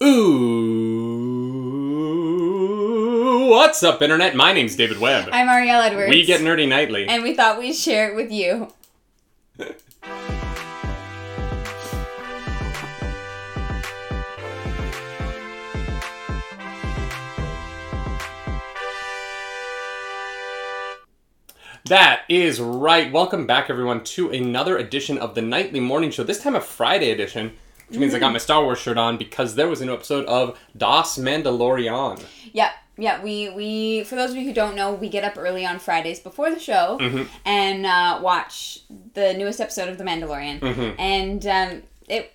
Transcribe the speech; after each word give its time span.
Ooh, 0.00 0.38
what's 3.50 3.82
up, 3.82 4.00
Internet? 4.00 4.36
My 4.36 4.52
name's 4.52 4.76
David 4.76 5.00
Webb. 5.00 5.28
I'm 5.32 5.48
Arielle 5.48 5.84
Edwards. 5.84 6.10
We 6.10 6.24
get 6.24 6.40
nerdy 6.40 6.68
nightly. 6.68 7.08
And 7.08 7.24
we 7.24 7.34
thought 7.34 7.58
we'd 7.58 7.74
share 7.74 8.08
it 8.08 8.14
with 8.14 8.30
you. 8.30 8.68
That 21.86 22.20
is 22.28 22.60
right. 22.60 23.10
Welcome 23.10 23.48
back, 23.48 23.68
everyone, 23.68 24.04
to 24.04 24.30
another 24.30 24.78
edition 24.78 25.18
of 25.18 25.34
the 25.34 25.42
Nightly 25.42 25.80
Morning 25.80 26.12
Show. 26.12 26.22
This 26.22 26.40
time 26.40 26.54
a 26.54 26.60
Friday 26.60 27.10
edition, 27.10 27.56
which 27.88 27.98
means 27.98 28.14
I 28.14 28.18
got 28.18 28.32
my 28.32 28.38
Star 28.38 28.62
Wars 28.62 28.78
shirt 28.78 28.98
on 28.98 29.16
because 29.16 29.54
there 29.54 29.68
was 29.68 29.80
a 29.80 29.86
new 29.86 29.94
episode 29.94 30.24
of 30.26 30.58
Das 30.76 31.18
Mandalorian. 31.18 32.22
Yep. 32.52 32.70
Yeah, 33.00 33.22
we, 33.22 33.48
we 33.50 34.02
for 34.04 34.16
those 34.16 34.30
of 34.30 34.36
you 34.36 34.42
who 34.44 34.52
don't 34.52 34.74
know, 34.74 34.92
we 34.92 35.08
get 35.08 35.22
up 35.22 35.34
early 35.38 35.64
on 35.64 35.78
Fridays 35.78 36.18
before 36.18 36.50
the 36.50 36.58
show 36.58 36.98
and 37.44 37.86
uh, 37.86 38.18
watch 38.20 38.80
the 39.14 39.34
newest 39.34 39.60
episode 39.60 39.88
of 39.88 39.98
The 39.98 40.04
Mandalorian. 40.04 40.96
And 40.98 41.46
um, 41.46 41.82
it, 42.08 42.32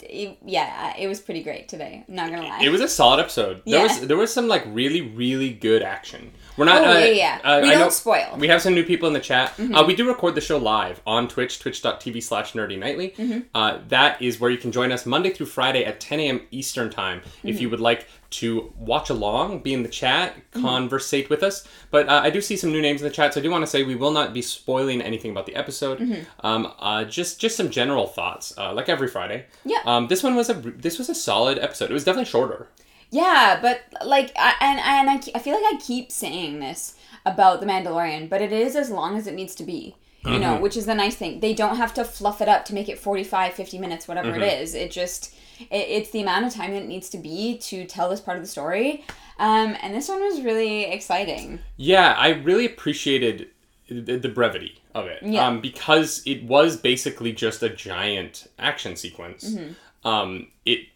it, 0.00 0.38
yeah, 0.44 0.94
it 0.96 1.08
was 1.08 1.18
pretty 1.20 1.42
great 1.42 1.66
today. 1.68 2.04
I'm 2.08 2.14
not 2.14 2.30
gonna 2.30 2.46
lie. 2.46 2.60
It 2.62 2.68
was 2.68 2.80
a 2.80 2.86
solid 2.88 3.20
episode. 3.20 3.62
There 3.66 3.80
Yeah. 3.80 3.82
was 3.98 4.06
there 4.06 4.16
was 4.16 4.32
some 4.32 4.46
like 4.46 4.62
really 4.66 5.00
really 5.00 5.52
good 5.52 5.82
action. 5.82 6.30
We're 6.56 6.66
not. 6.66 6.82
Oh, 6.82 6.90
uh, 6.92 6.98
yeah, 6.98 7.06
yeah. 7.06 7.40
uh, 7.42 7.60
We 7.62 7.70
I 7.70 7.74
don't 7.78 7.92
spoil. 7.92 8.20
Mm-hmm. 8.20 8.40
We 8.40 8.48
have 8.48 8.62
some 8.62 8.74
new 8.74 8.84
people 8.84 9.08
in 9.08 9.14
the 9.14 9.20
chat. 9.20 9.54
Uh, 9.58 9.82
we 9.86 9.96
do 9.96 10.06
record 10.06 10.34
the 10.36 10.40
show 10.40 10.56
live 10.58 11.00
on 11.06 11.26
Twitch, 11.28 11.58
twitch.tv 11.58 12.22
slash 12.22 12.52
nerdy 12.52 12.78
nightly. 12.78 13.10
Mm-hmm. 13.10 13.40
Uh, 13.54 13.78
that 13.88 14.22
is 14.22 14.38
where 14.38 14.50
you 14.50 14.58
can 14.58 14.70
join 14.70 14.92
us 14.92 15.04
Monday 15.04 15.30
through 15.30 15.46
Friday 15.46 15.84
at 15.84 15.98
10 16.00 16.20
a.m. 16.20 16.40
Eastern 16.52 16.90
Time 16.90 17.22
if 17.42 17.56
Mm-hmm. 17.56 17.62
you 17.62 17.70
would 17.70 17.80
like 17.80 18.06
to 18.30 18.72
watch 18.78 19.10
along, 19.10 19.60
be 19.60 19.72
in 19.74 19.82
the 19.82 19.88
chat, 19.88 20.34
Mm-hmm. 20.54 20.62
conversate 20.62 21.28
with 21.30 21.42
us. 21.42 21.66
But 21.90 22.08
uh, 22.08 22.20
I 22.22 22.30
do 22.30 22.40
see 22.40 22.56
some 22.56 22.70
new 22.70 22.80
names 22.80 23.02
in 23.02 23.08
the 23.08 23.12
chat, 23.14 23.34
so 23.34 23.40
I 23.40 23.42
do 23.42 23.50
want 23.50 23.62
to 23.62 23.66
say 23.66 23.82
we 23.82 23.96
will 23.96 24.12
not 24.12 24.32
be 24.32 24.40
spoiling 24.42 25.00
anything 25.02 25.32
about 25.32 25.46
the 25.46 25.56
episode. 25.56 25.98
Mm-hmm. 25.98 26.46
Um, 26.46 26.72
uh, 26.78 27.02
just 27.04 27.40
just 27.40 27.56
some 27.56 27.70
general 27.70 28.06
thoughts, 28.06 28.56
uh, 28.56 28.72
like 28.72 28.88
every 28.88 29.08
Friday. 29.08 29.46
Yeah. 29.64 29.78
Um, 29.84 30.06
this 30.06 30.22
one 30.22 30.36
was 30.36 30.48
a 30.50 30.54
this 30.54 30.98
was 30.98 31.08
a 31.08 31.14
solid 31.14 31.58
episode. 31.58 31.90
It 31.90 31.94
was 31.94 32.04
definitely 32.04 32.30
shorter. 32.30 32.68
Yeah, 33.14 33.58
but 33.62 33.82
like, 34.04 34.32
I, 34.36 34.54
and 34.60 34.80
and 34.80 35.10
I, 35.10 35.14
I 35.36 35.38
feel 35.38 35.54
like 35.54 35.74
I 35.74 35.78
keep 35.80 36.10
saying 36.10 36.58
this 36.58 36.96
about 37.24 37.60
the 37.60 37.66
Mandalorian, 37.66 38.28
but 38.28 38.42
it 38.42 38.52
is 38.52 38.74
as 38.74 38.90
long 38.90 39.16
as 39.16 39.26
it 39.26 39.34
needs 39.34 39.54
to 39.56 39.64
be. 39.64 39.96
You 40.26 40.38
know, 40.38 40.56
which 40.56 40.74
is 40.74 40.86
the 40.86 40.94
nice 40.94 41.16
thing. 41.16 41.40
They 41.40 41.52
don't 41.52 41.76
have 41.76 41.92
to 41.94 42.02
fluff 42.02 42.40
it 42.40 42.48
up 42.48 42.64
to 42.64 42.74
make 42.74 42.88
it 42.88 42.98
45, 42.98 43.52
50 43.52 43.76
minutes, 43.76 44.08
whatever 44.08 44.34
it 44.34 44.42
is. 44.42 44.74
It 44.74 44.90
just, 44.90 45.34
it, 45.60 45.68
it's 45.70 46.10
the 46.12 46.22
amount 46.22 46.46
of 46.46 46.54
time 46.54 46.70
that 46.70 46.82
it 46.82 46.88
needs 46.88 47.10
to 47.10 47.18
be 47.18 47.58
to 47.58 47.84
tell 47.84 48.08
this 48.08 48.22
part 48.22 48.38
of 48.38 48.42
the 48.42 48.48
story. 48.48 49.04
Um, 49.38 49.76
and 49.82 49.94
this 49.94 50.08
one 50.08 50.22
was 50.22 50.40
really 50.40 50.84
exciting. 50.84 51.58
Yeah, 51.76 52.14
I 52.16 52.30
really 52.30 52.64
appreciated 52.64 53.48
the, 53.90 54.16
the 54.16 54.30
brevity 54.30 54.80
of 54.94 55.04
it. 55.08 55.22
Yeah. 55.22 55.46
Um, 55.46 55.60
because 55.60 56.22
it 56.24 56.42
was 56.44 56.78
basically 56.78 57.34
just 57.34 57.62
a 57.62 57.68
giant 57.68 58.46
action 58.58 58.96
sequence. 58.96 59.50
Mm-hmm. 59.50 60.08
Um, 60.08 60.48
it 60.64 60.86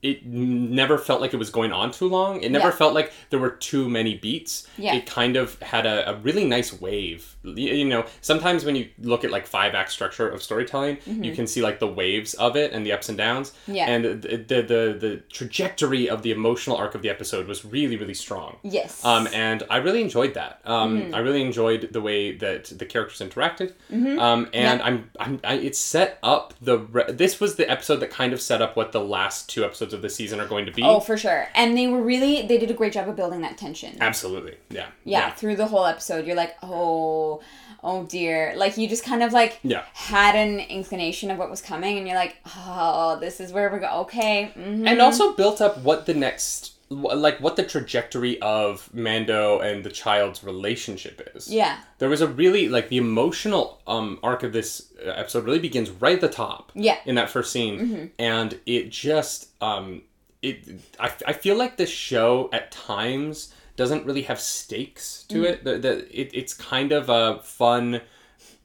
it 0.00 0.24
never 0.24 0.96
felt 0.96 1.20
like 1.20 1.34
it 1.34 1.38
was 1.38 1.50
going 1.50 1.72
on 1.72 1.90
too 1.90 2.08
long. 2.08 2.40
It 2.42 2.50
never 2.52 2.68
Yeah. 2.68 2.74
felt 2.82 2.94
like 2.94 3.12
there 3.30 3.40
were 3.40 3.50
too 3.50 3.88
many 3.88 4.14
beats. 4.16 4.66
Yeah. 4.76 4.94
It 4.94 5.06
kind 5.06 5.36
of 5.36 5.60
had 5.60 5.86
a, 5.86 6.10
a 6.10 6.14
really 6.20 6.44
nice 6.44 6.78
wave. 6.80 7.36
You 7.42 7.72
you 7.74 7.84
know, 7.84 8.04
sometimes 8.20 8.64
when 8.64 8.76
you 8.76 8.88
look 9.00 9.24
at 9.24 9.30
like 9.30 9.46
five 9.46 9.74
act 9.74 9.90
structure 9.90 10.28
of 10.28 10.42
storytelling, 10.42 10.98
you 11.06 11.34
can 11.34 11.46
see 11.46 11.62
like 11.62 11.78
the 11.80 11.88
waves 11.88 12.34
of 12.34 12.56
it 12.56 12.72
and 12.72 12.84
the 12.86 12.92
ups 12.92 13.08
and 13.08 13.18
downs. 13.18 13.50
Mm-hmm. 13.50 13.74
Yeah. 13.74 13.90
And 13.90 14.04
the 14.04 14.36
the, 14.36 14.62
the 14.62 14.96
the 15.00 15.22
trajectory 15.30 16.08
of 16.08 16.22
the 16.22 16.30
emotional 16.30 16.76
arc 16.76 16.94
of 16.94 17.02
the 17.02 17.10
episode 17.10 17.46
was 17.48 17.64
really 17.64 17.96
really 17.96 18.14
strong. 18.14 18.56
Yes. 18.62 19.04
Um, 19.04 19.26
and 19.32 19.62
I 19.70 19.78
really 19.78 20.02
enjoyed 20.02 20.34
that. 20.34 20.60
Um, 20.64 20.88
Mm-hmm. 20.98 21.14
I 21.14 21.18
really 21.18 21.42
enjoyed 21.42 21.88
the 21.92 22.00
way 22.00 22.32
that 22.36 22.66
the 22.78 22.86
characters 22.86 23.20
interacted. 23.20 23.72
Um, 24.18 24.48
and 24.52 24.80
I'm, 24.82 25.10
I'm, 25.20 25.40
I, 25.44 25.54
it 25.54 25.76
set 25.76 26.18
up 26.22 26.54
the. 26.60 26.78
Re- 26.78 27.12
this 27.12 27.40
was 27.40 27.56
the 27.56 27.68
episode 27.70 27.96
that 27.96 28.10
kind 28.10 28.32
of 28.32 28.40
set 28.40 28.60
up 28.62 28.76
what 28.76 28.92
the 28.92 29.00
last 29.00 29.48
two 29.48 29.64
episodes 29.64 29.87
of 29.92 30.02
the 30.02 30.10
season 30.10 30.40
are 30.40 30.46
going 30.46 30.66
to 30.66 30.72
be. 30.72 30.82
oh, 30.82 31.00
for 31.00 31.16
sure. 31.16 31.48
And 31.54 31.76
they 31.76 31.86
were 31.88 32.02
really, 32.02 32.46
they 32.46 32.58
did 32.58 32.70
a 32.70 32.74
great 32.74 32.92
job 32.92 33.08
of 33.08 33.16
building 33.16 33.40
that 33.42 33.56
tension. 33.58 33.96
absolutely. 34.00 34.56
Yeah. 34.70 34.86
yeah, 35.04 35.30
through 35.30 35.56
the 35.56 35.66
whole 35.66 35.84
episode 35.86 36.26
you're 36.26 36.36
like 36.36 36.56
oh 36.62 37.40
oh 37.84 38.04
dear 38.04 38.52
like 38.56 38.76
you 38.76 38.88
just 38.88 39.04
kind 39.04 39.22
of 39.22 39.32
like 39.32 39.60
Yeah. 39.62 39.84
had 39.94 40.34
an 40.34 40.58
inclination 40.60 41.30
of 41.30 41.38
what 41.38 41.48
was 41.48 41.60
coming 41.62 41.96
and 41.98 42.06
you're 42.08 42.16
like 42.16 42.36
oh 42.56 43.18
this 43.20 43.38
is 43.40 43.52
where 43.52 43.70
we're 43.70 43.78
going 43.78 43.92
okay 44.04 44.52
mhm. 44.56 44.86
And 44.88 45.00
also 45.00 45.34
built 45.34 45.60
up 45.60 45.78
what 45.78 46.06
the 46.06 46.14
next, 46.14 46.72
like 46.90 47.38
what 47.40 47.56
the 47.56 47.62
trajectory 47.64 48.40
of 48.40 48.88
Mando 48.94 49.58
and 49.60 49.84
the 49.84 49.90
child's 49.90 50.42
relationship 50.42 51.30
is. 51.34 51.52
yeah 51.52 51.78
There 51.98 52.08
was 52.08 52.20
a 52.22 52.26
really 52.28 52.68
like 52.68 52.88
the 52.88 52.96
emotional 52.96 53.80
um, 53.86 54.18
arc 54.22 54.42
of 54.42 54.52
this 54.52 54.90
uh, 55.06 55.10
episode 55.10 55.44
really 55.44 55.58
begins 55.58 55.90
right 55.90 56.14
at 56.14 56.20
the 56.20 56.28
top. 56.28 56.72
Yeah. 56.74 56.96
Mm-hmm. 56.96 57.08
In 57.10 57.14
that 57.16 57.30
first 57.30 57.52
scene, 57.52 58.10
and 58.18 58.58
it 58.66 58.90
just 58.90 59.48
um, 59.62 60.02
it 60.42 60.80
I, 60.98 61.12
I 61.26 61.32
feel 61.34 61.56
like 61.56 61.76
this 61.76 61.90
show 61.90 62.48
at 62.52 62.70
times 62.72 63.52
doesn't 63.76 64.04
really 64.06 64.22
have 64.22 64.40
stakes 64.40 65.24
to 65.28 65.34
Mm-hmm. 65.42 65.44
it. 65.44 65.64
The, 65.64 65.78
the 65.78 66.20
it, 66.20 66.30
it's 66.32 66.54
kind 66.54 66.90
of 66.92 67.08
a 67.10 67.40
fun 67.42 68.00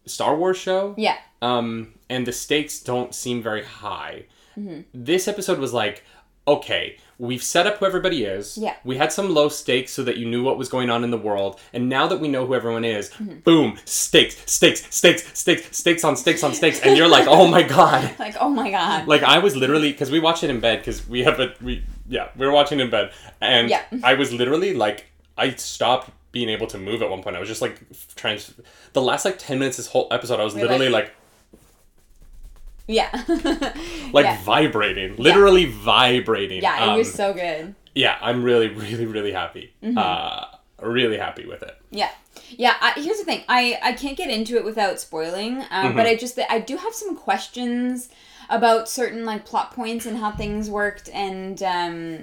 Star 0.05 0.35
Wars 0.35 0.57
show. 0.57 0.95
yeah 0.97 1.17
Um, 1.41 1.93
and 2.09 2.25
the 2.25 2.31
stakes 2.33 2.79
don't 2.79 3.13
seem 3.13 3.41
very 3.43 3.63
high. 3.63 4.25
Mm-hmm. 4.57 4.81
This 4.93 5.27
episode 5.27 5.59
was 5.59 5.73
like, 5.73 6.03
okay, 6.47 6.97
we've 7.27 7.41
set 7.43 7.65
up 7.65 7.77
who 7.77 7.85
everybody 7.85 8.25
is. 8.25 8.57
Yeah. 8.57 8.75
We 8.83 8.97
had 8.97 9.11
some 9.13 9.33
low 9.33 9.47
stakes 9.47 9.93
so 9.93 10.03
that 10.03 10.17
you 10.17 10.25
knew 10.27 10.43
what 10.43 10.57
was 10.57 10.67
going 10.67 10.89
on 10.89 11.03
in 11.03 11.11
the 11.11 11.17
world. 11.17 11.59
And 11.71 11.87
now 11.87 12.05
that 12.07 12.19
we 12.19 12.27
know 12.27 12.45
who 12.45 12.53
everyone 12.53 12.83
is, 12.83 13.09
Mm-hmm. 13.11 13.39
boom, 13.39 13.79
stakes, 13.85 14.35
stakes, 14.51 14.81
stakes, 14.93 15.23
stakes, 15.37 15.77
stakes 15.77 16.03
on 16.03 16.17
stakes 16.17 16.43
on 16.43 16.53
stakes. 16.53 16.79
And 16.81 16.97
you're 16.97 17.07
like, 17.07 17.27
oh 17.27 17.47
my 17.47 17.63
God. 17.63 18.13
like 18.19 18.35
oh 18.39 18.49
my 18.49 18.69
god 18.71 19.07
Like 19.07 19.23
I 19.23 19.39
was 19.39 19.55
literally, 19.55 19.91
because 19.91 20.11
we 20.11 20.19
watch 20.19 20.43
it 20.43 20.49
in 20.49 20.59
bed, 20.59 20.79
because 20.79 21.07
we 21.07 21.23
have 21.23 21.39
a, 21.39 21.53
we, 21.61 21.83
yeah, 22.09 22.27
we 22.35 22.45
were 22.45 22.51
watching 22.51 22.79
in 22.81 22.89
bed. 22.89 23.11
And 23.39 23.69
Yeah. 23.69 23.83
I 24.03 24.15
was 24.15 24.33
literally 24.33 24.73
like, 24.73 25.05
I 25.37 25.51
stopped 25.51 26.09
being 26.33 26.49
able 26.49 26.67
to 26.67 26.77
move 26.77 27.01
at 27.01 27.09
one 27.09 27.23
point. 27.23 27.35
I 27.35 27.39
was 27.39 27.47
just 27.47 27.61
like 27.61 27.79
trying 28.15 28.37
to, 28.39 28.53
the 28.93 29.01
last 29.01 29.23
like 29.23 29.37
10 29.39 29.59
minutes 29.59 29.77
this 29.77 29.87
whole 29.87 30.07
episode, 30.11 30.39
I 30.39 30.43
was 30.43 30.55
You're 30.55 30.63
literally 30.63 30.89
like- 30.89 31.05
like 31.05 31.15
yeah 32.87 33.09
like 34.13 34.25
yeah. 34.25 34.41
vibrating, 34.43 35.15
literally 35.17 35.65
vibrating. 35.65 36.61
yeah 36.61 36.83
it 36.85 36.89
Um, 36.89 36.97
was 36.97 37.13
so 37.13 37.33
good 37.33 37.75
yeah, 37.95 38.17
I'm 38.21 38.43
really, 38.43 38.69
really, 38.85 39.05
really 39.05 39.31
happy. 39.31 39.71
Mm-hmm. 39.83 39.97
Uh, 39.99 40.45
really 40.81 41.17
happy 41.17 41.45
with 41.45 41.61
it. 41.63 41.77
yeah 41.91 42.09
yeah 42.49 42.73
I, 42.81 42.91
here's 42.99 43.17
the 43.19 43.23
thing 43.23 43.43
i 43.47 43.79
i 43.81 43.93
can't 43.93 44.17
get 44.17 44.29
into 44.29 44.57
it 44.57 44.65
without 44.65 44.99
spoiling 44.99 45.59
um, 45.61 45.87
Mm-hmm. 45.87 45.97
but 45.97 46.05
i 46.07 46.15
just 46.15 46.37
i 46.49 46.59
do 46.59 46.75
have 46.77 46.93
some 46.93 47.15
questions 47.15 48.09
about 48.49 48.89
certain 48.89 49.23
like 49.23 49.45
plot 49.45 49.71
points 49.73 50.05
and 50.05 50.17
how 50.17 50.31
things 50.31 50.69
worked 50.69 51.09
and 51.13 51.63
um 51.63 52.19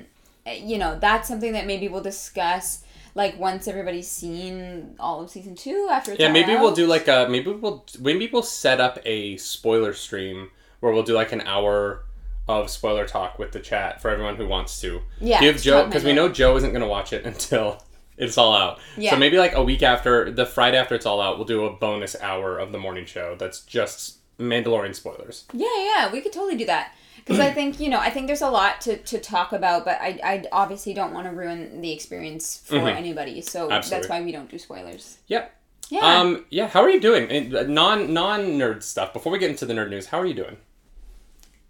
you 0.55 0.77
know 0.79 0.99
that's 0.99 1.27
something 1.29 1.53
that 1.55 1.67
maybe 1.67 1.89
we'll 1.89 2.03
discuss 2.03 2.83
like 3.15 3.39
once 3.39 3.69
everybody's 3.69 4.09
seen 4.09 4.95
all 4.99 5.23
of 5.23 5.31
season 5.31 5.55
two 5.55 5.89
after 5.91 6.15
Yeah, 6.15 6.31
maybe 6.31 6.55
we'll 6.55 6.75
do 6.75 6.87
like 6.87 7.09
a 7.09 7.27
maybe 7.29 7.53
we'll 7.53 7.85
maybe 8.01 8.29
we'll 8.33 8.43
set 8.43 8.81
up 8.81 8.99
a 9.05 9.37
spoiler 9.37 9.93
stream 9.93 10.51
where 10.81 10.93
we'll 10.93 11.03
do 11.03 11.15
like 11.15 11.33
an 11.33 11.43
hour 11.43 12.05
of 12.49 12.69
spoiler 12.71 13.07
talk 13.07 13.39
with 13.39 13.53
the 13.53 13.61
chat 13.61 14.01
for 14.03 14.11
everyone 14.11 14.37
who 14.37 14.47
wants 14.47 14.81
to. 14.81 15.03
Yeah, 15.21 15.41
Give 15.41 15.61
Joe 15.61 15.87
because 15.87 16.05
we 16.05 16.13
know 16.13 16.29
Joe 16.29 16.57
isn't 16.57 16.71
going 16.71 16.83
to 16.83 16.89
watch 16.89 17.13
it 17.13 17.25
until 17.27 17.83
it's 18.17 18.37
all 18.37 18.55
out. 18.55 18.81
Yeah. 18.97 19.13
So 19.13 19.17
maybe 19.17 19.39
like 19.39 19.55
a 19.55 19.63
week 19.63 19.83
after 19.83 20.31
the 20.31 20.47
Friday 20.47 20.77
after 20.77 20.95
it's 20.95 21.07
all 21.07 21.21
out, 21.21 21.37
we'll 21.37 21.47
do 21.47 21.65
a 21.65 21.73
bonus 21.73 22.17
hour 22.21 22.59
of 22.59 22.73
the 22.73 22.79
morning 22.79 23.07
show 23.07 23.37
that's 23.39 23.61
just 23.61 24.19
Mandalorian 24.39 24.95
spoilers. 24.95 25.45
Yeah, 25.53 25.69
yeah, 25.79 26.13
we 26.13 26.21
could 26.21 26.33
totally 26.33 26.57
do 26.57 26.67
that. 26.67 26.95
Because 27.19 27.39
I 27.39 27.51
think, 27.53 27.79
you 27.79 27.89
know, 27.89 27.99
I 28.01 28.11
think 28.11 28.27
there's 28.27 28.43
a 28.43 28.51
lot 28.51 28.81
to, 28.83 28.97
to 28.97 29.19
talk 29.19 29.53
about, 29.53 29.85
but 29.85 29.99
I, 30.01 30.19
I 30.25 30.45
obviously 30.53 30.95
don't 30.95 31.13
want 31.13 31.27
to 31.29 31.33
ruin 31.33 31.81
the 31.81 31.93
experience 31.93 32.63
for 32.65 32.89
anybody. 32.89 33.41
So 33.43 33.65
Mm-hmm. 33.65 33.73
Absolutely. 33.73 33.99
that's 34.01 34.11
why 34.11 34.23
we 34.23 34.33
don't 34.33 34.51
do 34.51 34.59
spoilers. 34.59 35.19
Yep. 35.29 35.55
Yeah. 35.91 36.01
Um. 36.21 36.45
Yeah. 36.51 36.69
How 36.69 36.83
are 36.83 36.91
you 36.91 37.01
doing? 37.01 37.55
Uh, 37.55 37.63
Non 37.65 38.13
non 38.15 38.41
nerd 38.59 38.83
stuff. 38.83 39.13
Before 39.13 39.31
we 39.33 39.39
get 39.39 39.51
into 39.51 39.67
the 39.67 39.75
nerd 39.75 39.91
news, 39.91 40.07
how 40.07 40.19
are 40.21 40.27
you 40.27 40.35
doing? 40.35 40.57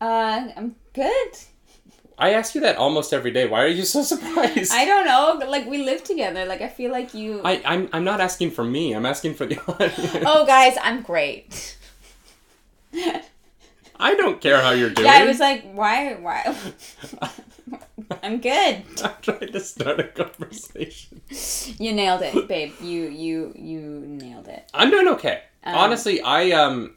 uh, 0.00 0.48
I'm 0.56 0.76
good. 0.94 1.30
I 2.18 2.34
ask 2.34 2.54
you 2.54 2.60
that 2.60 2.76
almost 2.76 3.14
every 3.14 3.30
day. 3.30 3.48
Why 3.48 3.62
are 3.64 3.66
you 3.68 3.84
so 3.84 4.02
surprised? 4.14 4.72
I 4.74 4.84
don't 4.84 5.06
know. 5.06 5.46
Like, 5.48 5.66
we 5.66 5.84
live 5.84 6.04
together. 6.04 6.44
Like, 6.44 6.60
I 6.60 6.68
feel 6.68 6.92
like 6.92 7.14
you. 7.14 7.40
I, 7.44 7.62
I'm, 7.64 7.88
I'm 7.94 8.04
not 8.04 8.20
asking 8.20 8.50
for 8.50 8.62
me. 8.64 8.92
I'm 8.92 9.06
asking 9.06 9.34
for 9.34 9.46
the 9.46 9.58
audience. 9.68 10.24
oh, 10.26 10.44
guys, 10.46 10.76
I'm 10.82 11.00
great. 11.02 11.78
I 14.00 14.14
don't 14.14 14.40
care 14.40 14.60
how 14.60 14.70
you're 14.70 14.90
doing. 14.90 15.06
Yeah, 15.06 15.14
I 15.14 15.26
was 15.26 15.38
like, 15.38 15.70
why? 15.72 16.14
Why? 16.14 16.56
I'm 18.22 18.40
good. 18.40 18.82
I'm 19.04 19.14
trying 19.22 19.52
to 19.52 19.60
start 19.60 20.00
a 20.00 20.04
conversation. 20.04 21.20
You 21.78 21.92
nailed 21.92 22.22
it, 22.22 22.48
babe. 22.48 22.72
You 22.80 23.08
you 23.08 23.52
you 23.56 23.80
nailed 24.06 24.48
it. 24.48 24.70
I'm 24.74 24.90
doing 24.90 25.08
okay. 25.08 25.42
Um, 25.64 25.74
Honestly, 25.74 26.20
I 26.20 26.50
um, 26.52 26.96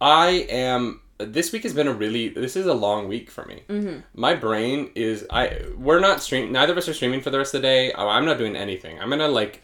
I 0.00 0.46
am 0.48 1.00
this 1.18 1.52
week 1.52 1.64
has 1.64 1.74
been 1.74 1.88
a 1.88 1.92
really 1.92 2.28
this 2.28 2.56
is 2.56 2.66
a 2.66 2.74
long 2.74 3.08
week 3.08 3.30
for 3.30 3.44
me. 3.44 3.62
Mm-hmm. 3.68 4.00
My 4.14 4.34
brain 4.34 4.90
is 4.94 5.26
I 5.30 5.62
we're 5.76 6.00
not 6.00 6.22
stream 6.22 6.52
neither 6.52 6.72
of 6.72 6.78
us 6.78 6.88
are 6.88 6.94
streaming 6.94 7.20
for 7.20 7.30
the 7.30 7.38
rest 7.38 7.54
of 7.54 7.62
the 7.62 7.68
day. 7.68 7.92
Oh, 7.92 8.08
I'm 8.08 8.24
not 8.24 8.38
doing 8.38 8.56
anything. 8.56 9.00
I'm 9.00 9.10
gonna 9.10 9.28
like 9.28 9.62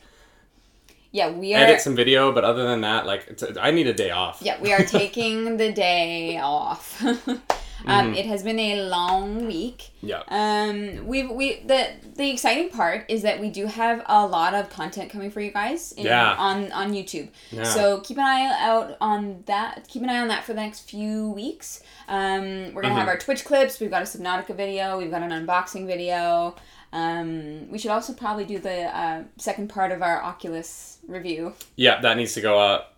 Yeah, 1.15 1.31
we 1.31 1.55
are. 1.55 1.59
edit 1.59 1.81
some 1.81 1.95
video, 1.95 2.33
but 2.33 2.43
other 2.45 2.65
than 2.67 2.81
that, 2.81 3.07
like 3.07 3.27
it's 3.29 3.45
I 3.61 3.71
need 3.71 3.87
a 3.87 3.95
day 3.95 4.11
off. 4.11 4.41
Yeah, 4.43 4.61
we 4.61 4.73
are 4.73 4.83
taking 5.01 5.57
the 5.59 5.71
day 5.73 6.39
off. 6.39 7.01
um, 7.87 8.15
It 8.15 8.27
has 8.27 8.43
been 8.43 8.59
a 8.59 8.83
long 8.89 9.47
week. 9.47 9.91
Yeah. 10.01 10.23
Um, 10.29 11.07
we've 11.07 11.31
we 11.31 11.61
the 11.65 11.91
the 12.17 12.31
exciting 12.31 12.69
part 12.71 13.05
is 13.09 13.23
that 13.23 13.39
we 13.41 13.49
do 13.51 13.67
have 13.67 14.03
a 14.07 14.27
lot 14.27 14.55
of 14.55 14.71
content 14.71 15.09
coming 15.13 15.31
for 15.31 15.41
you 15.41 15.53
guys 15.53 15.93
in, 15.93 16.05
Yeah. 16.07 16.35
on 16.35 16.73
on 16.73 16.93
YouTube. 16.93 17.29
Yeah. 17.53 17.63
So 17.63 18.01
keep 18.01 18.19
an 18.19 18.25
eye 18.25 18.53
out 18.59 18.97
on 19.01 19.45
that. 19.47 19.87
Keep 19.87 20.03
an 20.03 20.11
eye 20.11 20.19
on 20.21 20.29
that 20.29 20.43
for 20.45 20.53
the 20.53 20.61
next 20.61 20.81
few 20.91 21.31
weeks. 21.31 21.81
Um, 22.09 22.75
we're 22.75 22.83
gonna 22.83 22.95
have 22.95 23.03
Mm-hmm. 23.07 23.09
our 23.11 23.19
Twitch 23.19 23.45
clips. 23.45 23.79
We've 23.81 23.91
got 23.97 24.03
a 24.03 24.07
Subnautica 24.07 24.57
video. 24.57 24.99
We've 24.99 25.13
got 25.13 25.23
an 25.23 25.31
unboxing 25.31 25.87
video. 25.87 26.57
Um, 26.95 27.71
we 27.71 27.79
should 27.79 27.91
also 27.91 28.13
probably 28.13 28.45
do 28.45 28.59
the 28.59 28.85
uh, 28.97 29.25
second 29.37 29.69
part 29.69 29.91
of 29.91 30.01
our 30.01 30.23
Oculus 30.23 30.99
review. 31.09 31.53
Yeah, 31.75 32.01
that 32.01 32.17
needs 32.17 32.33
to 32.35 32.41
go 32.41 32.59
up. 32.59 32.93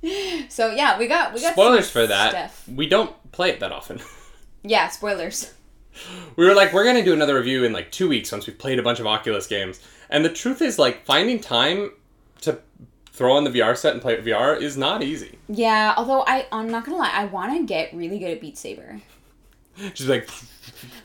So 0.48 0.70
yeah, 0.70 0.96
we 0.96 1.08
got 1.08 1.34
we 1.34 1.40
got 1.40 1.54
Spoilers 1.54 1.90
for 1.90 2.06
that. 2.06 2.30
Stuff. 2.30 2.68
We 2.68 2.88
don't 2.88 3.10
play 3.32 3.50
it 3.50 3.58
that 3.60 3.72
often. 3.72 4.00
Yeah, 4.64 4.88
spoilers. 4.88 5.54
we 6.36 6.44
were 6.46 6.54
like, 6.54 6.72
we're 6.72 6.84
gonna 6.84 7.04
do 7.04 7.12
another 7.12 7.36
review 7.36 7.64
in 7.64 7.72
like 7.72 7.90
two 7.90 8.08
weeks 8.08 8.30
once 8.32 8.46
we've 8.46 8.58
played 8.58 8.78
a 8.78 8.82
bunch 8.82 9.00
of 9.00 9.06
Oculus 9.06 9.46
games. 9.46 9.80
And 10.10 10.24
the 10.24 10.30
truth 10.30 10.62
is, 10.62 10.78
like, 10.78 11.04
finding 11.04 11.38
time 11.40 11.92
to 12.42 12.58
throw 13.12 13.32
on 13.36 13.44
the 13.44 13.50
VR 13.50 13.76
set 13.76 13.92
and 13.92 14.02
play 14.02 14.16
VR 14.20 14.60
is 14.60 14.76
not 14.76 15.02
easy. 15.02 15.38
Yeah, 15.48 15.94
although 15.96 16.24
I 16.26 16.46
I'm 16.52 16.68
not 16.70 16.84
gonna 16.84 16.98
lie, 16.98 17.12
I 17.12 17.24
want 17.26 17.56
to 17.56 17.64
get 17.66 17.94
really 17.94 18.18
good 18.18 18.30
at 18.32 18.40
Beat 18.40 18.58
Saber. 18.58 19.00
Just 19.94 20.08
like, 20.08 20.28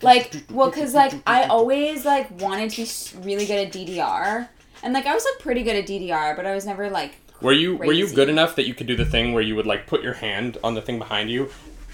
Like, 0.02 0.44
well, 0.52 0.72
cause 0.72 0.94
like 0.94 1.14
I 1.26 1.44
always 1.46 2.06
like 2.06 2.30
wanted 2.42 2.72
to 2.72 2.86
be 3.18 3.24
really 3.26 3.46
good 3.46 3.68
at 3.68 3.74
DDR, 3.74 4.48
and 4.82 4.94
like 4.94 5.06
I 5.06 5.14
was 5.14 5.26
like 5.26 5.40
pretty 5.40 5.64
good 5.64 5.76
at 5.76 5.88
DDR, 5.88 6.36
but 6.36 6.46
I 6.46 6.54
was 6.54 6.66
never 6.66 6.90
like. 6.90 7.16
were 7.42 7.54
you 7.54 7.76
were 7.78 7.94
you 7.94 8.06
Crazy. 8.06 8.16
good 8.16 8.30
enough 8.30 8.56
that 8.56 8.68
you 8.68 8.74
could 8.74 8.88
do 8.88 8.96
the 8.96 9.06
thing 9.06 9.34
where 9.34 9.44
you 9.44 9.56
would 9.56 9.66
like 9.66 9.88
put 9.88 10.02
your 10.04 10.14
hand 10.14 10.58
on 10.64 10.74
the 10.76 10.82
thing 10.82 10.98
behind 11.00 11.30
you, 11.30 11.50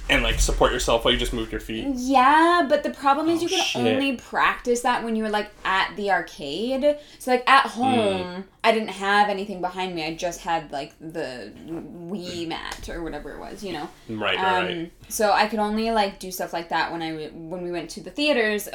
and 0.10 0.24
like 0.24 0.40
support 0.40 0.72
yourself 0.72 1.06
while 1.06 1.14
you 1.14 1.20
just 1.20 1.34
moved 1.34 1.52
your 1.52 1.62
feet? 1.62 1.86
Yeah, 1.96 2.66
but 2.68 2.84
the 2.84 2.90
problem 2.90 3.30
is 3.30 3.42
you 3.42 3.48
Oh, 3.52 3.56
can 3.56 3.64
shit. 3.66 3.82
only 3.86 4.16
practice 4.16 4.82
that 4.82 5.04
when 5.04 5.16
you 5.16 5.24
were 5.24 5.30
like 5.30 5.52
at 5.64 5.96
the 5.96 6.12
arcade. 6.12 6.98
So 7.20 7.32
like 7.32 7.48
at 7.50 7.68
Hmm. 7.68 7.82
home, 7.82 8.44
I 8.64 8.72
didn't 8.72 8.90
have 8.90 9.30
anything 9.30 9.62
behind 9.62 9.96
me. 9.96 10.04
I 10.04 10.16
just 10.16 10.42
had 10.42 10.72
like 10.72 10.94
the 11.00 11.52
Wii 11.68 12.48
mat 12.48 12.90
or 12.90 13.02
whatever 13.04 13.32
it 13.34 13.40
was, 13.40 13.64
you 13.64 13.74
know. 13.74 13.88
Right, 14.10 14.38
right, 14.38 14.58
Um, 14.60 14.66
right. 14.66 14.92
So 15.10 15.32
I 15.32 15.48
could 15.48 15.60
only 15.60 15.92
like 15.92 16.20
do 16.20 16.32
stuff 16.32 16.54
like 16.54 16.70
that 16.70 16.92
when 16.92 17.02
I 17.02 17.28
when 17.28 17.62
we 17.64 17.72
went 17.72 17.90
to 17.92 18.02
the 18.02 18.12
theaters 18.12 18.68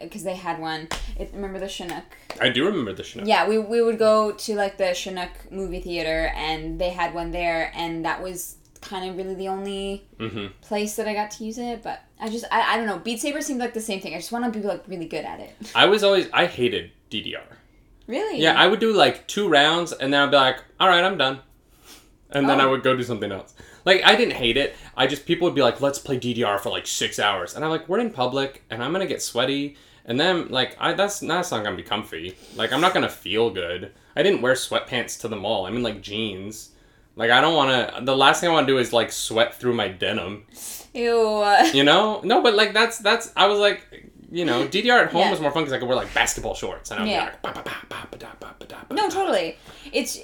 because 0.00 0.24
they 0.24 0.34
had 0.36 0.58
one. 0.60 0.88
It, 1.18 1.30
remember 1.32 1.58
the 1.58 1.68
Chinook? 1.68 2.04
I 2.40 2.48
do 2.48 2.64
remember 2.66 2.92
the 2.92 3.04
Chinook. 3.04 3.28
Yeah, 3.28 3.48
we, 3.48 3.58
we 3.58 3.80
would 3.80 3.98
go 3.98 4.32
to 4.32 4.54
like 4.56 4.76
the 4.76 4.92
Chinook 4.94 5.30
movie 5.50 5.80
theater 5.80 6.32
and 6.34 6.80
they 6.80 6.90
had 6.90 7.14
one 7.14 7.30
there, 7.30 7.70
and 7.74 8.04
that 8.04 8.22
was 8.22 8.56
kind 8.84 9.10
of 9.10 9.16
really 9.16 9.34
the 9.34 9.48
only 9.48 10.04
hmm 10.18 10.46
place 10.60 10.96
that 10.96 11.08
I 11.08 11.14
got 11.14 11.30
to 11.32 11.44
use 11.44 11.58
it. 11.58 11.82
But 11.82 12.02
I 12.20 12.28
just 12.28 12.44
I, 12.52 12.74
I 12.74 12.76
don't 12.76 12.86
know. 12.86 12.98
Beat 12.98 13.20
Saber 13.20 13.40
seemed 13.40 13.60
like 13.60 13.74
the 13.74 13.80
same 13.80 14.00
thing. 14.00 14.14
I 14.14 14.18
just 14.18 14.30
want 14.32 14.44
to 14.52 14.56
be 14.60 14.64
like 14.64 14.84
really 14.86 15.06
good 15.06 15.24
at 15.24 15.40
it. 15.40 15.54
I 15.74 15.86
was 15.86 16.04
always 16.04 16.28
I 16.32 16.46
hated 16.46 16.92
DDR. 17.10 17.42
Really? 18.06 18.40
Yeah, 18.40 18.54
I 18.60 18.66
would 18.66 18.80
do 18.80 18.92
like 18.92 19.26
two 19.26 19.48
rounds 19.48 19.92
and 19.92 20.12
then 20.12 20.22
I'd 20.22 20.30
be 20.30 20.36
like, 20.36 20.62
all 20.78 20.88
right, 20.88 21.02
I'm 21.02 21.16
done. 21.18 21.40
And 22.30 22.48
then 22.48 22.60
Oh. 22.60 22.64
I 22.64 22.66
would 22.70 22.82
go 22.82 22.96
do 22.96 23.02
something 23.02 23.30
else. 23.32 23.54
Like, 23.84 24.02
I 24.04 24.16
didn't 24.16 24.34
hate 24.34 24.56
it. 24.56 24.74
I 24.96 25.06
just, 25.06 25.24
people 25.26 25.46
would 25.46 25.54
be 25.54 25.62
like, 25.62 25.80
let's 25.80 25.98
play 25.98 26.18
DDR 26.18 26.58
for 26.58 26.70
like 26.70 26.86
six 26.86 27.18
hours. 27.18 27.54
And 27.54 27.64
I'm 27.64 27.70
like, 27.70 27.88
we're 27.88 28.00
in 28.00 28.10
public 28.10 28.62
and 28.70 28.82
I'm 28.82 28.92
going 28.92 29.06
to 29.06 29.12
get 29.12 29.22
sweaty. 29.22 29.76
And 30.06 30.18
then, 30.18 30.48
like, 30.48 30.76
I 30.80 30.92
that's, 30.94 31.20
that's 31.20 31.50
not 31.50 31.62
going 31.64 31.76
to 31.76 31.82
be 31.82 31.88
comfy. 31.88 32.36
Like, 32.56 32.72
I'm 32.72 32.80
not 32.80 32.92
going 32.92 33.04
to 33.06 33.12
feel 33.12 33.50
good. 33.50 33.92
I 34.16 34.22
didn't 34.22 34.42
wear 34.42 34.54
sweatpants 34.54 35.20
to 35.20 35.28
the 35.28 35.36
mall. 35.36 35.66
I'm 35.66 35.76
in 35.76 35.82
like 35.82 36.00
jeans. 36.02 36.70
Like, 37.16 37.30
I 37.30 37.40
don't 37.40 37.54
want 37.54 37.70
to, 37.96 38.04
the 38.04 38.16
last 38.16 38.40
thing 38.40 38.50
I 38.50 38.52
want 38.52 38.66
to 38.66 38.72
do 38.72 38.78
is 38.78 38.92
like 38.92 39.12
sweat 39.12 39.54
through 39.54 39.74
my 39.74 39.88
denim. 39.88 40.46
Ew. 40.94 41.44
You 41.72 41.84
know? 41.84 42.20
No, 42.24 42.42
but 42.42 42.54
like, 42.54 42.72
that's, 42.72 42.98
that's, 42.98 43.32
I 43.36 43.46
was 43.46 43.58
like, 43.58 44.10
you 44.30 44.44
know, 44.44 44.66
DDR 44.66 45.04
at 45.06 45.12
home 45.12 45.20
Yeah. 45.22 45.30
was 45.30 45.40
more 45.40 45.50
fun 45.52 45.62
because 45.62 45.72
I 45.72 45.78
could 45.78 45.86
wear 45.88 45.96
like 45.96 46.12
basketball 46.12 46.54
shorts. 46.54 46.90
And 46.90 47.00
I'd 47.02 47.08
Yeah. 47.08 47.24
like, 47.24 47.42
ba, 47.42 47.52
ba, 47.54 47.62
ba, 47.64 47.72
ba, 47.88 48.08
ba, 48.10 48.18
da, 48.18 48.28
ba, 48.40 48.54
ba, 48.58 48.66
da, 48.66 48.76
ba, 48.88 48.94
No, 48.94 49.08
totally. 49.08 49.56
It's 49.92 50.18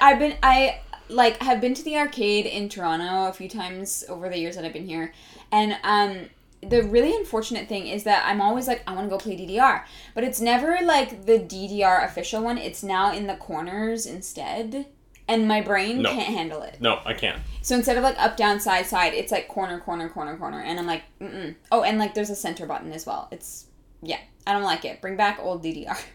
I've 0.00 0.18
been 0.20 0.36
I 0.42 0.80
like 1.08 1.40
have 1.42 1.60
been 1.60 1.74
to 1.74 1.82
the 1.84 1.96
arcade 1.96 2.46
in 2.46 2.68
Toronto 2.68 3.28
a 3.28 3.32
few 3.32 3.48
times 3.48 4.04
over 4.08 4.28
the 4.28 4.38
years 4.38 4.54
that 4.56 4.64
I've 4.64 4.72
been 4.72 4.86
here, 4.86 5.12
and 5.52 5.76
um. 5.82 6.28
The 6.62 6.82
really 6.82 7.14
unfortunate 7.14 7.68
thing 7.68 7.86
is 7.86 8.04
that 8.04 8.24
I'm 8.26 8.40
always 8.40 8.66
like, 8.66 8.82
I 8.88 8.94
want 8.94 9.06
to 9.06 9.10
go 9.10 9.18
play 9.18 9.36
DDR. 9.36 9.84
But 10.14 10.24
it's 10.24 10.40
never 10.40 10.78
like 10.82 11.26
the 11.26 11.38
DDR 11.38 12.02
official 12.04 12.42
one. 12.42 12.56
It's 12.58 12.82
now 12.82 13.12
in 13.12 13.26
the 13.28 13.36
corners 13.36 14.04
instead. 14.06 14.86
And 15.28 15.48
my 15.48 15.60
brain 15.60 16.02
No. 16.02 16.10
can't 16.10 16.22
handle 16.34 16.62
it. 16.62 16.76
No, 16.80 17.00
I 17.04 17.12
can't. 17.12 17.40
So 17.62 17.74
instead 17.74 17.96
of 17.96 18.04
like 18.04 18.16
up, 18.18 18.36
down, 18.36 18.60
side, 18.60 18.86
side, 18.86 19.12
it's 19.12 19.32
like 19.32 19.48
corner, 19.48 19.80
corner, 19.80 20.08
corner, 20.08 20.36
corner. 20.36 20.60
And 20.60 20.78
I'm 20.78 20.86
like, 20.86 21.02
mm-mm. 21.20 21.56
Oh, 21.72 21.82
and 21.82 21.98
like 21.98 22.14
there's 22.14 22.30
a 22.30 22.36
center 22.36 22.64
button 22.66 22.92
as 22.92 23.06
well. 23.06 23.26
It's, 23.32 23.66
yeah, 24.02 24.20
I 24.46 24.52
don't 24.52 24.62
like 24.62 24.84
it. 24.84 25.00
Bring 25.00 25.16
back 25.16 25.38
old 25.40 25.62
DDR. 25.64 25.98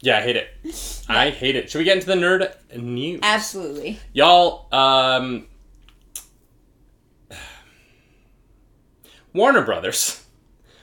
Yeah, 0.00 0.18
I 0.18 0.20
hate 0.20 0.36
it. 0.36 0.48
I 1.08 1.30
hate 1.30 1.56
it. 1.56 1.70
Should 1.70 1.78
we 1.78 1.84
get 1.84 1.94
into 1.96 2.08
the 2.08 2.14
nerd 2.14 2.52
news? 2.76 3.20
Absolutely. 3.22 3.98
Y'all, 4.12 4.66
um, 4.70 5.46
Warner 9.32 9.62
Brothers 9.62 10.24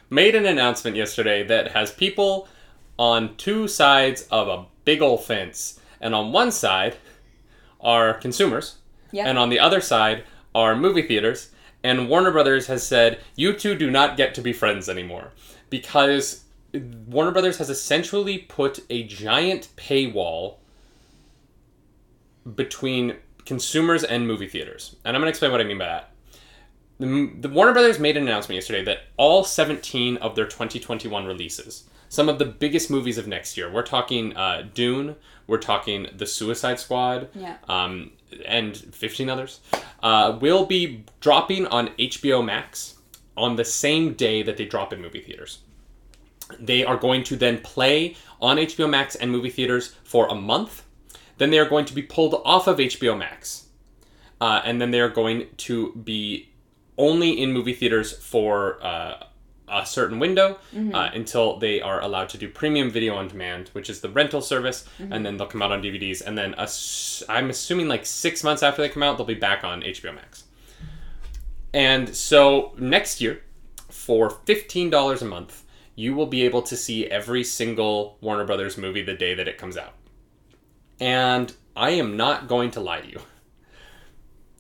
made 0.10 0.34
an 0.34 0.46
announcement 0.46 0.96
yesterday 0.98 1.44
that 1.44 1.72
has 1.74 1.92
people 1.92 2.48
on 2.98 3.36
two 3.38 3.68
sides 3.68 4.28
of 4.32 4.48
a 4.48 4.66
big 4.86 5.02
old 5.04 5.24
fence. 5.24 5.80
And 6.00 6.16
on 6.16 6.32
one 6.32 6.52
side 6.52 6.98
are 7.82 8.14
consumers, 8.14 8.76
Yeah. 9.12 9.28
and 9.28 9.38
on 9.38 9.50
the 9.50 9.60
other 9.60 9.82
side 9.82 10.24
are 10.54 10.76
movie 10.76 11.02
theaters. 11.02 11.52
And 11.84 12.08
Warner 12.08 12.32
Brothers 12.32 12.68
has 12.68 12.86
said, 12.86 13.20
you 13.36 13.54
two 13.54 13.76
do 13.76 13.90
not 13.90 14.16
get 14.18 14.36
to 14.36 14.42
be 14.42 14.54
friends 14.54 14.88
anymore. 14.88 15.32
Because 15.70 16.44
Warner 17.08 17.32
Brothers 17.32 17.58
has 17.58 17.70
essentially 17.70 18.38
put 18.38 18.82
a 18.90 19.04
giant 19.04 19.70
paywall 19.78 20.58
between 22.56 23.16
consumers 23.46 24.04
and 24.04 24.28
movie 24.28 24.48
theaters. 24.48 24.96
And 25.06 25.16
I'm 25.16 25.22
going 25.22 25.28
to 25.28 25.30
explain 25.30 25.52
what 25.52 25.62
I 25.62 25.64
mean 25.66 25.78
by 25.78 25.86
that. 25.86 26.12
The, 27.00 27.32
the 27.40 27.50
Warner 27.50 27.74
Brothers 27.74 28.00
made 28.00 28.16
an 28.16 28.24
announcement 28.24 28.56
yesterday 28.56 28.84
that 28.86 29.00
all 29.18 29.44
17 29.44 30.18
of 30.18 30.36
their 30.36 30.46
2021 30.46 31.26
releases, 31.26 31.86
some 32.10 32.30
of 32.30 32.38
the 32.38 32.46
biggest 32.46 32.92
movies 32.92 33.18
of 33.18 33.28
next 33.28 33.58
year, 33.58 33.72
we're 33.72 33.82
talking 33.82 34.36
uh, 34.38 34.68
Dune, 34.74 35.16
we're 35.52 35.58
talking 35.58 36.08
The 36.16 36.26
Suicide 36.26 36.80
Squad, 36.80 37.28
Yeah. 37.36 37.58
um, 37.68 38.12
and 38.46 38.78
15 38.78 39.30
others, 39.30 39.60
uh, 40.02 40.38
will 40.40 40.66
be 40.66 41.04
dropping 41.20 41.68
on 41.68 41.90
HBO 42.00 42.42
Max 42.42 42.96
on 43.36 43.58
the 43.58 43.66
same 43.66 44.14
day 44.14 44.44
that 44.44 44.56
they 44.56 44.64
drop 44.64 44.94
in 44.94 45.02
movie 45.02 45.20
theaters. 45.20 45.60
They 46.58 46.86
are 46.86 46.96
going 46.96 47.24
to 47.26 47.36
then 47.36 47.58
play 47.60 48.16
on 48.42 48.56
HBO 48.58 48.90
Max 48.90 49.16
and 49.16 49.30
movie 49.30 49.50
theaters 49.50 49.94
for 50.06 50.28
a 50.30 50.36
month. 50.36 50.84
Then 51.38 51.50
they 51.50 51.60
are 51.60 51.68
going 51.68 51.84
to 51.86 51.94
be 51.94 52.02
pulled 52.02 52.42
off 52.46 52.68
of 52.68 52.78
HBO 52.78 53.18
Max. 53.18 53.68
Uh, 54.40 54.62
and 54.64 54.80
then 54.80 54.92
they 54.92 55.02
are 55.02 55.10
going 55.10 55.48
to 55.58 55.92
be 55.96 56.50
only 56.98 57.32
in 57.42 57.52
movie 57.52 57.74
theaters 57.74 58.18
for 58.18 58.82
uh, 58.82 59.24
a 59.72 59.86
certain 59.86 60.20
window 60.20 60.60
uh, 60.94 61.10
until 61.14 61.58
they 61.58 61.82
are 61.82 62.02
allowed 62.02 62.30
to 62.30 62.38
do 62.38 62.50
premium 62.50 62.90
video 62.92 63.16
on 63.16 63.28
demand, 63.28 63.70
which 63.70 63.90
is 63.90 64.02
the 64.02 64.10
rental 64.10 64.42
service, 64.42 64.86
and 65.00 65.26
then 65.26 65.38
they'll 65.38 65.48
come 65.48 65.62
out 65.62 65.72
on 65.72 65.82
DVDs. 65.82 66.22
And 66.26 66.38
then 66.38 66.54
ass- 66.56 67.24
I'm 67.30 67.50
assuming 67.50 67.88
like 67.88 68.06
six 68.06 68.44
months 68.44 68.62
after 68.64 68.82
they 68.82 68.90
come 68.90 69.04
out, 69.04 69.18
they'll 69.18 69.26
be 69.26 69.34
back 69.34 69.64
on 69.64 69.82
HBO 69.82 70.14
Max. 70.14 70.44
And 71.74 72.14
so 72.16 72.74
next 72.78 73.22
year, 73.22 73.42
for 73.90 74.30
$15 74.30 75.22
a 75.22 75.26
month, 75.26 75.64
you 75.96 76.14
will 76.16 76.26
be 76.26 76.44
able 76.44 76.62
to 76.64 76.76
see 76.76 77.08
every 77.08 77.44
single 77.44 78.18
Warner 78.22 78.46
Brothers 78.46 78.78
movie 78.78 79.02
the 79.04 79.14
day 79.14 79.34
that 79.36 79.48
it 79.48 79.58
comes 79.58 79.78
out. 79.78 79.94
And 81.00 81.54
I 81.76 81.92
am 81.92 82.18
not 82.18 82.48
going 82.48 82.72
to 82.72 82.80
lie 82.80 83.02
to 83.02 83.10
you. 83.10 83.20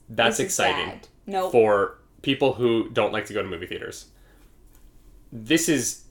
That's 0.09 0.39
exciting. 0.39 1.01
Nope. 1.25 1.51
for 1.51 1.97
people 2.21 2.53
who 2.53 2.89
don't 2.89 3.13
like 3.13 3.25
to 3.27 3.33
go 3.33 3.41
to 3.41 3.47
movie 3.47 3.65
theaters. 3.67 4.07
This 5.31 5.69
is 5.69 6.03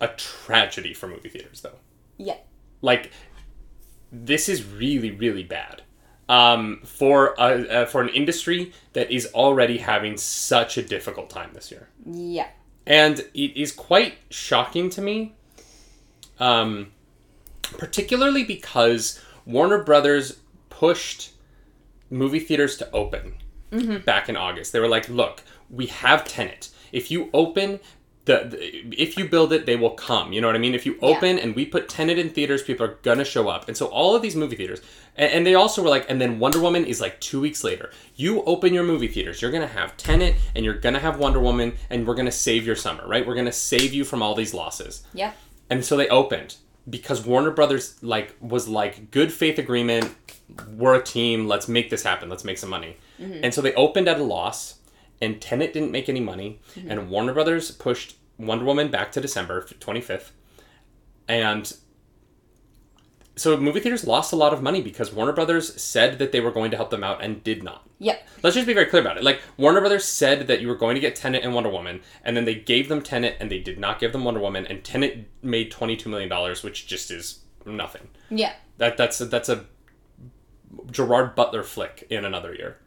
a 0.00 0.08
tragedy 0.08 0.94
for 0.94 1.08
movie 1.08 1.28
theaters, 1.28 1.60
though. 1.60 1.78
Yeah. 2.18 2.36
Like, 2.82 3.10
this 4.12 4.48
is 4.48 4.64
really, 4.64 5.10
really 5.10 5.42
bad 5.42 5.82
um, 6.28 6.80
for 6.84 7.34
a, 7.38 7.68
uh, 7.82 7.86
for 7.86 8.00
an 8.02 8.08
industry 8.10 8.72
that 8.92 9.10
is 9.10 9.26
already 9.34 9.78
having 9.78 10.16
such 10.16 10.76
a 10.78 10.82
difficult 10.82 11.30
time 11.30 11.50
this 11.52 11.70
year, 11.70 11.88
Yeah. 12.06 12.48
and 12.86 13.18
it 13.34 13.56
is 13.60 13.72
quite 13.72 14.14
shocking 14.30 14.88
to 14.90 15.02
me. 15.02 15.34
Um, 16.40 16.92
particularly 17.62 18.42
because 18.44 19.20
Warner 19.46 19.82
Brothers 19.82 20.38
pushed 20.68 21.30
movie 22.10 22.40
theaters 22.40 22.76
to 22.78 22.90
open 22.92 23.34
back 24.04 24.28
in 24.28 24.36
August. 24.36 24.72
They 24.72 24.80
were 24.80 24.88
like, 24.88 25.08
"Look, 25.08 25.42
we 25.70 25.86
have 25.86 26.24
Tenet. 26.24 26.70
If 26.94 27.10
you 27.10 27.28
open 27.32 27.80
the, 28.26 28.36
the- 28.50 28.94
if 29.02 29.18
you 29.18 29.28
build 29.28 29.52
it, 29.52 29.66
they 29.66 29.76
will 29.76 29.90
come. 29.90 30.32
You 30.32 30.40
know 30.40 30.46
what 30.48 30.56
I 30.56 30.58
mean? 30.58 30.74
If 30.74 30.86
you 30.86 30.96
open 31.02 31.38
and 31.38 31.54
we 31.54 31.66
put 31.66 31.88
Tenet 31.90 32.18
in 32.18 32.30
theaters, 32.30 32.62
people 32.62 32.86
are 32.86 32.94
gonna 33.02 33.24
show 33.24 33.48
up. 33.48 33.68
And 33.68 33.76
so 33.76 33.86
all 33.86 34.16
of 34.16 34.22
these 34.22 34.34
movie 34.34 34.56
theaters, 34.56 34.80
and, 35.16 35.30
and 35.30 35.46
they 35.46 35.54
also 35.54 35.82
were 35.82 35.90
like, 35.90 36.06
and 36.08 36.18
then 36.20 36.38
Wonder 36.38 36.60
Woman 36.60 36.84
is 36.86 37.00
like 37.02 37.20
two 37.20 37.40
weeks 37.40 37.62
later. 37.62 37.90
You 38.16 38.42
open 38.44 38.72
your 38.72 38.84
movie 38.84 39.08
theaters, 39.08 39.42
you're 39.42 39.50
gonna 39.50 39.66
have 39.66 39.96
Tenet, 39.98 40.36
and 40.54 40.64
you're 40.64 40.78
gonna 40.78 41.00
have 41.00 41.18
Wonder 41.18 41.40
Woman, 41.40 41.74
and 41.90 42.06
we're 42.06 42.14
gonna 42.14 42.32
save 42.32 42.64
your 42.66 42.76
summer, 42.76 43.06
right? 43.06 43.26
We're 43.26 43.34
gonna 43.34 43.52
save 43.52 43.92
you 43.92 44.04
from 44.04 44.22
all 44.22 44.34
these 44.34 44.54
losses. 44.54 45.04
Yeah. 45.12 45.32
And 45.68 45.84
so 45.84 45.96
they 45.96 46.08
opened 46.08 46.56
because 46.88 47.26
Warner 47.26 47.50
Brothers 47.50 47.96
like 48.02 48.36
was 48.40 48.68
like 48.68 49.10
good 49.10 49.32
faith 49.32 49.58
agreement. 49.58 50.14
We're 50.76 50.94
a 50.94 51.02
team. 51.02 51.46
Let's 51.46 51.68
make 51.68 51.90
this 51.90 52.02
happen. 52.02 52.28
Let's 52.30 52.44
make 52.44 52.58
some 52.58 52.70
money. 52.70 52.96
Mm-hmm. 53.20 53.40
And 53.44 53.52
so 53.54 53.60
they 53.60 53.74
opened 53.74 54.08
at 54.08 54.18
a 54.20 54.22
loss, 54.22 54.78
and 55.24 55.40
Tenet 55.40 55.72
didn't 55.72 55.90
make 55.90 56.08
any 56.08 56.20
money. 56.20 56.60
Mm-hmm. 56.76 56.90
And 56.90 57.10
Warner 57.10 57.34
Brothers 57.34 57.70
pushed 57.70 58.16
Wonder 58.38 58.64
Woman 58.64 58.90
back 58.90 59.12
to 59.12 59.20
December 59.20 59.66
twenty 59.80 60.00
fifth, 60.00 60.32
and 61.28 61.72
so 63.36 63.56
movie 63.56 63.80
theaters 63.80 64.06
lost 64.06 64.32
a 64.32 64.36
lot 64.36 64.52
of 64.52 64.62
money 64.62 64.80
because 64.80 65.12
Warner 65.12 65.32
Brothers 65.32 65.80
said 65.80 66.18
that 66.20 66.30
they 66.30 66.40
were 66.40 66.52
going 66.52 66.70
to 66.70 66.76
help 66.76 66.90
them 66.90 67.02
out 67.02 67.22
and 67.22 67.42
did 67.42 67.64
not. 67.64 67.88
Yeah. 67.98 68.18
Let's 68.42 68.54
just 68.54 68.66
be 68.66 68.74
very 68.74 68.86
clear 68.86 69.02
about 69.02 69.16
it. 69.16 69.24
Like 69.24 69.40
Warner 69.56 69.80
Brothers 69.80 70.04
said 70.04 70.46
that 70.46 70.60
you 70.60 70.68
were 70.68 70.76
going 70.76 70.94
to 70.94 71.00
get 71.00 71.16
Tenet 71.16 71.42
and 71.42 71.54
Wonder 71.54 71.70
Woman, 71.70 72.00
and 72.22 72.36
then 72.36 72.44
they 72.44 72.54
gave 72.54 72.88
them 72.88 73.02
Tenet 73.02 73.36
and 73.40 73.50
they 73.50 73.58
did 73.58 73.78
not 73.78 73.98
give 73.98 74.12
them 74.12 74.24
Wonder 74.24 74.40
Woman, 74.40 74.66
and 74.66 74.84
Tenet 74.84 75.28
made 75.42 75.70
twenty 75.70 75.96
two 75.96 76.08
million 76.08 76.28
dollars, 76.28 76.62
which 76.62 76.86
just 76.86 77.10
is 77.10 77.40
nothing. 77.66 78.08
Yeah. 78.30 78.52
That 78.78 78.96
that's 78.96 79.20
a, 79.20 79.26
that's 79.26 79.48
a 79.48 79.64
Gerard 80.90 81.34
Butler 81.34 81.62
flick 81.62 82.06
in 82.10 82.24
another 82.24 82.54
year, 82.54 82.78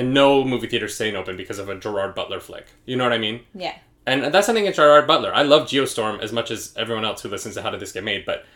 and 0.00 0.14
no 0.14 0.42
movie 0.42 0.66
theaters 0.66 0.94
staying 0.94 1.14
open 1.14 1.36
because 1.36 1.58
of 1.58 1.68
a 1.68 1.78
Gerard 1.78 2.14
Butler 2.14 2.40
flick. 2.40 2.68
You 2.86 2.96
know 2.96 3.04
what 3.04 3.12
I 3.12 3.18
mean? 3.18 3.42
Yeah. 3.54 3.76
And 4.06 4.32
that's 4.32 4.46
something 4.46 4.64
against 4.64 4.78
Gerard 4.78 5.06
Butler. 5.06 5.30
I 5.34 5.42
love 5.42 5.68
Geostorm 5.68 6.22
as 6.22 6.32
much 6.32 6.50
as 6.50 6.72
everyone 6.74 7.04
else 7.04 7.20
who 7.20 7.28
listens 7.28 7.54
to 7.56 7.62
How 7.62 7.68
Did 7.68 7.80
This 7.80 7.92
Get 7.92 8.02
Made, 8.02 8.24
but 8.24 8.46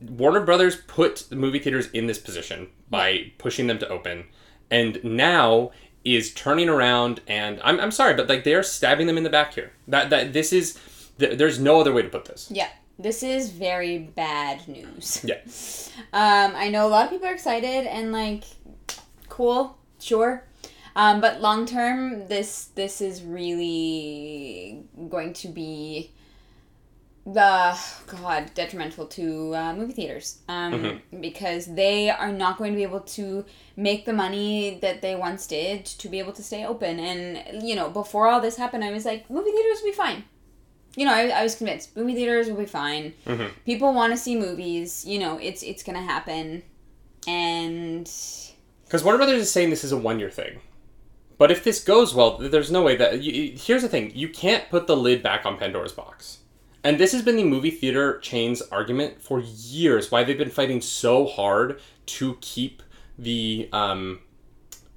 Warner 0.00 0.40
Brothers 0.40 0.74
put 0.88 1.26
the 1.30 1.36
movie 1.36 1.60
theaters 1.60 1.88
in 1.92 2.08
this 2.08 2.18
position 2.18 2.70
by 2.90 3.30
pushing 3.38 3.68
them 3.68 3.78
to 3.78 3.88
open, 3.88 4.24
and 4.68 4.98
now 5.04 5.70
is 6.04 6.34
turning 6.34 6.68
around 6.68 7.20
and 7.28 7.60
I'm, 7.62 7.78
I'm 7.78 7.92
sorry, 7.92 8.14
but 8.14 8.28
like 8.28 8.42
they're 8.42 8.64
stabbing 8.64 9.06
them 9.06 9.16
in 9.16 9.22
the 9.22 9.30
back 9.30 9.54
here. 9.54 9.70
That 9.86 10.10
that 10.10 10.32
this 10.32 10.52
is 10.52 10.76
th- 11.20 11.38
there's 11.38 11.60
no 11.60 11.80
other 11.80 11.92
way 11.92 12.02
to 12.02 12.08
put 12.08 12.24
this. 12.24 12.50
Yeah. 12.50 12.68
This 12.98 13.22
is 13.22 13.50
very 13.50 13.98
bad 13.98 14.66
news. 14.66 15.24
Yeah. 15.24 15.38
Um, 16.14 16.52
I 16.54 16.68
know 16.68 16.86
a 16.86 16.88
lot 16.88 17.04
of 17.04 17.10
people 17.10 17.26
are 17.28 17.32
excited 17.32 17.86
and 17.86 18.12
like, 18.12 18.44
cool, 19.32 19.78
sure. 19.98 20.44
Um, 20.94 21.22
but 21.22 21.40
long 21.40 21.64
term, 21.64 22.28
this 22.28 22.66
this 22.74 23.00
is 23.00 23.22
really 23.22 24.84
going 25.08 25.32
to 25.32 25.48
be 25.48 26.12
the 27.24 27.78
god 28.20 28.50
detrimental 28.52 29.06
to 29.06 29.54
uh, 29.54 29.72
movie 29.74 29.92
theaters 29.92 30.40
um, 30.48 31.00
because 31.20 31.72
they 31.72 32.10
are 32.10 32.32
not 32.32 32.58
going 32.58 32.72
to 32.72 32.76
be 32.76 32.82
able 32.82 33.00
to 33.00 33.44
make 33.76 34.04
the 34.04 34.12
money 34.12 34.78
that 34.82 35.00
they 35.02 35.14
once 35.14 35.46
did 35.46 35.86
to 35.86 36.08
be 36.08 36.18
able 36.18 36.32
to 36.32 36.42
stay 36.42 36.66
open. 36.66 36.98
And 37.00 37.62
you 37.66 37.74
know, 37.74 37.88
before 37.88 38.26
all 38.28 38.40
this 38.40 38.56
happened, 38.56 38.84
I 38.84 38.92
was 38.92 39.06
like, 39.06 39.30
movie 39.30 39.50
theaters 39.50 39.78
will 39.80 39.90
be 39.92 39.96
fine. 39.96 40.24
You 40.94 41.06
know, 41.06 41.14
I, 41.14 41.28
I 41.28 41.42
was 41.42 41.54
convinced 41.54 41.96
movie 41.96 42.14
theaters 42.14 42.48
will 42.48 42.58
be 42.58 42.66
fine. 42.66 43.14
People 43.64 43.94
want 43.94 44.12
to 44.12 44.18
see 44.18 44.36
movies. 44.36 45.06
You 45.06 45.20
know, 45.20 45.38
it's 45.38 45.62
it's 45.62 45.82
gonna 45.82 46.02
happen, 46.02 46.64
and 47.26 48.06
Because 48.92 49.04
Warner 49.04 49.16
Brothers 49.16 49.40
is 49.40 49.50
saying 49.50 49.70
this 49.70 49.84
is 49.84 49.92
a 49.92 49.96
one 49.96 50.20
year 50.20 50.28
thing. 50.28 50.60
But 51.38 51.50
if 51.50 51.64
this 51.64 51.82
goes 51.82 52.14
well, 52.14 52.36
there's 52.36 52.70
no 52.70 52.82
way 52.82 52.94
that. 52.96 53.22
You, 53.22 53.56
here's 53.56 53.80
the 53.80 53.88
thing 53.88 54.12
you 54.14 54.28
can't 54.28 54.68
put 54.68 54.86
the 54.86 54.94
lid 54.94 55.22
back 55.22 55.46
on 55.46 55.56
Pandora's 55.56 55.92
box. 55.92 56.40
And 56.84 56.98
this 56.98 57.12
has 57.12 57.22
been 57.22 57.36
the 57.36 57.44
movie 57.44 57.70
theater 57.70 58.18
chain's 58.18 58.60
argument 58.60 59.22
for 59.22 59.40
years 59.40 60.10
why 60.10 60.24
they've 60.24 60.36
been 60.36 60.50
fighting 60.50 60.82
so 60.82 61.26
hard 61.26 61.80
to 62.04 62.36
keep 62.42 62.82
the. 63.18 63.70
Um, 63.72 64.20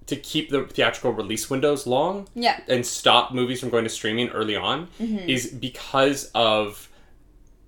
to 0.08 0.18
keep 0.18 0.50
the 0.50 0.66
theatrical 0.66 1.14
release 1.14 1.50
windows 1.50 1.88
long 1.88 2.28
yeah, 2.36 2.60
and 2.68 2.86
stop 2.86 3.34
movies 3.34 3.60
from 3.60 3.72
going 3.72 3.86
to 3.86 3.90
streaming 3.90 4.30
early 4.30 4.56
on 4.56 4.88
is 5.00 5.48
because 5.48 6.30
of 6.36 6.90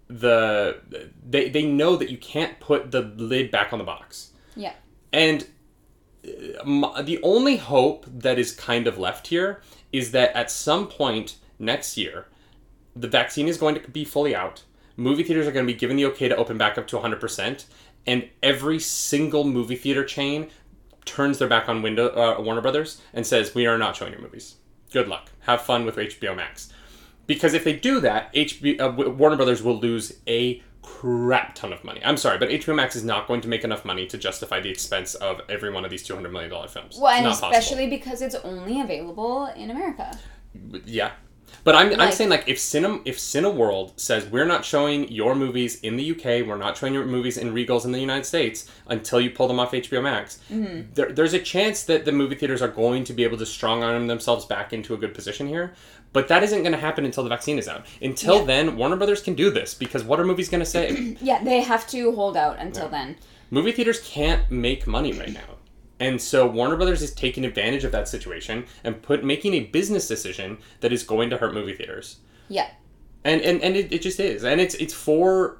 the 0.08 0.80
they, 1.28 1.50
they 1.50 1.66
know 1.66 1.96
that 1.96 2.12
you 2.12 2.18
can't 2.18 2.60
put 2.60 2.92
the 2.92 3.02
lid 3.02 3.50
back 3.50 3.74
on 3.74 3.80
the 3.80 3.86
box 3.86 4.34
yeah, 4.56 4.74
and 5.12 5.48
the 6.28 7.20
only 7.24 7.58
hope 7.58 8.06
that 8.08 8.38
is 8.38 8.52
kind 8.52 8.88
of 8.88 8.98
left 8.98 9.28
here 9.28 9.62
is 9.92 10.12
that 10.12 10.36
at 10.36 10.52
some 10.52 10.88
point 10.88 11.38
next 11.60 11.98
year, 11.98 12.28
the 12.96 13.08
vaccine 13.08 13.48
is 13.48 13.58
going 13.58 13.76
to 13.76 13.88
be 13.90 14.04
fully 14.04 14.36
out. 14.36 14.64
Movie 14.96 15.24
theaters 15.24 15.48
are 15.48 15.52
going 15.52 15.66
to 15.66 15.74
be 15.74 15.78
given 15.78 15.98
the 15.98 16.06
okay 16.08 16.28
to 16.28 16.36
open 16.36 16.58
back 16.58 16.78
up 16.78 16.88
to 16.88 16.98
100%, 16.98 17.66
and 18.06 18.28
every 18.42 18.80
single 18.80 19.44
movie 19.44 19.76
theater 19.76 20.04
chain 20.04 20.50
turns 21.06 21.38
their 21.38 21.48
back 21.48 21.70
on 21.70 21.82
window 21.82 22.10
uh, 22.10 22.42
Warner 22.42 22.62
Brothers 22.62 23.02
and 23.14 23.26
says, 23.26 23.56
"We 23.56 23.66
are 23.68 23.78
not 23.78 23.96
showing 23.96 24.12
your 24.12 24.22
movies. 24.22 24.56
Good 24.92 25.08
luck. 25.08 25.32
Have 25.42 25.62
fun 25.62 25.86
with 25.86 25.96
HBO 25.96 26.36
Max." 26.36 26.74
Because 27.28 27.54
if 27.54 27.64
they 27.64 27.74
do 27.74 28.00
that, 28.00 28.34
HBO, 28.34 28.80
uh, 28.80 29.12
Warner 29.12 29.36
Brothers 29.36 29.62
will 29.62 29.78
lose 29.78 30.18
a 30.28 30.64
crap 30.88 31.54
ton 31.54 31.74
of 31.74 31.84
money. 31.84 32.02
I'm 32.04 32.18
sorry, 32.18 32.38
but 32.38 32.50
HBO 32.50 32.76
Max 32.76 32.96
is 32.96 33.04
not 33.04 33.28
going 33.28 33.42
to 33.42 33.48
make 33.48 33.64
enough 33.64 33.84
money 33.86 34.08
to 34.08 34.18
justify 34.18 34.60
the 34.62 34.70
expense 34.70 35.16
of 35.16 35.42
every 35.50 35.72
one 35.72 35.84
of 35.86 35.92
these 35.92 36.04
200 36.04 36.32
million 36.32 36.50
dollar 36.50 36.68
films. 36.68 36.98
well, 37.00 37.14
and 37.14 37.26
not 37.26 37.34
especially 37.34 37.88
because 37.88 38.22
it's 38.22 38.36
only 38.36 38.82
available 38.82 39.46
in 39.56 39.70
America. 39.70 40.18
yeah. 40.86 41.12
But 41.64 41.76
I'm, 41.76 42.00
I'm 42.00 42.12
saying 42.14 42.30
like 42.30 42.46
if 42.48 42.58
Cine 42.58 43.02
if 43.04 43.18
Cineworld 43.18 44.00
says 44.00 44.26
we're 44.28 44.46
not 44.46 44.64
showing 44.64 45.12
your 45.12 45.36
movies 45.36 45.82
in 45.82 45.98
the 45.98 46.12
UK, 46.12 46.48
we're 46.48 46.58
not 46.58 46.78
showing 46.78 46.94
your 46.94 47.06
movies 47.06 47.38
in 47.38 47.54
Regals 47.54 47.84
in 47.84 47.92
the 47.92 48.00
United 48.00 48.26
States 48.26 48.70
until 48.88 49.20
you 49.20 49.30
pull 49.32 49.48
them 49.50 49.60
off 49.60 49.72
HBO 49.74 50.02
Max. 50.02 50.40
Mm-hmm. 50.50 50.94
There, 50.94 51.12
there's 51.12 51.34
a 51.34 51.40
chance 51.40 51.84
that 51.84 52.06
the 52.06 52.12
movie 52.14 52.36
theaters 52.36 52.62
are 52.62 52.70
going 52.70 53.04
to 53.04 53.14
be 53.14 53.24
able 53.26 53.38
to 53.38 53.46
strong 53.46 53.84
arm 53.84 54.08
themselves 54.08 54.46
back 54.46 54.72
into 54.72 54.94
a 54.94 54.98
good 54.98 55.14
position 55.14 55.48
here. 55.48 55.74
But 56.14 56.30
that 56.30 56.42
isn't 56.42 56.62
going 56.64 56.72
to 56.72 56.78
happen 56.80 57.04
until 57.04 57.24
the 57.24 57.30
vaccine 57.30 57.60
is 57.60 57.68
out. 57.68 57.86
Until 58.02 58.40
Yeah. 58.40 58.46
then, 58.46 58.78
Warner 58.78 58.96
Brothers 58.96 59.22
can 59.22 59.36
do 59.36 59.50
this 59.52 59.74
because 59.74 60.06
what 60.06 60.20
are 60.22 60.26
movies 60.26 60.48
going 60.50 60.62
to 60.62 60.66
say? 60.66 61.18
Yeah, 61.22 61.44
they 61.44 61.60
have 61.62 61.86
to 61.88 62.14
hold 62.14 62.38
out 62.38 62.60
until 62.60 62.88
then. 62.88 63.18
movie 63.52 63.74
theaters 63.74 64.00
can't 64.00 64.50
make 64.50 64.88
money 64.88 65.12
right 65.12 65.34
now. 65.34 65.57
And 66.00 66.22
so 66.22 66.46
Warner 66.48 66.76
Brothers 66.76 67.02
is 67.02 67.14
taking 67.14 67.46
advantage 67.46 67.84
of 67.84 67.92
that 67.92 68.08
situation 68.08 68.66
and 68.84 69.02
put 69.02 69.24
making 69.24 69.54
a 69.56 69.62
business 69.62 70.08
decision 70.08 70.60
that 70.82 70.94
is 70.94 71.04
going 71.04 71.30
to 71.32 71.38
hurt 71.38 71.54
movie 71.54 71.74
theaters. 71.74 72.18
Yeah, 72.50 72.70
And 73.24 73.42
and, 73.42 73.62
and 73.62 73.76
it, 73.76 73.92
it 73.92 74.02
just 74.02 74.20
is. 74.20 74.44
And 74.44 74.62
it's 74.62 74.76
it's 74.76 74.94
for 74.94 75.58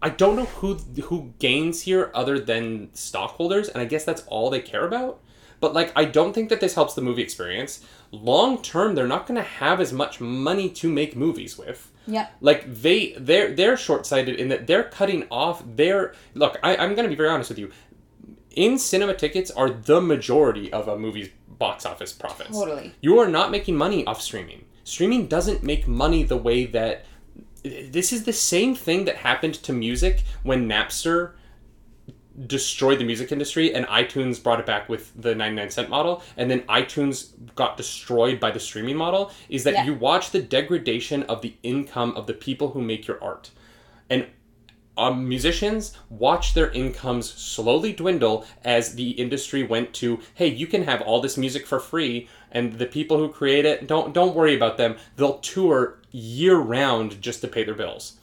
I 0.00 0.10
don't 0.10 0.36
know 0.36 0.44
who 0.44 0.74
who 0.74 1.32
gains 1.38 1.82
here 1.82 2.10
other 2.14 2.38
than 2.38 2.90
stockholders, 2.94 3.68
and 3.68 3.82
I 3.82 3.86
guess 3.86 4.04
that's 4.04 4.22
all 4.28 4.50
they 4.50 4.60
care 4.60 4.86
about. 4.86 5.20
But 5.58 5.74
like 5.74 5.92
I 5.96 6.04
don't 6.04 6.32
think 6.32 6.48
that 6.50 6.60
this 6.60 6.74
helps 6.74 6.94
the 6.94 7.02
movie 7.02 7.22
experience. 7.22 7.84
Long 8.12 8.62
term, 8.62 8.94
they're 8.94 9.08
not 9.08 9.26
going 9.26 9.36
to 9.36 9.48
have 9.48 9.80
as 9.80 9.92
much 9.92 10.20
money 10.20 10.70
to 10.70 10.88
make 10.88 11.16
movies 11.16 11.58
with 11.58 11.90
yeah, 12.06 12.28
like 12.40 12.64
they 12.72 13.14
they're 13.18 13.52
they're 13.52 13.76
short-sighted 13.76 14.36
in 14.36 14.48
that 14.48 14.66
they're 14.66 14.84
cutting 14.84 15.26
off 15.30 15.62
their 15.66 16.14
look 16.34 16.56
I, 16.62 16.76
i'm 16.76 16.94
gonna 16.94 17.08
be 17.08 17.16
very 17.16 17.28
honest 17.28 17.50
with 17.50 17.58
you 17.58 17.72
in 18.56 18.78
cinema 18.78 19.14
tickets 19.14 19.50
are 19.52 19.70
the 19.70 20.00
majority 20.00 20.72
of 20.72 20.88
a 20.88 20.98
movie's 20.98 21.28
box 21.58 21.86
office 21.86 22.12
profits 22.12 22.50
Totally. 22.50 22.92
you 23.00 23.18
are 23.18 23.28
not 23.28 23.50
making 23.50 23.76
money 23.76 24.04
off 24.06 24.20
streaming 24.20 24.64
streaming 24.84 25.26
doesn't 25.26 25.62
make 25.62 25.86
money 25.86 26.22
the 26.22 26.36
way 26.36 26.66
that 26.66 27.04
this 27.62 28.12
is 28.12 28.24
the 28.24 28.32
same 28.32 28.74
thing 28.74 29.04
that 29.06 29.16
happened 29.16 29.54
to 29.54 29.72
music 29.72 30.22
when 30.42 30.68
napster 30.68 31.32
destroyed 32.46 32.98
the 32.98 33.04
music 33.04 33.32
industry 33.32 33.74
and 33.74 33.86
iTunes 33.86 34.42
brought 34.42 34.60
it 34.60 34.66
back 34.66 34.88
with 34.90 35.10
the 35.20 35.34
99 35.34 35.70
cent 35.70 35.88
model 35.88 36.22
and 36.36 36.50
then 36.50 36.60
iTunes 36.62 37.30
got 37.54 37.78
destroyed 37.78 38.38
by 38.38 38.50
the 38.50 38.60
streaming 38.60 38.96
model 38.96 39.30
is 39.48 39.64
that 39.64 39.72
Yeah. 39.72 39.86
you 39.86 39.94
watch 39.94 40.30
the 40.32 40.42
degradation 40.42 41.22
of 41.24 41.40
the 41.40 41.54
income 41.62 42.14
of 42.14 42.26
the 42.26 42.34
people 42.34 42.72
who 42.72 42.82
make 42.82 43.06
your 43.06 43.22
art 43.24 43.50
and 44.10 44.26
um, 44.96 45.28
musicians 45.28 45.96
watch 46.08 46.54
their 46.54 46.70
incomes 46.70 47.30
slowly 47.30 47.92
dwindle 47.92 48.44
as 48.64 48.94
the 48.94 49.10
industry 49.10 49.62
went 49.62 49.92
to 49.94 50.20
hey 50.34 50.46
you 50.46 50.66
can 50.66 50.84
have 50.84 51.00
all 51.02 51.20
this 51.20 51.36
music 51.36 51.66
for 51.66 51.78
free 51.78 52.28
and 52.50 52.74
the 52.74 52.86
people 52.86 53.18
who 53.18 53.28
create 53.28 53.64
it 53.64 53.86
don't 53.86 54.14
don't 54.14 54.34
worry 54.34 54.54
about 54.54 54.76
them 54.76 54.96
they'll 55.16 55.38
tour 55.38 55.98
year 56.12 56.56
round 56.56 57.20
just 57.20 57.40
to 57.40 57.48
pay 57.48 57.62
their 57.64 57.74
bills 57.74 58.18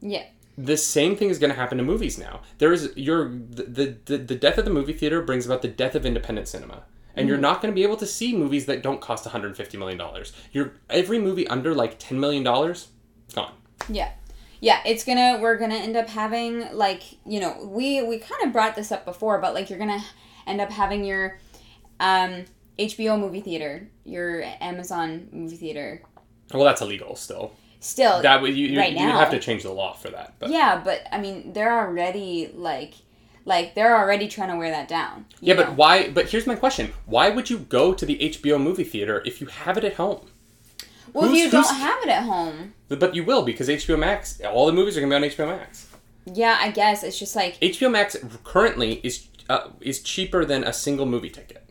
yeah, 0.00 0.24
the 0.56 0.76
same 0.76 1.16
thing 1.16 1.30
is 1.30 1.38
going 1.38 1.50
to 1.50 1.56
happen 1.56 1.78
to 1.78 1.84
movies 1.84 2.18
now. 2.18 2.40
There 2.58 2.72
is 2.72 2.92
your 2.96 3.28
the, 3.28 3.96
the 4.04 4.18
the 4.18 4.34
death 4.34 4.58
of 4.58 4.64
the 4.64 4.70
movie 4.70 4.92
theater 4.92 5.22
brings 5.22 5.46
about 5.46 5.62
the 5.62 5.68
death 5.68 5.94
of 5.94 6.04
independent 6.06 6.48
cinema. 6.48 6.82
And 7.16 7.28
you're 7.28 7.38
not 7.38 7.60
going 7.60 7.70
to 7.72 7.74
be 7.74 7.82
able 7.82 7.96
to 7.96 8.06
see 8.06 8.34
movies 8.34 8.66
that 8.66 8.82
don't 8.82 9.00
cost 9.00 9.26
150 9.26 9.76
million 9.76 9.98
dollars. 9.98 10.32
You're 10.52 10.72
every 10.88 11.18
movie 11.18 11.46
under 11.48 11.74
like 11.74 11.98
10 11.98 12.18
million 12.18 12.42
dollars 12.42 12.88
is 13.28 13.34
gone. 13.34 13.52
yeah. 13.88 14.12
Yeah, 14.60 14.80
it's 14.84 15.04
gonna 15.04 15.38
we're 15.40 15.56
gonna 15.56 15.74
end 15.76 15.96
up 15.96 16.08
having 16.08 16.74
like, 16.74 17.02
you 17.26 17.40
know, 17.40 17.64
we 17.64 18.02
we 18.02 18.18
kind 18.18 18.42
of 18.44 18.52
brought 18.52 18.74
this 18.76 18.92
up 18.92 19.04
before, 19.04 19.38
but 19.40 19.54
like 19.54 19.70
you're 19.70 19.78
gonna 19.78 20.04
end 20.46 20.60
up 20.60 20.70
having 20.70 21.04
your 21.04 21.38
Um, 21.98 22.44
HBO 22.78 23.18
movie 23.20 23.40
theater, 23.42 23.88
your 24.04 24.42
Amazon 24.60 25.28
movie 25.32 25.56
theater. 25.56 26.02
Well, 26.52 26.64
that's 26.64 26.80
illegal 26.80 27.14
still. 27.16 27.52
Still, 27.82 28.20
That 28.22 28.42
would 28.42 28.54
you 28.56 28.66
you 28.68 28.78
right 28.78 28.92
you'd 28.92 28.98
now. 28.98 29.18
have 29.18 29.30
to 29.30 29.38
change 29.38 29.62
the 29.62 29.72
law 29.72 29.94
for 29.94 30.08
that. 30.10 30.34
But 30.38 30.50
yeah, 30.50 30.80
but 30.84 31.06
I 31.12 31.18
mean, 31.18 31.52
they're 31.54 31.78
already 31.78 32.50
like, 32.54 32.94
like 33.46 33.74
they're 33.74 33.96
already 33.96 34.28
trying 34.28 34.50
to 34.50 34.56
wear 34.56 34.70
that 34.70 34.86
down. 34.88 35.24
yeah, 35.40 35.54
know? 35.54 35.64
but 35.64 35.74
why? 35.76 36.10
But 36.10 36.28
here's 36.30 36.46
my 36.46 36.56
question: 36.56 36.92
Why 37.06 37.30
would 37.30 37.48
you 37.48 37.58
go 37.58 37.94
to 37.94 38.04
the 38.06 38.18
HBO 38.18 38.58
movie 38.60 38.84
theater 38.84 39.22
if 39.24 39.40
you 39.40 39.46
have 39.46 39.78
it 39.78 39.84
at 39.84 39.94
home? 39.94 40.26
Well, 41.12 41.28
who's- 41.28 41.38
you 41.38 41.50
don't 41.50 41.74
have 41.76 42.02
it 42.02 42.08
at 42.08 42.24
home, 42.24 42.74
But 42.88 43.14
you 43.14 43.24
will 43.24 43.42
because 43.42 43.68
HBO 43.68 43.96
Max, 43.98 44.40
all 44.40 44.66
the 44.66 44.72
movies 44.72 44.96
are 44.96 45.00
gonna 45.00 45.10
be 45.10 45.16
on 45.16 45.24
HBO 45.30 45.46
Max. 45.46 45.86
yeah, 46.32 46.58
I 46.60 46.70
guess 46.70 47.02
it's 47.02 47.18
just 47.18 47.34
like 47.36 47.58
HBO 47.60 47.90
Max 47.90 48.16
currently 48.44 49.00
is 49.02 49.26
uh, 49.48 49.68
is 49.80 50.00
cheaper 50.00 50.44
than 50.44 50.62
a 50.62 50.72
single 50.72 51.06
movie 51.06 51.30
ticket. 51.30 51.64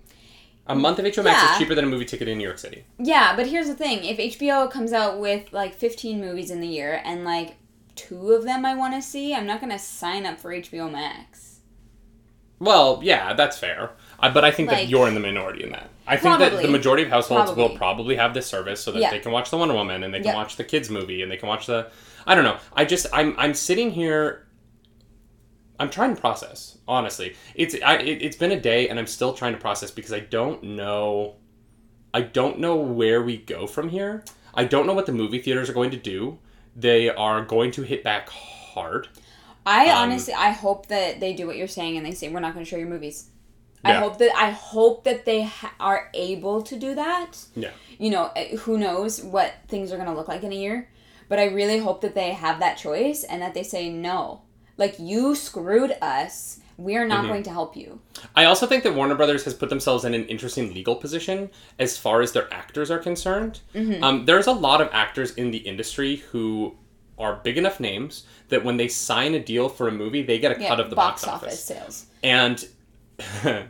A 0.67 0.75
month 0.75 0.99
of 0.99 1.05
HBO 1.05 1.23
Max 1.23 1.41
Yeah. 1.41 1.51
is 1.53 1.57
cheaper 1.57 1.73
than 1.75 1.85
a 1.85 1.87
movie 1.87 2.05
ticket 2.05 2.27
in 2.27 2.37
New 2.37 2.43
York 2.43 2.59
City. 2.59 2.83
Yeah, 2.99 3.35
but 3.35 3.47
here's 3.47 3.67
the 3.67 3.73
thing: 3.75 4.03
if 4.03 4.17
HBO 4.19 4.69
comes 4.69 4.91
out 4.93 5.19
with 5.19 5.51
like 5.53 5.73
15 5.75 6.19
movies 6.19 6.51
in 6.51 6.59
the 6.61 6.67
year 6.67 7.01
and 7.05 7.23
like 7.23 7.55
two 7.95 8.31
of 8.33 8.43
them 8.43 8.65
I 8.65 8.75
want 8.75 8.93
to 8.95 9.01
see, 9.01 9.33
I'm 9.33 9.45
not 9.47 9.61
gonna 9.61 9.79
sign 9.79 10.25
up 10.25 10.39
for 10.39 10.51
HBO 10.53 10.89
Max. 10.91 11.59
Well, 12.59 12.99
yeah, 13.03 13.33
that's 13.33 13.57
fair. 13.57 13.91
Uh, 14.19 14.29
but 14.33 14.43
I 14.43 14.51
think 14.51 14.69
that 14.69 14.89
you're 14.89 15.07
in 15.07 15.13
the 15.13 15.19
minority 15.21 15.63
in 15.63 15.71
that. 15.71 15.89
I 16.09 16.17
think 16.17 16.39
that 16.39 16.61
the 16.61 16.67
majority 16.67 17.03
of 17.03 17.09
households 17.09 17.49
will 17.51 17.69
Probably. 17.69 17.77
probably 17.77 18.15
have 18.17 18.33
this 18.33 18.47
service 18.47 18.81
so 18.81 18.91
that 18.91 18.99
Yeah. 18.99 19.11
they 19.11 19.19
can 19.19 19.31
watch 19.31 19.51
the 19.51 19.57
Wonder 19.57 19.75
Woman 19.75 20.03
and 20.03 20.13
they 20.13 20.17
can 20.19 20.25
Yep. 20.27 20.35
watch 20.35 20.55
the 20.55 20.63
kids 20.63 20.89
movie 20.89 21.21
and 21.21 21.31
they 21.31 21.37
can 21.37 21.47
watch 21.47 21.65
the 21.67 21.87
I 22.25 22.35
don't 22.35 22.43
know. 22.43 22.57
I 22.73 22.83
just 22.85 23.05
I'm 23.13 23.35
I'm 23.37 23.53
sitting 23.53 23.91
here 23.91 24.47
I'm 25.79 25.89
trying 25.89 26.13
to 26.13 26.19
process, 26.19 26.77
honestly. 26.87 27.35
It's 27.55 27.75
I 27.85 27.97
it, 27.97 28.21
it's 28.21 28.35
been 28.35 28.51
a 28.51 28.59
day 28.59 28.89
and 28.89 28.99
I'm 28.99 29.07
still 29.07 29.33
trying 29.33 29.53
to 29.53 29.59
process 29.59 29.91
because 29.91 30.11
I 30.11 30.19
don't 30.19 30.61
know 30.63 31.35
I 32.13 32.21
don't 32.21 32.59
know 32.59 32.75
where 32.75 33.21
we 33.21 33.37
go 33.37 33.67
from 33.67 33.89
here. 33.89 34.23
I 34.55 34.63
don't 34.65 34.87
know 34.87 34.93
what 34.93 35.05
the 35.05 35.11
movie 35.13 35.39
theaters 35.41 35.69
are 35.69 35.73
going 35.73 35.91
to 35.91 35.97
do. 35.97 36.39
They 36.75 37.07
are 37.09 37.43
going 37.45 37.71
to 37.71 37.83
hit 37.83 38.03
back 38.03 38.29
hard. 38.29 39.07
I 39.65 39.89
Um, 39.89 39.97
honestly, 40.09 40.33
I 40.33 40.49
hope 40.49 40.87
that 40.87 41.19
they 41.19 41.33
do 41.33 41.45
what 41.45 41.55
you're 41.55 41.67
saying 41.67 41.97
and 41.97 42.05
they 42.05 42.11
say 42.11 42.29
we're 42.29 42.39
not 42.39 42.53
going 42.55 42.65
to 42.65 42.69
show 42.69 42.77
your 42.77 42.87
movies. 42.87 43.29
I 43.83 43.93
hope 43.93 44.17
that 44.17 44.31
I 44.35 44.49
hope 44.51 45.03
that 45.05 45.25
they 45.25 45.43
ha- 45.43 45.73
are 45.79 46.09
able 46.13 46.61
to 46.63 46.75
do 46.77 46.95
that. 46.95 47.37
Yeah. 47.55 47.71
You 47.97 48.09
know, 48.11 48.31
eh, 48.35 48.55
who 48.57 48.77
knows 48.77 49.21
what 49.23 49.53
things 49.67 49.91
are 49.91 49.95
going 49.97 50.09
to 50.09 50.15
look 50.15 50.27
like 50.27 50.43
in 50.43 50.51
a 50.51 50.55
year, 50.55 50.89
but 51.29 51.39
I 51.39 51.45
really 51.45 51.77
hope 51.79 52.01
that 52.01 52.13
they 52.15 52.31
have 52.31 52.59
that 52.59 52.77
choice 52.77 53.23
and 53.23 53.41
that 53.41 53.53
they 53.53 53.63
say 53.63 53.89
no. 53.89 54.41
Like 54.77 54.95
you 54.99 55.35
screwed 55.35 55.95
us. 56.01 56.59
We're 56.77 57.05
not 57.05 57.19
Mm-hmm. 57.19 57.27
going 57.27 57.43
to 57.43 57.49
help 57.51 57.75
you. 57.75 57.99
I 58.37 58.45
also 58.45 58.65
think 58.65 58.83
that 58.83 58.95
Warner 58.95 59.15
Brothers 59.15 59.43
has 59.43 59.53
put 59.53 59.67
themselves 59.69 60.05
in 60.05 60.13
an 60.13 60.25
interesting 60.27 60.73
legal 60.73 60.95
position 60.95 61.49
as 61.77 61.97
far 61.97 62.21
as 62.21 62.31
their 62.31 62.53
actors 62.53 62.89
are 62.89 62.99
concerned. 62.99 63.59
Mm-hmm. 63.75 64.01
Um, 64.01 64.25
there's 64.25 64.47
a 64.47 64.53
lot 64.53 64.79
of 64.79 64.87
actors 64.93 65.31
in 65.35 65.51
the 65.51 65.57
industry 65.57 66.17
who 66.31 66.75
are 67.17 67.35
big 67.43 67.57
enough 67.57 67.81
names 67.81 68.23
that 68.47 68.63
when 68.63 68.77
they 68.77 68.87
sign 68.87 69.35
a 69.35 69.39
deal 69.41 69.67
for 69.67 69.89
a 69.89 69.91
movie, 69.91 70.21
they 70.21 70.39
get 70.39 70.57
a 70.57 70.61
Yeah, 70.61 70.69
cut 70.69 70.79
of 70.79 70.89
the 70.89 70.95
box, 70.95 71.25
office. 71.27 71.61
sales. 71.61 72.05
And 72.23 72.65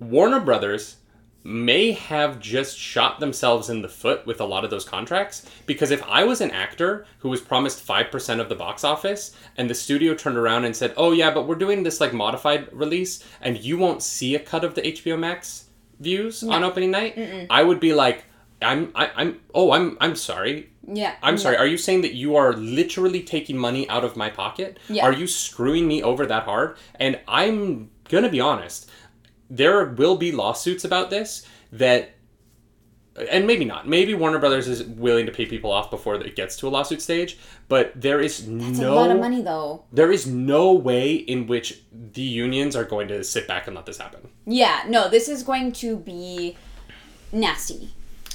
Warner 0.00 0.40
Brothers 0.40 0.96
may 1.42 1.92
have 1.92 2.38
just 2.38 2.76
shot 2.78 3.18
themselves 3.18 3.70
in 3.70 3.80
the 3.80 3.88
foot 3.88 4.26
with 4.26 4.40
a 4.40 4.44
lot 4.44 4.64
of 4.64 4.70
those 4.70 4.84
contracts 4.84 5.46
because 5.64 5.90
if 5.90 6.02
I 6.02 6.24
was 6.24 6.40
an 6.40 6.50
actor 6.50 7.06
who 7.18 7.30
was 7.30 7.40
promised 7.40 7.86
5% 7.86 8.40
of 8.40 8.48
the 8.48 8.54
box 8.54 8.84
office 8.84 9.34
and 9.56 9.68
the 9.68 9.74
studio 9.74 10.14
turned 10.14 10.36
around 10.36 10.64
and 10.66 10.76
said, 10.76 10.92
"Oh 10.96 11.12
yeah, 11.12 11.30
but 11.30 11.46
we're 11.46 11.54
doing 11.54 11.82
this 11.82 12.00
like 12.00 12.12
modified 12.12 12.68
release 12.72 13.24
and 13.40 13.58
you 13.58 13.78
won't 13.78 14.02
see 14.02 14.34
a 14.34 14.38
cut 14.38 14.64
of 14.64 14.74
the 14.74 14.82
HBO 14.82 15.18
Max 15.18 15.66
views 15.98 16.42
on 16.42 16.62
opening 16.62 16.90
night." 16.90 17.46
I 17.48 17.62
would 17.62 17.80
be 17.80 17.94
like, 17.94 18.24
"I'm 18.60 18.92
I, 18.94 19.10
I'm 19.16 19.40
oh, 19.54 19.72
I'm 19.72 19.96
I'm 20.00 20.16
sorry. 20.16 20.70
Yeah. 20.86 21.14
I'm 21.22 21.34
no. 21.34 21.40
sorry. 21.40 21.56
Are 21.56 21.66
you 21.66 21.78
saying 21.78 22.02
that 22.02 22.14
you 22.14 22.36
are 22.36 22.52
literally 22.52 23.22
taking 23.22 23.56
money 23.56 23.88
out 23.88 24.04
of 24.04 24.16
my 24.16 24.28
pocket? 24.28 24.78
Yeah. 24.88 25.04
Are 25.04 25.12
you 25.12 25.26
screwing 25.26 25.86
me 25.86 26.02
over 26.02 26.26
that 26.26 26.44
hard? 26.44 26.76
And 26.96 27.20
I'm 27.28 27.90
going 28.10 28.24
to 28.24 28.30
be 28.30 28.40
honest. 28.40 28.90
There 29.48 29.84
will 29.86 30.16
be 30.16 30.30
lawsuits 30.32 30.84
about 30.84 31.10
this 31.10 31.46
that 31.72 32.14
and 33.30 33.46
maybe 33.46 33.64
not. 33.64 33.88
Maybe 33.88 34.14
Warner 34.14 34.38
Brothers 34.38 34.68
is 34.68 34.84
willing 34.84 35.26
to 35.26 35.32
pay 35.32 35.44
people 35.44 35.70
off 35.72 35.90
before 35.90 36.14
it 36.14 36.36
gets 36.36 36.56
to 36.58 36.68
a 36.68 36.70
lawsuit 36.70 37.02
stage, 37.02 37.38
but 37.68 37.92
there 38.00 38.20
is 38.20 38.40
It's 38.40 38.48
no 38.78 38.92
a 38.92 38.94
lot 38.94 39.10
of 39.10 39.18
money 39.18 39.42
though. 39.42 39.84
there 39.92 40.12
is 40.12 40.26
no 40.26 40.72
way 40.72 41.14
in 41.14 41.46
which 41.46 41.82
the 41.92 42.22
unions 42.22 42.76
are 42.76 42.84
going 42.84 43.08
to 43.08 43.22
sit 43.24 43.48
back 43.48 43.66
and 43.66 43.74
let 43.74 43.84
this 43.84 43.98
happen. 43.98 44.28
Yeah, 44.46 44.84
no, 44.88 45.08
this 45.08 45.28
is 45.28 45.42
going 45.42 45.72
to 45.72 45.96
be 45.96 46.56
nasty. 47.32 47.90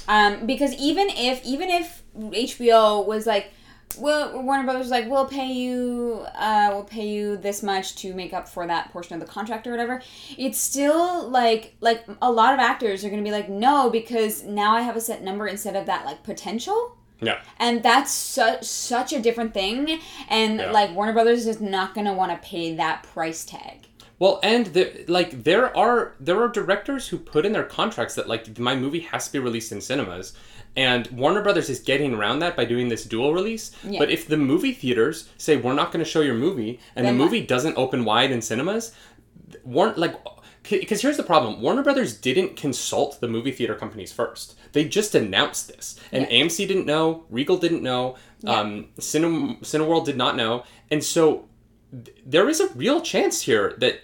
Um, 0.08 0.46
because 0.46 0.72
even 0.74 1.08
if 1.10 1.44
even 1.44 1.68
if 1.70 2.02
HBO 2.16 3.04
was 3.04 3.26
like, 3.26 3.50
well, 3.98 4.42
Warner 4.42 4.64
Brothers 4.64 4.80
was 4.80 4.90
like, 4.90 5.08
we'll 5.08 5.26
pay 5.26 5.52
you, 5.52 6.24
uh, 6.34 6.68
we'll 6.72 6.84
pay 6.84 7.08
you 7.08 7.36
this 7.36 7.62
much 7.62 7.96
to 7.96 8.12
make 8.14 8.32
up 8.34 8.48
for 8.48 8.66
that 8.66 8.92
portion 8.92 9.14
of 9.14 9.20
the 9.20 9.26
contract 9.26 9.66
or 9.66 9.70
whatever. 9.70 10.02
It's 10.36 10.58
still 10.58 11.28
like 11.30 11.74
like 11.80 12.04
a 12.20 12.30
lot 12.30 12.52
of 12.52 12.60
actors 12.60 13.04
are 13.04 13.10
gonna 13.10 13.22
be 13.22 13.30
like, 13.30 13.48
no, 13.48 13.88
because 13.90 14.42
now 14.44 14.74
I 14.74 14.82
have 14.82 14.96
a 14.96 15.00
set 15.00 15.22
number 15.22 15.46
instead 15.46 15.76
of 15.76 15.86
that 15.86 16.04
like 16.04 16.22
potential. 16.22 16.96
Yeah. 17.20 17.40
And 17.58 17.82
that's 17.82 18.10
such 18.10 18.64
such 18.64 19.14
a 19.14 19.20
different 19.20 19.54
thing, 19.54 19.98
and 20.28 20.58
Yeah. 20.60 20.70
like 20.70 20.94
Warner 20.94 21.14
Brothers 21.14 21.46
is 21.46 21.60
not 21.60 21.94
gonna 21.94 22.12
want 22.12 22.30
to 22.32 22.46
pay 22.46 22.74
that 22.76 23.02
price 23.04 23.44
tag. 23.44 23.85
Well, 24.18 24.40
and 24.42 24.66
there, 24.66 24.92
like 25.08 25.44
there 25.44 25.76
are 25.76 26.14
there 26.18 26.42
are 26.42 26.48
directors 26.48 27.08
who 27.08 27.18
put 27.18 27.44
in 27.44 27.52
their 27.52 27.64
contracts 27.64 28.14
that 28.14 28.28
like 28.28 28.58
my 28.58 28.74
movie 28.74 29.00
has 29.00 29.26
to 29.26 29.32
be 29.32 29.38
released 29.38 29.72
in 29.72 29.80
cinemas, 29.82 30.32
and 30.74 31.06
Warner 31.08 31.42
Brothers 31.42 31.68
is 31.68 31.80
getting 31.80 32.14
around 32.14 32.38
that 32.38 32.56
by 32.56 32.64
doing 32.64 32.88
this 32.88 33.04
dual 33.04 33.34
release. 33.34 33.72
Yeah. 33.84 33.98
But 33.98 34.10
if 34.10 34.26
the 34.26 34.38
movie 34.38 34.72
theaters 34.72 35.28
say 35.36 35.56
we're 35.58 35.74
not 35.74 35.92
going 35.92 36.02
to 36.04 36.10
show 36.10 36.22
your 36.22 36.34
movie, 36.34 36.80
and 36.94 37.04
Then 37.06 37.16
the 37.18 37.22
what? 37.24 37.30
movie 37.32 37.46
doesn't 37.46 37.76
open 37.76 38.04
wide 38.06 38.30
in 38.30 38.40
cinemas, 38.40 38.92
Warner 39.64 39.94
like 39.96 40.14
because 40.62 41.02
here's 41.02 41.18
the 41.18 41.22
problem: 41.22 41.60
Warner 41.60 41.82
Brothers 41.82 42.16
didn't 42.16 42.56
consult 42.56 43.20
the 43.20 43.28
movie 43.28 43.52
theater 43.52 43.74
companies 43.74 44.12
first. 44.12 44.56
They 44.72 44.84
just 44.88 45.14
announced 45.14 45.68
this, 45.68 46.00
and 46.10 46.22
Yeah. 46.30 46.38
AMC 46.42 46.66
didn't 46.66 46.86
know, 46.86 47.24
Regal 47.28 47.58
didn't 47.58 47.82
know, 47.82 48.16
Yeah. 48.40 48.60
um, 48.60 48.88
Cine 48.98 49.60
Cineworld 49.60 50.06
did 50.06 50.16
not 50.16 50.36
know, 50.36 50.64
and 50.90 51.04
so 51.04 51.44
there 52.24 52.48
is 52.48 52.60
a 52.60 52.68
real 52.74 53.00
chance 53.00 53.42
here 53.42 53.74
that 53.78 54.00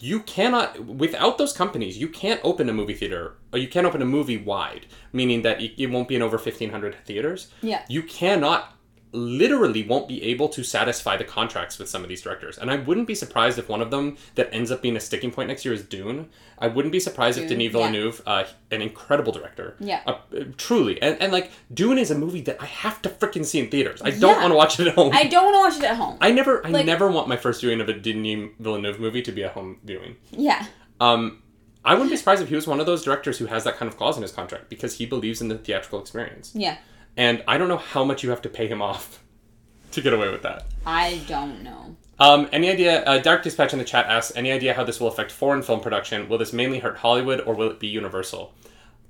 you 0.00 0.20
cannot 0.20 0.84
without 0.84 1.38
those 1.38 1.52
companies 1.52 1.96
you 1.96 2.08
can't 2.08 2.40
open 2.42 2.68
a 2.68 2.72
movie 2.72 2.94
theater 2.94 3.36
or 3.52 3.58
you 3.58 3.68
can't 3.68 3.86
open 3.86 4.02
a 4.02 4.06
movie 4.06 4.36
wide 4.36 4.86
meaning 5.12 5.42
that 5.42 5.60
it, 5.60 5.86
won't 5.90 6.08
be 6.08 6.16
in 6.16 6.22
over 6.22 6.36
1500 6.36 6.96
theaters 7.04 7.48
Yeah. 7.62 7.84
you 7.88 8.02
cannot 8.02 8.75
literally 9.16 9.82
won't 9.82 10.06
be 10.08 10.22
able 10.22 10.48
to 10.50 10.62
satisfy 10.62 11.16
the 11.16 11.24
contracts 11.24 11.78
with 11.78 11.88
some 11.88 12.02
of 12.02 12.08
these 12.08 12.20
directors 12.22 12.58
and 12.58 12.70
i 12.70 12.76
wouldn't 12.76 13.06
be 13.06 13.14
surprised 13.14 13.58
if 13.58 13.68
one 13.68 13.80
of 13.80 13.90
them 13.90 14.16
that 14.34 14.48
ends 14.52 14.70
up 14.70 14.82
being 14.82 14.96
a 14.96 15.00
sticking 15.00 15.30
point 15.30 15.48
next 15.48 15.64
year 15.64 15.72
is 15.74 15.82
dune 15.82 16.28
i 16.58 16.66
wouldn't 16.66 16.92
be 16.92 17.00
surprised 17.00 17.38
if 17.38 17.48
Dune, 17.48 17.58
denis 17.58 17.72
yeah. 17.72 17.78
villeneuve 17.78 18.22
uh, 18.26 18.44
an 18.70 18.82
incredible 18.82 19.32
director 19.32 19.74
Yeah. 19.80 20.02
uh, 20.06 20.18
truly 20.56 21.00
and, 21.00 21.20
and 21.20 21.32
like 21.32 21.50
dune 21.72 21.98
is 21.98 22.10
a 22.10 22.18
movie 22.18 22.42
that 22.42 22.60
i 22.62 22.66
have 22.66 23.00
to 23.02 23.08
freaking 23.08 23.44
see 23.44 23.58
in 23.60 23.68
theaters 23.70 24.02
i 24.04 24.10
don't 24.10 24.36
Yeah. 24.36 24.40
want 24.42 24.52
to 24.52 24.56
watch 24.56 24.78
it 24.80 24.86
at 24.88 24.94
home 24.94 25.12
I 25.14 25.24
don't 25.24 25.44
want 25.44 25.54
to 25.54 25.60
watch 25.76 25.84
it 25.84 25.90
at 25.90 25.96
home. 25.96 26.18
I 26.20 26.30
never, 26.30 26.66
I 26.66 26.70
Like- 26.70 26.86
never 26.86 27.10
want 27.10 27.26
my 27.28 27.36
first 27.36 27.60
viewing 27.62 27.80
of 27.80 27.88
a 27.88 27.92
Denis 27.94 28.50
Villeneuve 28.58 29.00
movie 29.00 29.22
to 29.22 29.32
be 29.32 29.42
a 29.42 29.48
home 29.48 29.78
viewing. 29.84 30.16
yeah. 30.30 30.66
Um, 31.00 31.42
I 31.84 31.92
wouldn't 31.94 32.10
be 32.10 32.16
surprised 32.16 32.42
if 32.42 32.48
he 32.48 32.54
was 32.56 32.66
one 32.66 32.80
of 32.80 32.86
those 32.86 33.04
directors 33.04 33.38
who 33.38 33.46
has 33.46 33.62
that 33.64 33.76
kind 33.76 33.88
of 33.88 33.96
clause 33.96 34.16
in 34.16 34.22
his 34.22 34.32
contract 34.32 34.68
because 34.68 34.98
he 34.98 35.06
believes 35.06 35.40
in 35.40 35.46
the 35.48 35.56
theatrical 35.56 36.00
experience. 36.00 36.50
Yeah. 36.54 36.78
And 37.16 37.42
I 37.48 37.58
don't 37.58 37.68
know 37.68 37.78
how 37.78 38.04
much 38.04 38.22
you 38.22 38.30
have 38.30 38.42
to 38.42 38.48
pay 38.48 38.66
him 38.68 38.82
off 38.82 39.22
to 39.92 40.00
get 40.00 40.12
away 40.12 40.30
with 40.30 40.42
that. 40.42 40.66
I 40.84 41.20
don't 41.26 41.62
know. 41.62 41.96
Um, 42.18 42.48
any 42.52 42.70
idea? 42.70 43.04
Uh, 43.04 43.18
Dark 43.18 43.42
Dispatch 43.42 43.72
in 43.72 43.78
the 43.78 43.84
chat 43.84 44.06
asks, 44.06 44.34
any 44.36 44.50
idea 44.50 44.72
how 44.72 44.84
this 44.84 45.00
will 45.00 45.08
affect 45.08 45.30
foreign 45.30 45.62
film 45.62 45.80
production? 45.80 46.28
Will 46.28 46.38
this 46.38 46.52
mainly 46.52 46.78
hurt 46.78 46.98
Hollywood 46.98 47.40
or 47.42 47.54
will 47.54 47.70
it 47.70 47.78
be 47.78 47.88
universal? 47.88 48.54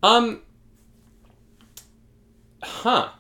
Um, 0.03 0.43
huh. 2.63 3.11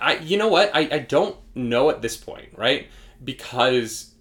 I, 0.00 0.18
you 0.18 0.38
know 0.38 0.48
what? 0.48 0.70
I, 0.74 0.88
I 0.90 0.98
don't 1.00 1.36
know 1.54 1.90
at 1.90 2.02
this 2.02 2.16
point, 2.16 2.48
right? 2.56 2.88
Because 3.22 4.14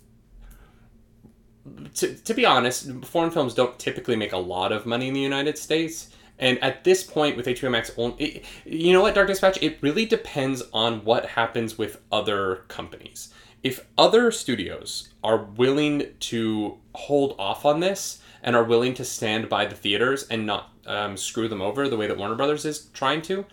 to, 1.96 2.14
to 2.14 2.34
be 2.34 2.46
honest, 2.46 2.90
foreign 3.06 3.32
films 3.32 3.54
don't 3.54 3.78
typically 3.80 4.16
make 4.16 4.34
a 4.34 4.38
lot 4.38 4.72
of 4.72 4.86
money 4.86 5.08
in 5.08 5.14
the 5.14 5.22
United 5.22 5.58
States. 5.58 6.10
And 6.38 6.62
at 6.64 6.84
this 6.84 7.04
point, 7.04 7.38
with 7.38 7.46
HBO 7.46 7.72
Max, 7.72 7.92
only, 7.98 8.24
it, 8.24 8.46
you 8.66 8.94
know 8.94 9.02
what, 9.02 9.16
Dark 9.16 9.28
Dispatch? 9.28 9.62
It 9.62 9.78
really 9.82 10.06
depends 10.06 10.64
on 10.74 11.06
what 11.06 11.26
happens 11.28 11.78
with 11.78 12.02
other 12.12 12.64
companies. 12.68 13.34
If 13.64 13.86
other 13.98 14.32
studios 14.32 15.10
are 15.24 15.38
willing 15.38 16.08
to 16.20 16.78
hold 16.94 17.36
off 17.40 17.66
on 17.66 17.80
this 17.80 18.22
and 18.44 18.56
are 18.56 18.64
willing 18.64 18.94
to 18.96 19.06
stand 19.06 19.50
by 19.50 19.66
the 19.66 19.76
theaters 19.76 20.28
and 20.28 20.46
not 20.46 20.70
um, 20.86 21.18
screw 21.18 21.48
them 21.48 21.62
over 21.62 21.90
the 21.90 21.98
way 21.98 22.06
that 22.06 22.18
Warner 22.18 22.36
Brothers 22.36 22.66
is 22.66 22.90
trying 22.94 23.22
to, 23.24 23.46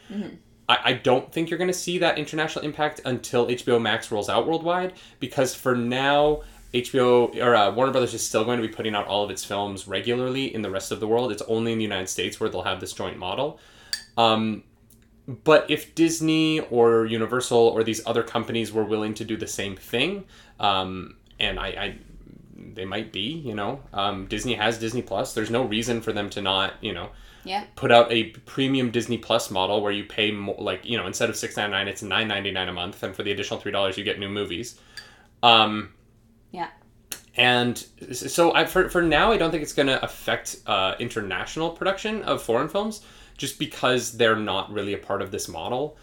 I, 0.68 0.78
I 0.84 0.92
don't 0.94 1.32
think 1.32 1.48
you're 1.48 1.58
going 1.58 1.68
to 1.68 1.74
see 1.74 1.98
that 1.98 2.18
international 2.18 2.64
impact 2.64 3.00
until 3.04 3.46
HBO 3.46 3.80
Max 3.80 4.10
rolls 4.10 4.28
out 4.28 4.46
worldwide 4.46 4.92
because 5.18 5.54
for 5.54 5.74
now, 5.74 6.42
HBO 6.74 7.36
or 7.42 7.54
uh, 7.54 7.70
Warner 7.72 7.92
Brothers 7.92 8.14
is 8.14 8.26
still 8.26 8.44
going 8.44 8.60
to 8.60 8.66
be 8.66 8.72
putting 8.72 8.94
out 8.94 9.06
all 9.06 9.24
of 9.24 9.30
its 9.30 9.44
films 9.44 9.86
regularly 9.86 10.54
in 10.54 10.62
the 10.62 10.70
rest 10.70 10.90
of 10.92 11.00
the 11.00 11.06
world. 11.06 11.30
It's 11.30 11.42
only 11.42 11.72
in 11.72 11.78
the 11.78 11.84
United 11.84 12.08
States 12.08 12.40
where 12.40 12.48
they'll 12.48 12.62
have 12.62 12.80
this 12.80 12.92
joint 12.92 13.18
model. 13.18 13.58
Um, 14.16 14.64
but 15.44 15.70
if 15.70 15.94
Disney 15.94 16.60
or 16.60 17.06
Universal 17.06 17.58
or 17.58 17.84
these 17.84 18.00
other 18.06 18.22
companies 18.22 18.72
were 18.72 18.84
willing 18.84 19.14
to 19.14 19.24
do 19.24 19.36
the 19.36 19.46
same 19.46 19.76
thing, 19.76 20.24
um, 20.58 21.16
and 21.38 21.60
I, 21.60 21.66
I, 21.68 21.98
they 22.74 22.84
might 22.84 23.12
be, 23.12 23.20
you 23.20 23.54
know, 23.54 23.80
um, 23.92 24.26
Disney 24.26 24.54
has 24.54 24.78
Disney 24.78 25.02
Plus. 25.02 25.34
There's 25.34 25.50
no 25.50 25.62
reason 25.64 26.00
for 26.00 26.12
them 26.12 26.28
to 26.30 26.40
not, 26.42 26.74
you 26.80 26.92
know, 26.94 27.10
Yeah. 27.44 27.64
put 27.76 27.92
out 27.92 28.10
a 28.10 28.24
premium 28.46 28.90
Disney 28.90 29.18
Plus 29.18 29.50
model 29.50 29.80
where 29.82 29.92
you 29.92 30.04
pay 30.04 30.30
more, 30.32 30.56
like 30.58 30.84
you 30.84 30.96
know, 30.96 31.06
instead 31.06 31.28
of 31.30 31.36
six 31.36 31.56
ninety 31.56 31.72
nine, 31.72 31.86
it's 31.88 32.02
nine 32.02 32.28
ninety 32.28 32.50
nine 32.50 32.68
a 32.68 32.72
month, 32.72 33.02
and 33.02 33.14
for 33.14 33.22
the 33.22 33.30
additional 33.32 33.60
three 33.60 33.72
dollars, 33.72 33.96
you 33.98 34.04
get 34.04 34.18
new 34.18 34.28
movies. 34.28 34.78
Um, 35.42 35.92
Yeah. 36.52 36.68
and 37.36 37.76
so 38.12 38.54
I, 38.54 38.66
for, 38.66 38.88
for 38.88 39.02
now, 39.02 39.32
I 39.32 39.36
don't 39.38 39.50
think 39.50 39.62
it's 39.62 39.72
going 39.72 39.86
to 39.88 40.02
affect 40.04 40.56
uh, 40.66 40.94
international 40.98 41.70
production 41.70 42.22
of 42.22 42.42
foreign 42.42 42.68
films 42.68 43.00
just 43.38 43.58
because 43.58 44.12
they're 44.12 44.36
not 44.36 44.70
really 44.72 44.92
a 44.94 44.98
part 44.98 45.22
of 45.22 45.30
this 45.30 45.48
model. 45.48 45.96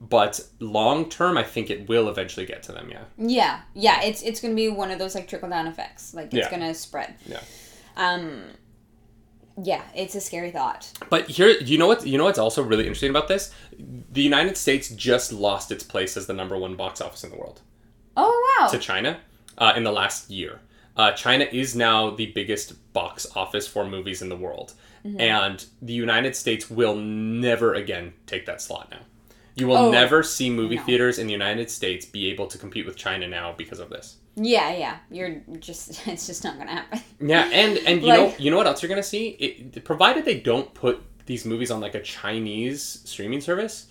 But 0.00 0.40
long 0.60 1.10
term, 1.10 1.36
I 1.36 1.42
think 1.42 1.68
it 1.68 1.86
will 1.86 2.08
eventually 2.08 2.46
get 2.46 2.62
to 2.64 2.72
them, 2.72 2.88
yeah. 2.90 3.04
Yeah, 3.18 3.60
yeah, 3.74 4.02
it's 4.02 4.22
it's 4.22 4.40
gonna 4.40 4.54
be 4.54 4.70
one 4.70 4.90
of 4.90 4.98
those 4.98 5.14
like 5.14 5.28
trickle 5.28 5.50
down 5.50 5.66
effects. 5.66 6.14
Like 6.14 6.32
it's 6.32 6.46
Yeah. 6.46 6.50
gonna 6.50 6.72
spread. 6.72 7.16
Yeah. 7.26 7.40
Um, 7.98 8.44
yeah, 9.62 9.82
it's 9.94 10.14
a 10.14 10.20
scary 10.22 10.50
thought. 10.52 10.90
But 11.10 11.28
here, 11.28 11.50
you 11.50 11.76
know 11.76 11.86
what? 11.86 12.06
You 12.06 12.16
know 12.16 12.24
what's 12.24 12.38
also 12.38 12.62
really 12.62 12.84
interesting 12.84 13.10
about 13.10 13.28
this? 13.28 13.52
The 13.78 14.22
United 14.22 14.56
States 14.56 14.88
just 14.88 15.32
lost 15.34 15.70
its 15.70 15.84
place 15.84 16.16
as 16.16 16.26
the 16.26 16.32
number 16.32 16.56
one 16.56 16.76
box 16.76 17.02
office 17.02 17.22
in 17.22 17.30
the 17.30 17.36
world 17.36 17.60
Oh 18.16 18.56
wow. 18.58 18.68
to 18.68 18.78
China 18.78 19.18
uh, 19.60 19.72
in 19.76 19.84
the 19.84 19.92
last 19.92 20.30
year. 20.30 20.60
Uh, 20.96 21.12
China 21.12 21.44
is 21.52 21.76
now 21.76 22.10
the 22.10 22.26
biggest 22.32 22.92
box 22.92 23.26
office 23.36 23.66
for 23.66 23.86
movies 23.86 24.20
in 24.22 24.28
the 24.28 24.36
world, 24.36 24.74
and 25.18 25.64
the 25.80 25.92
United 25.94 26.34
States 26.36 26.68
will 26.68 26.96
never 26.96 27.74
again 27.74 28.12
take 28.26 28.44
that 28.46 28.60
slot 28.60 28.88
now. 28.90 28.98
You 29.54 29.66
will 29.66 29.76
Oh, 29.76 29.90
never 29.90 30.22
see 30.22 30.50
movie 30.50 30.76
no. 30.76 30.82
theaters 30.82 31.18
in 31.18 31.26
the 31.26 31.32
United 31.32 31.70
States 31.70 32.04
be 32.06 32.30
able 32.30 32.46
to 32.48 32.58
compete 32.58 32.86
with 32.86 32.96
China 32.96 33.26
now 33.28 33.54
because 33.56 33.78
of 33.80 33.88
this. 33.90 34.16
yeah, 34.36 34.72
yeah. 34.72 34.96
You're 35.10 35.42
just 35.58 36.06
it's 36.12 36.26
just 36.26 36.44
not 36.44 36.58
gonna 36.58 36.72
happen. 36.72 37.00
Yeah, 37.20 37.48
and 37.52 37.78
and 37.86 38.02
you 38.02 38.08
know 38.08 38.34
you 38.38 38.50
know 38.50 38.56
what 38.56 38.66
else 38.66 38.82
you're 38.82 38.88
gonna 38.90 39.02
see? 39.02 39.28
It, 39.30 39.84
provided 39.84 40.24
they 40.24 40.40
don't 40.40 40.72
put 40.74 41.02
these 41.26 41.44
movies 41.46 41.70
on 41.70 41.80
like 41.80 41.94
a 41.94 42.02
Chinese 42.02 43.00
streaming 43.04 43.40
service, 43.40 43.86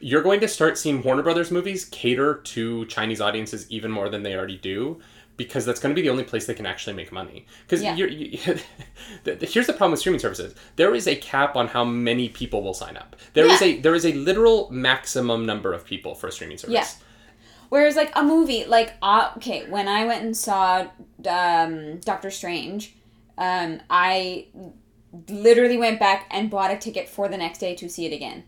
you're 0.00 0.22
going 0.22 0.40
to 0.40 0.48
start 0.48 0.76
seeing 0.78 1.02
Warner 1.02 1.22
Brothers 1.22 1.50
movies 1.50 1.84
cater 1.86 2.36
to 2.36 2.84
Chinese 2.86 3.20
audiences 3.20 3.66
even 3.70 3.90
more 3.90 4.08
than 4.08 4.22
they 4.22 4.34
already 4.34 4.58
do. 4.58 5.00
Because 5.36 5.64
that's 5.66 5.80
going 5.80 5.92
to 5.92 6.00
be 6.00 6.02
the 6.06 6.10
only 6.10 6.22
place 6.22 6.46
they 6.46 6.54
can 6.54 6.64
actually 6.64 6.94
make 6.94 7.10
money. 7.10 7.44
Because 7.66 7.82
Yeah. 7.82 7.96
the- 9.24 9.34
here's 9.50 9.66
the 9.66 9.72
problem 9.72 9.90
with 9.90 9.98
streaming 9.98 10.20
services: 10.20 10.54
there 10.76 10.94
is 10.94 11.08
a 11.08 11.16
cap 11.16 11.56
on 11.56 11.66
how 11.66 11.84
many 11.84 12.28
people 12.28 12.62
will 12.62 12.72
sign 12.72 12.96
up. 12.96 13.16
There 13.32 13.44
is 13.46 13.60
Yeah. 13.60 13.66
a 13.66 13.80
there 13.80 13.96
is 13.96 14.06
a 14.06 14.12
literal 14.12 14.70
maximum 14.70 15.44
number 15.44 15.72
of 15.72 15.84
people 15.84 16.14
for 16.14 16.28
a 16.28 16.32
streaming 16.32 16.58
service. 16.58 16.72
Yeah. 16.74 16.86
Whereas 17.68 17.96
like 17.96 18.12
a 18.14 18.22
movie, 18.22 18.64
like 18.64 18.92
uh, 19.02 19.32
okay, 19.38 19.68
when 19.68 19.88
I 19.88 20.04
went 20.04 20.22
and 20.24 20.36
saw 20.36 20.86
um, 21.28 21.98
Doctor 21.98 22.30
Strange, 22.30 22.94
um, 23.36 23.80
I 23.90 24.46
literally 25.28 25.78
went 25.78 25.98
back 25.98 26.28
and 26.30 26.48
bought 26.48 26.70
a 26.70 26.76
ticket 26.78 27.08
for 27.08 27.28
the 27.28 27.36
next 27.36 27.58
day 27.58 27.74
to 27.74 27.88
see 27.88 28.06
it 28.06 28.12
again 28.12 28.44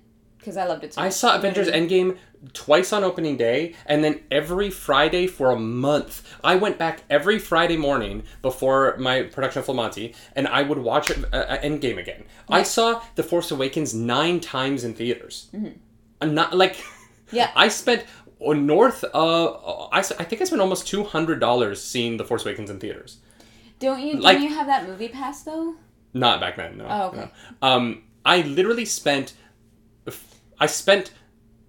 because 0.47 0.57
I 0.57 0.65
loved 0.65 0.85
it 0.85 0.95
so 0.95 1.01
I 1.03 1.07
much. 1.07 1.15
saw 1.15 1.35
Avengers 1.35 1.67
Endgame 1.67 2.19
twice 2.53 2.93
on 2.93 3.03
opening 3.03 3.37
day, 3.37 3.75
and 3.87 4.05
then 4.05 4.21
every 4.31 4.71
Friday 4.71 5.27
for 5.27 5.51
a 5.51 5.59
month. 5.59 6.23
I 6.45 6.55
went 6.55 6.79
back 6.79 7.03
every 7.11 7.41
Friday 7.41 7.77
morning 7.77 8.23
before 8.43 8.97
my 8.99 9.23
production 9.23 9.59
of 9.59 9.67
Full 9.67 9.75
Monty, 9.75 10.15
and 10.37 10.47
I 10.47 10.63
would 10.63 10.79
watch 10.79 11.11
it, 11.11 11.25
uh, 11.33 11.37
uh, 11.37 11.59
Endgame 11.63 11.99
again. 11.99 12.23
I 12.49 12.63
saw 12.63 13.03
The 13.17 13.25
Force 13.25 13.51
Awakens 13.51 13.93
nine 13.93 14.39
times 14.39 14.85
in 14.85 14.95
theaters. 14.95 15.49
I'm 16.21 16.35
not 16.35 16.57
like, 16.57 16.77
Yeah. 17.33 17.51
I 17.57 17.67
spent 17.67 18.05
uh, 18.47 18.53
north. 18.53 19.05
Uh, 19.13 19.87
I, 19.89 19.99
I 19.99 20.03
think 20.03 20.41
I 20.41 20.45
spent 20.45 20.63
almost 20.63 20.87
two 20.87 21.03
hundred 21.03 21.41
dollars 21.41 21.83
seeing 21.83 22.19
The 22.19 22.25
Force 22.25 22.45
Awakens 22.45 22.71
in 22.71 22.79
theaters. 22.79 23.17
Don't 23.81 24.01
you? 24.01 24.15
like- 24.21 24.37
don't 24.39 24.49
you 24.49 24.55
have 24.55 24.69
that 24.69 24.87
movie 24.87 25.09
pass 25.09 25.43
though? 25.43 25.75
Not 26.15 26.39
back 26.39 26.57
then, 26.57 26.79
no. 26.79 26.87
Oh, 26.89 27.07
okay. 27.09 27.17
no. 27.17 27.29
Um, 27.69 28.03
I 28.25 28.43
literally 28.43 28.85
spent, 28.85 29.35
I 30.59 30.67
spent 30.67 31.13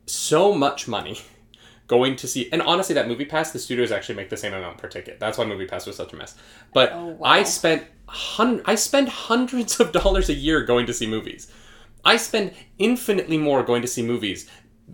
so 0.05 0.53
much 0.53 0.87
money 0.87 1.19
going 1.87 2.15
to 2.17 2.27
see, 2.27 2.49
and 2.51 2.61
honestly, 2.61 2.93
that 2.95 3.07
movie 3.07 3.25
pass, 3.25 3.51
the 3.51 3.59
studios 3.59 3.91
actually 3.91 4.15
make 4.15 4.29
the 4.29 4.37
same 4.37 4.53
amount 4.53 4.77
per 4.77 4.87
ticket. 4.87 5.19
That's 5.19 5.37
why 5.37 5.45
movie 5.45 5.65
pass 5.67 5.85
was 5.85 5.95
such 5.95 6.13
a 6.13 6.15
mess. 6.15 6.35
But 6.73 6.91
Oh, 6.93 7.05
wow. 7.07 7.29
I 7.29 7.43
spent 7.43 7.83
hun- 8.07 8.61
I 8.65 8.75
spend 8.75 9.09
hundreds 9.09 9.79
of 9.79 9.91
dollars 10.01 10.29
a 10.29 10.33
year 10.33 10.63
going 10.63 10.85
to 10.87 10.93
see 10.93 11.07
movies. 11.07 11.51
I 12.05 12.17
spend 12.17 12.53
infinitely 12.77 13.37
more 13.37 13.63
going 13.63 13.81
to 13.81 13.87
see 13.87 14.01
movies. 14.01 14.49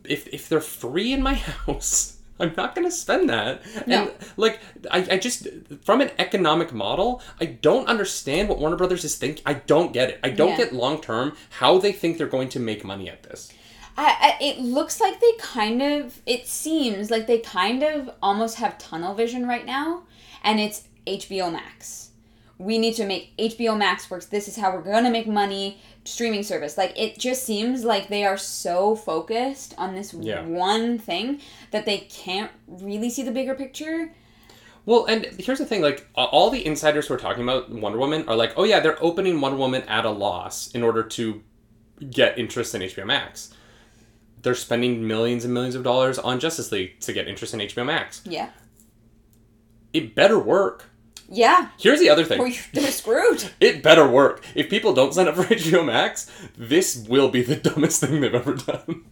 If 0.05 0.27
if 0.27 0.49
they're 0.49 0.61
free 0.61 1.13
in 1.13 1.21
my 1.21 1.33
house, 1.65 2.17
I'm 2.39 2.53
not 2.57 2.73
going 2.73 2.87
to 2.87 2.91
spend 2.91 3.29
that. 3.29 3.61
No. 3.87 4.03
And 4.07 4.13
like 4.37 4.59
I, 4.89 5.07
I 5.11 5.17
just 5.17 5.47
from 5.83 6.01
an 6.01 6.09
economic 6.17 6.73
model, 6.73 7.21
I 7.39 7.45
don't 7.45 7.87
understand 7.87 8.49
what 8.49 8.57
Warner 8.57 8.75
Brothers 8.77 9.03
is 9.03 9.15
thinking. 9.15 9.43
I 9.45 9.53
don't 9.53 9.93
get 9.93 10.09
it. 10.09 10.19
I 10.23 10.29
don't 10.31 10.49
Yeah. 10.51 10.57
get 10.65 10.73
long 10.73 10.99
term 11.01 11.35
how 11.59 11.77
they 11.77 11.91
think 11.91 12.17
they're 12.17 12.25
going 12.27 12.49
to 12.49 12.59
make 12.59 12.83
money 12.83 13.07
at 13.09 13.21
this. 13.23 13.51
I, 13.97 14.37
I, 14.39 14.43
it 14.43 14.59
looks 14.59 14.99
like 14.99 15.19
they 15.19 15.31
kind 15.39 15.81
of 15.81 16.21
it 16.25 16.47
seems 16.47 17.11
like 17.11 17.27
they 17.27 17.39
kind 17.39 17.83
of 17.83 18.09
almost 18.21 18.55
have 18.57 18.77
tunnel 18.77 19.13
vision 19.13 19.47
right 19.47 19.65
now 19.65 20.03
and 20.43 20.59
it's 20.59 20.87
HBO 21.05 21.51
Max. 21.51 22.09
We 22.57 22.77
need 22.77 22.93
to 22.95 23.05
make 23.05 23.35
HBO 23.37 23.77
Max 23.77 24.09
works. 24.09 24.27
This 24.27 24.47
is 24.47 24.55
how 24.55 24.71
we're 24.73 24.81
going 24.81 25.03
to 25.03 25.09
make 25.09 25.27
money 25.27 25.79
streaming 26.05 26.43
service. 26.43 26.77
Like 26.77 26.97
it 26.97 27.19
just 27.19 27.43
seems 27.43 27.83
like 27.83 28.07
they 28.07 28.25
are 28.25 28.37
so 28.37 28.95
focused 28.95 29.73
on 29.77 29.95
this 29.95 30.13
Yeah. 30.13 30.43
one 30.45 30.97
thing 30.97 31.39
that 31.71 31.85
they 31.85 31.99
can't 31.99 32.51
really 32.67 33.09
see 33.09 33.23
the 33.23 33.31
bigger 33.31 33.53
picture. 33.55 34.13
Well, 34.85 35.05
and 35.05 35.25
here's 35.39 35.59
the 35.59 35.65
thing: 35.65 35.81
like 35.81 36.07
all 36.15 36.49
the 36.49 36.65
insiders 36.65 37.07
who 37.07 37.13
are 37.13 37.17
talking 37.17 37.43
about 37.43 37.69
Wonder 37.69 37.97
Woman 37.97 38.27
are 38.27 38.35
like, 38.35 38.53
oh 38.57 38.65
yeah, 38.65 38.79
they're 38.81 39.01
opening 39.03 39.39
Wonder 39.39 39.57
Woman 39.57 39.81
at 39.83 40.03
a 40.05 40.09
loss 40.09 40.69
in 40.71 40.83
order 40.83 41.03
to 41.03 41.41
get 42.11 42.37
interest 42.37 42.75
in 42.75 42.81
HBO 42.81 43.05
Max. 43.05 43.53
They're 44.43 44.55
spending 44.55 45.07
millions 45.07 45.43
and 45.45 45.53
millions 45.53 45.73
of 45.75 45.83
dollars 45.83 46.19
on 46.19 46.39
Justice 46.39 46.71
League 46.71 46.99
to 47.01 47.13
get 47.13 47.27
interest 47.27 47.53
in 47.53 47.59
HBO 47.61 47.85
Max. 47.85 48.21
Yeah. 48.25 48.49
It 49.93 50.15
better 50.15 50.37
work. 50.39 50.85
Yeah. 51.29 51.69
Here's 51.79 51.99
the 51.99 52.09
other 52.09 52.23
thing. 52.25 52.39
Or 52.39 52.47
you're- 52.47 52.61
they're 52.73 52.91
screwed. 52.91 53.49
It 53.59 53.81
better 53.81 54.07
work. 54.07 54.43
If 54.55 54.69
people 54.69 54.93
don't 54.93 55.13
sign 55.13 55.27
up 55.27 55.35
for 55.35 55.43
HBO 55.55 55.85
Max, 55.85 56.29
this 56.57 56.95
will 57.07 57.29
be 57.29 57.41
the 57.41 57.55
dumbest 57.69 58.01
thing 58.01 58.21
they've 58.21 58.33
ever 58.35 58.53
done. 58.55 59.05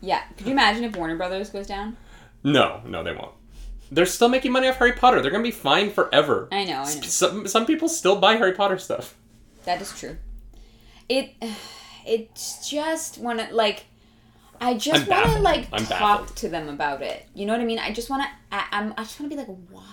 Yeah. 0.00 0.22
Could 0.36 0.46
you 0.46 0.52
imagine 0.52 0.84
if 0.84 0.96
Warner 0.96 1.16
Brothers 1.16 1.50
goes 1.50 1.66
down? 1.66 1.96
No, 2.42 2.80
no, 2.86 3.02
they 3.02 3.12
won't. 3.12 3.34
They're 3.92 4.06
still 4.06 4.28
making 4.28 4.52
money 4.52 4.68
off 4.68 4.76
Harry 4.76 4.92
Potter. 4.92 5.20
They're 5.20 5.30
gonna 5.32 5.42
be 5.42 5.50
fine 5.50 5.90
forever. 5.90 6.48
I 6.52 6.64
know, 6.64 6.78
I 6.82 6.94
know. 6.94 7.00
Some 7.02 7.46
some 7.48 7.66
people 7.66 7.88
still 7.88 8.16
buy 8.16 8.36
Harry 8.36 8.52
Potter 8.52 8.78
stuff. 8.78 9.14
That 9.64 9.82
is 9.82 9.92
true. 9.98 10.16
It 11.08 11.34
it's 12.06 12.66
just 12.70 13.18
wanna 13.18 13.48
like 13.52 13.84
I 14.60 14.74
just 14.74 15.08
want 15.08 15.26
to 15.32 15.38
like 15.40 15.68
I'm 15.72 15.84
talk 15.86 15.98
baffled. 16.20 16.36
to 16.38 16.48
them 16.48 16.68
about 16.68 17.02
it. 17.02 17.26
You 17.34 17.46
know 17.46 17.52
what 17.54 17.60
I 17.62 17.64
mean? 17.64 17.78
I 17.78 17.92
just 17.92 18.10
want 18.10 18.22
to. 18.22 18.28
I'm. 18.72 18.92
I 18.96 19.02
just 19.04 19.18
want 19.20 19.30
to 19.32 19.36
be 19.36 19.42
like, 19.42 19.56
why? 19.70 19.84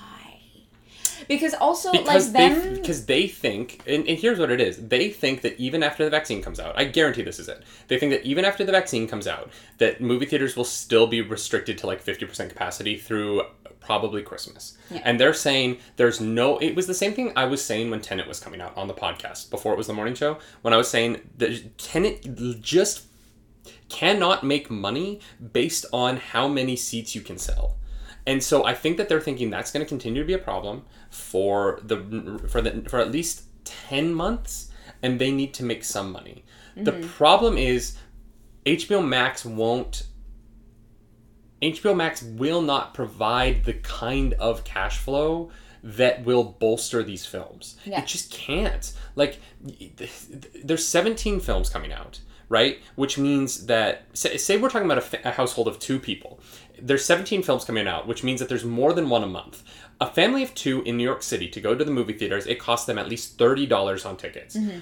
Because 1.27 1.53
also 1.55 1.91
because 1.91 2.31
like 2.33 2.51
them. 2.53 2.75
because 2.75 3.05
they 3.05 3.27
think 3.27 3.81
and, 3.87 4.07
and 4.07 4.17
here's 4.19 4.39
what 4.39 4.51
it 4.51 4.61
is 4.61 4.77
they 4.87 5.09
think 5.09 5.41
that 5.41 5.59
even 5.59 5.81
after 5.83 6.03
the 6.05 6.09
vaccine 6.11 6.41
comes 6.43 6.59
out 6.59 6.77
i 6.77 6.85
guarantee 6.85 7.23
this 7.23 7.39
is 7.39 7.49
it 7.49 7.63
they 7.87 7.97
think 7.99 8.11
that 8.11 8.23
even 8.23 8.45
after 8.45 8.63
the 8.63 8.71
vaccine 8.71 9.07
comes 9.07 9.27
out 9.27 9.49
that 9.79 9.99
movie 9.99 10.27
theaters 10.27 10.55
will 10.55 10.63
still 10.63 11.07
be 11.07 11.21
restricted 11.21 11.77
to 11.79 11.87
like 11.87 12.05
50% 12.05 12.49
capacity 12.49 12.95
through 12.97 13.41
probably 13.81 14.21
christmas 14.21 14.77
Yeah. 14.91 15.01
and 15.03 15.19
they're 15.19 15.33
saying 15.33 15.79
there's 15.97 16.21
no 16.21 16.59
it 16.59 16.75
was 16.75 16.85
the 16.87 16.93
same 16.93 17.13
thing 17.13 17.33
i 17.35 17.45
was 17.45 17.65
saying 17.65 17.89
when 17.89 17.99
tenet 17.99 18.27
was 18.27 18.39
coming 18.39 18.61
out 18.61 18.77
on 18.77 18.87
the 18.87 18.93
podcast 18.93 19.49
before 19.49 19.73
it 19.73 19.77
was 19.77 19.87
the 19.87 19.93
morning 19.93 20.13
show 20.13 20.37
when 20.61 20.73
i 20.73 20.77
was 20.77 20.87
saying 20.87 21.19
that 21.39 21.77
tenet 21.79 22.61
just 22.61 23.05
cannot 23.89 24.43
make 24.43 24.69
money 24.69 25.19
based 25.53 25.85
on 25.93 26.17
how 26.17 26.47
many 26.47 26.75
seats 26.75 27.15
you 27.15 27.21
can 27.21 27.37
sell. 27.37 27.77
And 28.25 28.43
so 28.43 28.65
I 28.65 28.73
think 28.73 28.97
that 28.97 29.07
they're 29.07 29.21
thinking 29.21 29.49
that's 29.49 29.71
going 29.71 29.85
to 29.85 29.87
continue 29.87 30.21
to 30.21 30.27
be 30.27 30.33
a 30.33 30.37
problem 30.37 30.83
for 31.09 31.79
the 31.83 32.39
for 32.49 32.61
the 32.61 32.83
for 32.89 32.99
at 32.99 33.11
least 33.11 33.43
10 33.63 34.13
months 34.13 34.69
and 35.01 35.19
they 35.19 35.31
need 35.31 35.53
to 35.55 35.63
make 35.63 35.83
some 35.83 36.11
money. 36.11 36.43
The 36.75 36.91
mm-hmm. 36.91 37.09
problem 37.09 37.57
is 37.57 37.97
HBO 38.65 39.05
Max 39.07 39.45
won't 39.45 40.07
HBO 41.61 41.95
Max 41.95 42.21
will 42.21 42.61
not 42.61 42.93
provide 42.93 43.63
the 43.63 43.73
kind 43.73 44.33
of 44.33 44.63
cash 44.63 44.97
flow 44.97 45.49
that 45.83 46.23
will 46.25 46.43
bolster 46.43 47.03
these 47.03 47.25
films. 47.25 47.77
Yeah. 47.85 48.01
It 48.01 48.07
just 48.07 48.31
can't. 48.31 48.93
Like, 49.15 49.39
there's 50.63 50.85
17 50.85 51.39
films 51.39 51.69
coming 51.69 51.93
out, 51.93 52.19
right? 52.49 52.79
Which 52.95 53.17
means 53.17 53.65
that, 53.65 54.05
say, 54.13 54.37
say 54.37 54.57
we're 54.57 54.69
talking 54.69 54.85
about 54.87 54.99
a, 54.99 55.01
fa- 55.01 55.21
a 55.23 55.31
household 55.31 55.67
of 55.67 55.79
two 55.79 55.99
people. 55.99 56.39
There's 56.81 57.03
17 57.05 57.43
films 57.43 57.65
coming 57.65 57.87
out, 57.87 58.07
which 58.07 58.23
means 58.23 58.39
that 58.39 58.49
there's 58.49 58.63
more 58.63 58.93
than 58.93 59.09
one 59.09 59.23
a 59.23 59.27
month. 59.27 59.63
A 59.99 60.07
family 60.07 60.43
of 60.43 60.53
two 60.53 60.81
in 60.83 60.95
New 60.97 61.03
York 61.03 61.23
City 61.23 61.47
to 61.49 61.59
go 61.59 61.73
to 61.75 61.83
the 61.83 61.91
movie 61.91 62.13
theaters, 62.13 62.45
it 62.45 62.59
costs 62.59 62.85
them 62.85 62.99
at 62.99 63.09
least 63.09 63.37
thirty 63.39 63.65
dollars 63.65 64.05
on 64.05 64.15
tickets, 64.15 64.55
mm-hmm. 64.55 64.79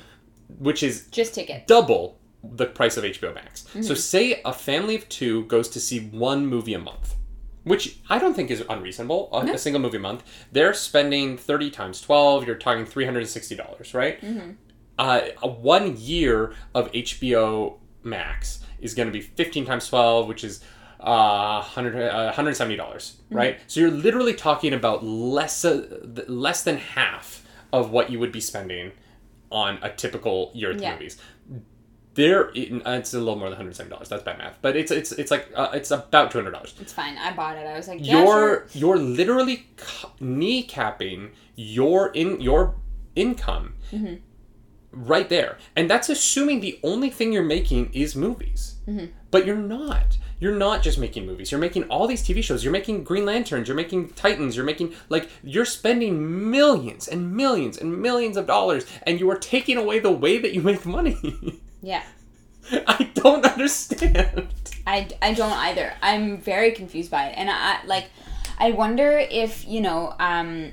which 0.60 0.84
is 0.84 1.08
Just 1.08 1.34
ticket. 1.36 1.67
double 1.67 2.19
the 2.43 2.65
price 2.65 2.97
of 2.97 3.06
HBO 3.06 3.34
Max. 3.34 3.63
So 3.71 3.80
mm-hmm. 3.80 3.93
say 3.93 4.41
a 4.43 4.51
family 4.51 4.95
of 4.95 5.08
two 5.08 5.45
goes 5.45 5.69
to 5.69 5.80
see 5.80 6.01
one 6.08 6.45
movie 6.45 6.73
a 6.73 6.80
month, 6.80 7.15
which 7.63 7.97
I 8.10 8.19
don't 8.19 8.34
think 8.34 8.51
is 8.51 8.63
unreasonable. 8.69 9.30
A, 9.32 9.54
a 9.54 9.58
single 9.58 9.82
movie 9.82 9.97
a 9.97 10.01
month, 10.01 10.23
they're 10.51 10.73
spending 10.73 11.38
thirty 11.38 11.71
times 11.71 12.01
twelve. 12.01 12.45
You're 12.45 12.56
talking 12.58 12.86
three 12.86 13.06
hundred 13.06 13.19
and 13.19 13.30
sixty 13.30 13.56
dollars, 13.56 13.93
right? 13.93 14.21
Mm-hmm. 14.21 14.51
Uh, 14.97 15.21
a 15.43 15.47
one 15.47 15.97
year 15.97 16.53
of 16.73 16.91
HBO 16.91 17.77
Max 18.03 18.60
is 18.79 18.93
going 18.93 19.08
to 19.08 19.12
be 19.13 19.21
fifteen 19.21 19.65
times 19.65 19.88
twelve, 19.89 20.27
which 20.27 20.43
is. 20.43 20.62
Uh, 20.97 21.60
100 21.62 22.10
uh, 22.10 22.34
$170 22.34 23.13
right 23.29 23.60
so 23.67 23.79
you're 23.81 23.91
literally 23.91 24.34
talking 24.34 24.73
about 24.73 25.03
less 25.03 25.63
uh, 25.63 25.86
less 26.27 26.63
than 26.63 26.77
half 26.77 27.45
of 27.71 27.91
what 27.91 28.10
you 28.10 28.17
would 28.17 28.31
be 28.31 28.39
spending 28.39 28.91
on 29.51 29.77
a 29.84 29.89
typical 29.91 30.49
year 30.55 30.71
at 30.71 30.77
the 30.77 30.84
Yeah. 30.84 30.93
movies 30.93 31.17
there 32.15 32.49
it's 32.55 33.13
a 33.13 33.19
little 33.19 33.36
more 33.36 33.49
than 33.51 33.60
$170 33.71 34.08
that's 34.08 34.23
bad 34.23 34.38
math 34.39 34.58
but 34.63 34.75
it's 34.75 34.89
it's 34.89 35.12
it's 35.12 35.29
like 35.29 35.47
uh, 35.53 35.69
it's 35.73 35.91
about 35.91 36.31
$200 36.31 36.81
It's 36.81 36.93
fine. 36.93 37.17
I 37.17 37.34
bought 37.34 37.58
it. 37.58 37.67
I 37.67 37.75
was 37.75 37.88
like, 37.89 37.99
yeah, 38.01 38.23
you're 38.23 38.25
sure. 38.25 38.67
you're 38.73 38.97
literally 38.97 39.67
kneecapping 40.21 41.31
your 41.55 42.08
in 42.13 42.41
your 42.41 42.75
income 43.15 43.75
Mm-hmm. 43.91 44.15
Right 44.95 45.29
there. 45.29 45.58
And 45.75 45.89
that's 45.89 46.10
assuming 46.10 46.62
the 46.62 46.79
only 46.84 47.10
thing 47.10 47.34
you're 47.34 47.43
making 47.43 47.91
is 47.93 48.15
movies. 48.15 48.71
Mm-hmm. 48.88 49.05
but 49.31 49.45
you're 49.47 49.55
not. 49.55 50.17
You're 50.39 50.55
not 50.55 50.84
just 50.84 50.99
making 50.99 51.25
movies. 51.25 51.49
You're 51.51 51.60
making 51.60 51.86
all 51.86 52.05
these 52.08 52.21
tv 52.21 52.43
shows. 52.43 52.63
You're 52.63 52.71
making 52.73 53.03
green 53.03 53.25
lanterns. 53.25 53.67
You're 53.67 53.75
making 53.77 54.10
titans. 54.10 54.55
You're 54.55 54.65
making 54.65 54.93
like 55.10 55.29
you're 55.43 55.65
spending 55.65 56.51
millions 56.51 57.08
and 57.08 57.34
millions 57.36 57.77
and 57.79 57.99
millions 57.99 58.38
of 58.38 58.45
dollars 58.45 58.86
and 59.08 59.19
you 59.19 59.27
are 59.31 59.38
taking 59.38 59.77
away 59.77 59.97
the 59.99 60.12
way 60.12 60.38
that 60.38 60.53
you 60.53 60.62
make 60.62 60.86
money. 60.86 61.17
Yeah. 61.81 62.01
i 62.88 63.12
don't 63.13 63.45
understand. 63.45 64.47
I, 64.88 65.08
I 65.21 65.34
don't 65.34 65.51
either. 65.51 65.93
I'm 66.01 66.39
very 66.41 66.71
confused 66.71 67.12
by 67.12 67.27
it. 67.27 67.34
And 67.38 67.49
I 67.49 67.84
like 67.86 68.05
I 68.58 68.71
wonder 68.71 69.17
if, 69.17 69.67
you 69.67 69.81
know, 69.81 70.13
um 70.19 70.71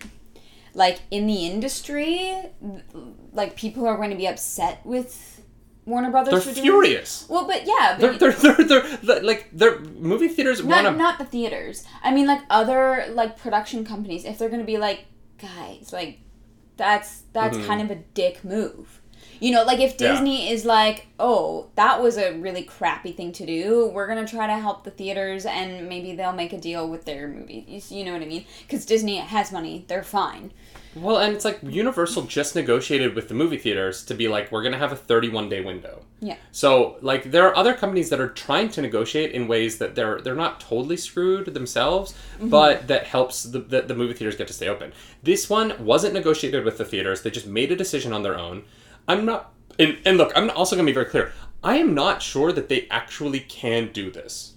like 0.74 1.00
in 1.11 1.26
the 1.26 1.46
industry 1.46 2.35
like 3.32 3.56
people 3.56 3.87
are 3.87 3.96
going 3.96 4.11
to 4.11 4.16
be 4.16 4.26
upset 4.26 4.80
with 4.85 5.44
Warner 5.85 6.11
Brothers 6.11 6.44
they're 6.44 6.54
furious 6.54 7.26
Well, 7.28 7.46
but 7.46 7.66
yeah, 7.66 7.96
they're, 7.98 8.12
but 8.12 8.20
they're, 8.20 8.52
they're, 8.54 8.96
they're, 8.98 9.22
like 9.22 9.50
they're 9.52 9.80
movie 9.80 10.28
theaters 10.28 10.64
not 10.64 10.82
to 10.82 10.92
not 10.92 11.18
the 11.18 11.24
theaters. 11.24 11.85
I 12.02 12.12
mean 12.12 12.26
like 12.26 12.40
other 12.48 13.06
like 13.11 13.37
production 13.37 13.85
companies 13.85 14.24
if 14.24 14.38
they're 14.38 14.48
going 14.48 14.61
to 14.61 14.66
be 14.66 14.78
like 14.78 15.06
guys, 15.38 15.92
like 15.92 16.20
that's 16.76 17.24
that's 17.32 17.56
Mm-hmm. 17.56 17.66
kind 17.66 17.82
of 17.82 17.90
a 17.90 17.96
dick 18.14 18.44
move. 18.44 19.01
You 19.42 19.50
know, 19.50 19.64
like 19.64 19.81
if 19.81 20.00
Yeah. 20.00 20.12
Disney 20.12 20.50
is 20.50 20.64
like, 20.64 21.09
"Oh, 21.18 21.66
that 21.74 22.00
was 22.00 22.16
a 22.16 22.33
really 22.35 22.62
crappy 22.62 23.12
thing 23.12 23.33
to 23.33 23.44
do. 23.44 23.90
We're 23.92 24.07
going 24.07 24.24
to 24.24 24.31
try 24.31 24.46
to 24.46 24.55
help 24.55 24.85
the 24.85 24.90
theaters 24.92 25.44
and 25.46 25.88
maybe 25.88 26.14
they'll 26.14 26.33
make 26.33 26.52
a 26.52 26.59
deal 26.59 26.88
with 26.88 27.05
their 27.05 27.26
movies." 27.26 27.90
You 27.90 28.05
know 28.05 28.12
what 28.12 28.22
I 28.22 28.26
mean? 28.26 28.44
Cuz 28.68 28.87
Disney 28.87 29.16
has 29.16 29.50
money. 29.50 29.85
They're 29.88 30.05
fine. 30.05 30.52
Well, 30.94 31.16
and 31.18 31.35
it's 31.35 31.44
like 31.44 31.59
Universal 31.62 32.24
just 32.24 32.55
negotiated 32.55 33.14
with 33.14 33.28
the 33.28 33.35
movie 33.35 33.57
theaters 33.57 34.05
to 34.05 34.14
be 34.14 34.28
like, 34.28 34.52
we're 34.52 34.62
going 34.62 34.72
to 34.72 34.78
have 34.78 34.92
a 34.92 34.96
31 34.96 35.48
day 35.48 35.62
window. 35.62 36.02
Yeah. 36.20 36.37
So, 36.52 36.98
like, 37.00 37.31
there 37.31 37.48
are 37.48 37.57
other 37.57 37.72
companies 37.72 38.11
that 38.11 38.20
are 38.20 38.28
trying 38.28 38.68
to 38.70 38.83
negotiate 38.83 39.33
in 39.33 39.48
ways 39.48 39.78
that 39.78 39.94
they're 39.94 40.20
they're 40.20 40.35
not 40.35 40.61
totally 40.61 40.96
screwed 40.96 41.46
themselves, 41.46 42.12
mm-hmm. 42.12 42.48
but 42.48 42.87
that 42.88 43.07
helps 43.07 43.44
the, 43.44 43.61
the, 43.61 43.83
the 43.83 43.94
movie 43.94 44.14
theaters 44.14 44.37
get 44.37 44.46
to 44.48 44.52
stay 44.52 44.68
open. 44.68 44.92
This 45.22 45.48
one 45.48 45.85
wasn't 45.85 46.14
negotiated 46.14 46.64
with 46.64 46.78
the 46.78 46.85
theaters. 46.85 47.22
They 47.22 47.31
just 47.31 47.46
made 47.46 47.72
a 47.72 47.76
decision 47.76 48.12
on 48.12 48.22
their 48.22 48.38
own. 48.38 48.64
I'm 49.08 49.24
not, 49.24 49.52
and, 49.78 49.98
and 50.04 50.16
look, 50.18 50.32
I'm 50.36 50.50
also 50.50 50.76
going 50.76 50.86
to 50.86 50.90
be 50.90 50.94
very 50.94 51.06
clear. 51.06 51.32
I 51.62 51.76
am 51.78 51.94
not 51.94 52.22
sure 52.22 52.52
that 52.52 52.68
they 52.68 52.86
actually 52.90 53.40
can 53.40 53.90
do 53.92 54.10
this. 54.10 54.54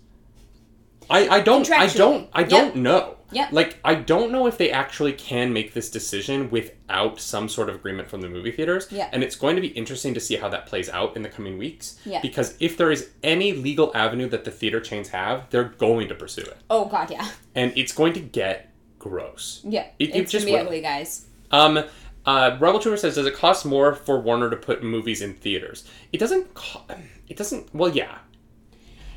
I, 1.09 1.27
I 1.29 1.39
don't 1.41 1.69
I 1.71 1.85
don't 1.87 2.29
I 2.33 2.41
don't 2.43 2.67
Yep. 2.67 2.75
know. 2.77 3.17
Yep. 3.31 3.51
Like 3.51 3.77
I 3.85 3.93
don't 3.93 4.31
know 4.31 4.47
if 4.47 4.57
they 4.57 4.71
actually 4.71 5.13
can 5.13 5.53
make 5.53 5.73
this 5.75 5.91
decision 5.91 6.49
without 6.49 7.19
some 7.19 7.47
sort 7.47 7.69
of 7.69 7.75
agreement 7.75 8.09
from 8.09 8.21
the 8.21 8.27
movie 8.29 8.51
theaters. 8.51 8.87
Yeah. 8.89 9.09
And 9.11 9.23
it's 9.23 9.35
going 9.35 9.55
to 9.55 9.61
be 9.61 9.67
interesting 9.67 10.15
to 10.15 10.19
see 10.19 10.35
how 10.37 10.49
that 10.49 10.65
plays 10.65 10.89
out 10.89 11.15
in 11.15 11.21
the 11.21 11.29
coming 11.29 11.59
weeks. 11.59 11.99
Yeah. 12.05 12.21
Because 12.21 12.55
if 12.59 12.75
there 12.75 12.91
is 12.91 13.09
any 13.21 13.53
legal 13.53 13.91
avenue 13.95 14.27
that 14.29 14.45
the 14.45 14.51
theater 14.51 14.79
chains 14.79 15.09
have, 15.09 15.47
they're 15.51 15.65
going 15.65 16.07
to 16.07 16.15
pursue 16.15 16.41
it. 16.41 16.57
Oh 16.71 16.85
god, 16.85 17.11
yeah. 17.11 17.29
And 17.53 17.71
it's 17.75 17.91
going 17.93 18.13
to 18.13 18.19
get 18.19 18.71
gross. 18.97 19.61
Yeah. 19.63 19.85
It- 19.99 20.09
it 20.09 20.15
it's 20.15 20.31
just 20.31 20.47
going 20.47 20.57
to 20.57 20.63
be 20.63 20.63
will. 20.63 20.67
ugly, 20.69 20.81
guys. 20.81 21.27
Um 21.51 21.83
uh, 22.25 22.57
Rebel 22.59 22.79
Tumor 22.79 22.97
says, 22.97 23.15
"Does 23.15 23.25
it 23.27 23.35
cost 23.35 23.65
more 23.65 23.93
for 23.95 24.19
Warner 24.19 24.49
to 24.49 24.55
put 24.57 24.83
movies 24.83 25.21
in 25.21 25.33
theaters? 25.35 25.87
It 26.11 26.17
doesn't. 26.19 26.53
Co- 26.53 26.83
it 27.27 27.37
doesn't. 27.37 27.73
Well, 27.73 27.89
yeah. 27.89 28.17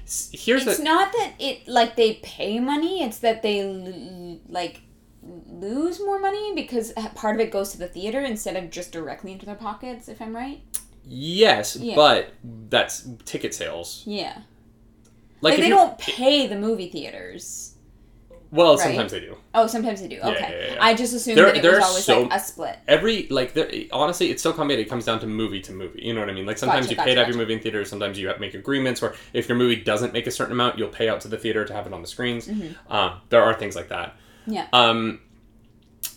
S- 0.05 0.31
Here's 0.33 0.67
It's 0.67 0.79
the 0.79 0.85
not 0.85 1.13
that 1.13 1.35
it 1.39 1.67
like 1.69 1.97
they 1.97 2.15
pay 2.23 2.59
money, 2.61 3.03
it's 3.03 3.19
that 3.19 3.43
they 3.43 3.61
l- 3.61 4.39
like 4.49 4.81
lose 5.23 5.99
more 6.01 6.19
money 6.19 6.55
because 6.55 6.93
part 7.15 7.35
of 7.35 7.41
it 7.41 7.51
goes 7.51 7.73
to 7.73 7.79
the 7.79 7.89
theater 7.89 8.21
instead 8.21 8.57
of 8.57 8.71
just 8.71 8.93
directly 8.93 9.33
into 9.33 9.45
their 9.45 9.55
pockets, 9.55 10.09
if 10.09 10.23
I'm 10.23 10.35
right. 10.35 10.63
yes, 11.05 11.77
Yeah. 11.77 11.95
but 11.97 12.33
that's 12.71 13.07
ticket 13.25 13.55
sales. 13.55 14.03
Yeah. 14.07 14.43
Like, 15.41 15.53
Like, 15.53 15.57
they 15.61 15.69
you- 15.69 15.75
don't 15.75 15.99
pay 15.99 16.47
the 16.47 16.57
movie 16.57 16.89
theaters. 16.89 17.75
Well, 18.51 18.77
right? 18.77 18.81
sometimes 18.81 19.13
they 19.13 19.21
do. 19.21 19.37
Oh, 19.55 19.67
sometimes 19.67 20.01
they 20.01 20.09
do. 20.09 20.21
Okay. 20.21 20.67
yeah, 20.69 20.75
yeah. 20.75 20.79
I 20.85 20.95
just 20.95 21.13
assumed 21.15 21.37
There- 21.37 21.47
that 21.47 21.57
it 21.59 21.63
there 21.63 21.77
was 21.77 21.85
always 21.85 22.05
so- 22.05 22.23
like 22.23 22.33
a 22.33 22.41
split. 22.41 22.79
Every 22.89 23.27
like, 23.29 23.53
there, 23.53 23.71
honestly, 23.93 24.31
it's 24.31 24.43
so 24.43 24.53
complicated. 24.53 24.87
It 24.87 24.89
comes 24.89 25.05
down 25.05 25.21
to 25.21 25.27
movie 25.27 25.61
to 25.61 25.73
movie. 25.73 26.01
You 26.03 26.15
know 26.15 26.21
what 26.21 26.31
I 26.31 26.33
mean? 26.33 26.47
Like 26.47 26.57
sometimes 26.59 26.87
Gotcha, 26.87 26.91
you 26.93 26.97
gotcha, 26.97 27.09
pay 27.09 27.15
to 27.15 27.21
have 27.21 27.29
your 27.29 27.37
movie 27.37 27.53
in 27.55 27.61
theaters. 27.61 27.91
Sometimes 27.91 28.19
you 28.19 28.29
have 28.29 28.41
make 28.41 28.55
agreements 28.55 29.03
where 29.03 29.15
if 29.35 29.49
your 29.49 29.59
movie 29.59 29.77
doesn't 29.77 30.13
make 30.13 30.27
a 30.27 30.31
certain 30.31 30.53
amount, 30.53 30.79
you'll 30.79 30.89
pay 30.89 31.09
out 31.09 31.21
to 31.23 31.29
the 31.29 31.37
theater 31.37 31.65
to 31.67 31.73
have 31.75 31.87
it 31.87 31.93
on 31.93 32.01
the 32.01 32.09
screens. 32.09 32.49
Mm-hmm. 32.49 32.93
Um, 32.93 33.21
there 33.29 33.43
are 33.43 33.53
things 33.55 33.77
like 33.77 33.89
that. 33.91 34.17
Yeah. 34.47 34.67
Um, 34.73 35.21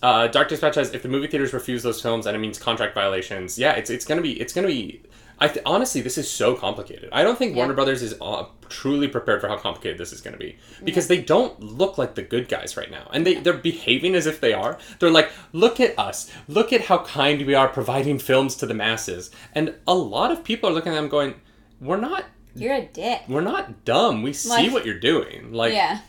uh, 0.02 0.28
Dark 0.28 0.48
Dispatch 0.50 0.76
says 0.76 0.94
if 0.94 1.04
the 1.04 1.10
movie 1.10 1.28
theaters 1.28 1.54
refuse 1.54 1.84
those 1.84 2.02
films 2.02 2.26
and 2.26 2.36
it 2.36 2.40
means 2.40 2.58
contract 2.58 2.96
violations, 2.96 3.60
yeah, 3.60 3.74
it's 3.74 3.90
it's 3.90 4.06
gonna 4.06 4.22
be 4.22 4.40
it's 4.40 4.54
gonna 4.54 4.68
be. 4.68 5.02
I 5.42 5.48
th- 5.48 5.64
honestly, 5.66 6.02
this 6.02 6.18
is 6.18 6.30
so 6.30 6.56
complicated. 6.56 7.10
I 7.12 7.24
don't 7.24 7.38
think 7.38 7.52
Yeah. 7.52 7.58
Warner 7.58 7.74
Brothers 7.74 8.02
is 8.04 8.14
uh, 8.22 8.46
truly 8.70 9.08
prepared 9.08 9.42
for 9.42 9.48
how 9.48 9.58
complicated 9.58 9.98
this 9.98 10.14
is 10.14 10.22
going 10.22 10.34
to 10.34 10.40
be 10.40 10.58
because 10.84 11.08
they 11.08 11.20
don't 11.20 11.60
look 11.60 11.98
like 11.98 12.14
the 12.16 12.22
good 12.22 12.48
guys 12.48 12.78
right 12.78 12.92
now, 12.92 13.10
and 13.12 13.26
they 13.26 13.34
they're 13.36 13.54
behaving 13.72 14.14
as 14.16 14.26
if 14.28 14.40
they 14.40 14.54
are. 14.54 14.78
They're 15.00 15.10
like, 15.20 15.32
look 15.52 15.80
at 15.80 15.98
us, 15.98 16.32
look 16.48 16.72
at 16.72 16.82
how 16.82 17.00
kind 17.00 17.46
we 17.46 17.56
are 17.56 17.68
providing 17.68 18.20
films 18.20 18.56
to 18.58 18.66
the 18.68 18.76
masses, 18.76 19.32
and 19.54 19.74
a 19.88 19.96
lot 19.96 20.32
of 20.32 20.44
people 20.44 20.70
are 20.70 20.74
looking 20.74 20.92
at 20.94 20.96
them 20.96 21.10
going, 21.10 21.34
we're 21.82 21.98
not 21.98 22.26
You're 22.56 22.76
a 22.76 22.86
dick. 22.86 23.22
we're 23.28 23.42
not 23.42 23.84
dumb. 23.84 24.22
We 24.22 24.34
see 24.34 24.70
what 24.70 24.86
you're 24.86 25.00
doing. 25.00 25.52
Like 25.52 25.74
yeah. 25.74 26.02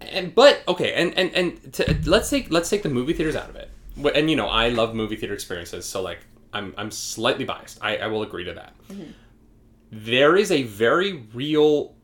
and 0.00 0.32
but 0.34 0.62
okay, 0.68 0.92
and 0.92 1.12
and 1.18 1.34
and 1.34 1.72
to, 1.74 1.98
let's 2.04 2.30
take 2.30 2.50
let's 2.52 2.70
take 2.70 2.82
the 2.84 2.88
movie 2.90 3.12
theaters 3.12 3.34
out 3.34 3.50
of 3.50 3.56
it. 3.56 3.70
And 4.14 4.30
you 4.30 4.36
know, 4.36 4.46
I 4.46 4.68
love 4.68 4.94
movie 4.94 5.16
theater 5.16 5.34
experiences, 5.34 5.84
so 5.86 6.00
like 6.00 6.20
I'm 6.56 6.74
I'm 6.76 6.90
slightly 6.90 7.44
biased. 7.44 7.78
I, 7.82 7.96
I 7.98 8.06
will 8.06 8.22
agree 8.22 8.44
to 8.44 8.54
that. 8.54 8.74
There 9.92 10.36
is 10.36 10.50
a 10.50 10.64
very 10.64 11.12
real 11.34 11.94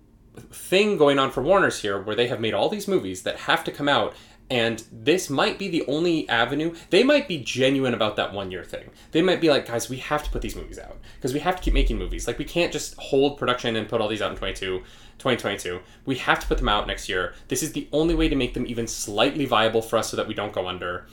thing 0.50 0.96
going 0.96 1.18
on 1.18 1.30
for 1.30 1.42
Warner's 1.42 1.80
here, 1.80 2.00
where 2.00 2.16
they 2.16 2.28
have 2.28 2.40
made 2.40 2.54
all 2.54 2.68
these 2.68 2.88
movies 2.88 3.22
that 3.22 3.40
have 3.40 3.64
to 3.64 3.72
come 3.72 3.88
out. 3.88 4.14
And 4.50 4.84
this 4.92 5.30
might 5.30 5.58
be 5.58 5.68
the 5.68 5.84
only 5.86 6.28
avenue. 6.28 6.74
They 6.90 7.02
might 7.04 7.26
be 7.26 7.38
genuine 7.38 7.94
about 7.94 8.16
that 8.16 8.34
one 8.34 8.50
year 8.50 8.64
thing. 8.64 8.90
They 9.12 9.22
might 9.22 9.40
be 9.40 9.48
like, 9.48 9.66
guys, 9.66 9.88
we 9.88 9.96
have 9.96 10.22
to 10.24 10.30
put 10.30 10.42
these 10.42 10.56
movies 10.56 10.78
out 10.78 10.98
because 11.14 11.32
we 11.32 11.40
have 11.40 11.56
to 11.56 11.62
keep 11.62 11.72
making 11.72 11.96
movies. 11.96 12.26
Like, 12.26 12.38
we 12.38 12.44
can't 12.44 12.72
just 12.72 12.94
hold 12.98 13.38
production 13.38 13.76
and 13.76 13.88
put 13.88 14.02
all 14.02 14.08
these 14.08 14.20
out 14.20 14.30
in 14.30 14.36
22, 14.36 14.80
2022. 15.18 15.80
We 16.04 16.16
have 16.16 16.38
to 16.40 16.46
put 16.46 16.58
them 16.58 16.68
out 16.68 16.86
next 16.86 17.08
year. 17.08 17.34
This 17.48 17.62
is 17.62 17.72
the 17.72 17.88
only 17.92 18.14
way 18.14 18.28
to 18.28 18.36
make 18.36 18.52
them 18.52 18.66
even 18.66 18.86
slightly 18.86 19.46
viable 19.46 19.80
for 19.80 19.96
us 19.96 20.10
so 20.10 20.18
that 20.18 20.28
we 20.28 20.34
don't 20.34 20.52
go 20.52 20.68
under. 20.68 21.06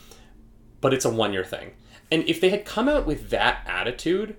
But 0.81 0.93
it's 0.93 1.05
a 1.05 1.09
one 1.09 1.31
year 1.31 1.45
thing. 1.45 1.71
And 2.11 2.23
if 2.27 2.41
they 2.41 2.49
had 2.49 2.65
come 2.65 2.89
out 2.89 3.05
with 3.05 3.29
that 3.29 3.63
attitude, 3.67 4.35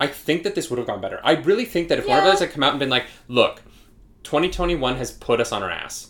I 0.00 0.06
think 0.08 0.42
that 0.42 0.54
this 0.54 0.68
would 0.70 0.78
have 0.78 0.86
gone 0.86 1.00
better. 1.00 1.20
I 1.24 1.32
really 1.32 1.64
think 1.64 1.88
that 1.88 1.98
if 1.98 2.06
one 2.06 2.18
of 2.18 2.24
Yeah. 2.24 2.32
us 2.32 2.40
had 2.40 2.50
come 2.50 2.62
out 2.62 2.70
and 2.72 2.80
been 2.80 2.90
like, 2.90 3.06
look, 3.28 3.62
2021 4.24 4.96
has 4.96 5.10
put 5.12 5.40
us 5.40 5.52
on 5.52 5.62
our 5.62 5.70
ass. 5.70 6.08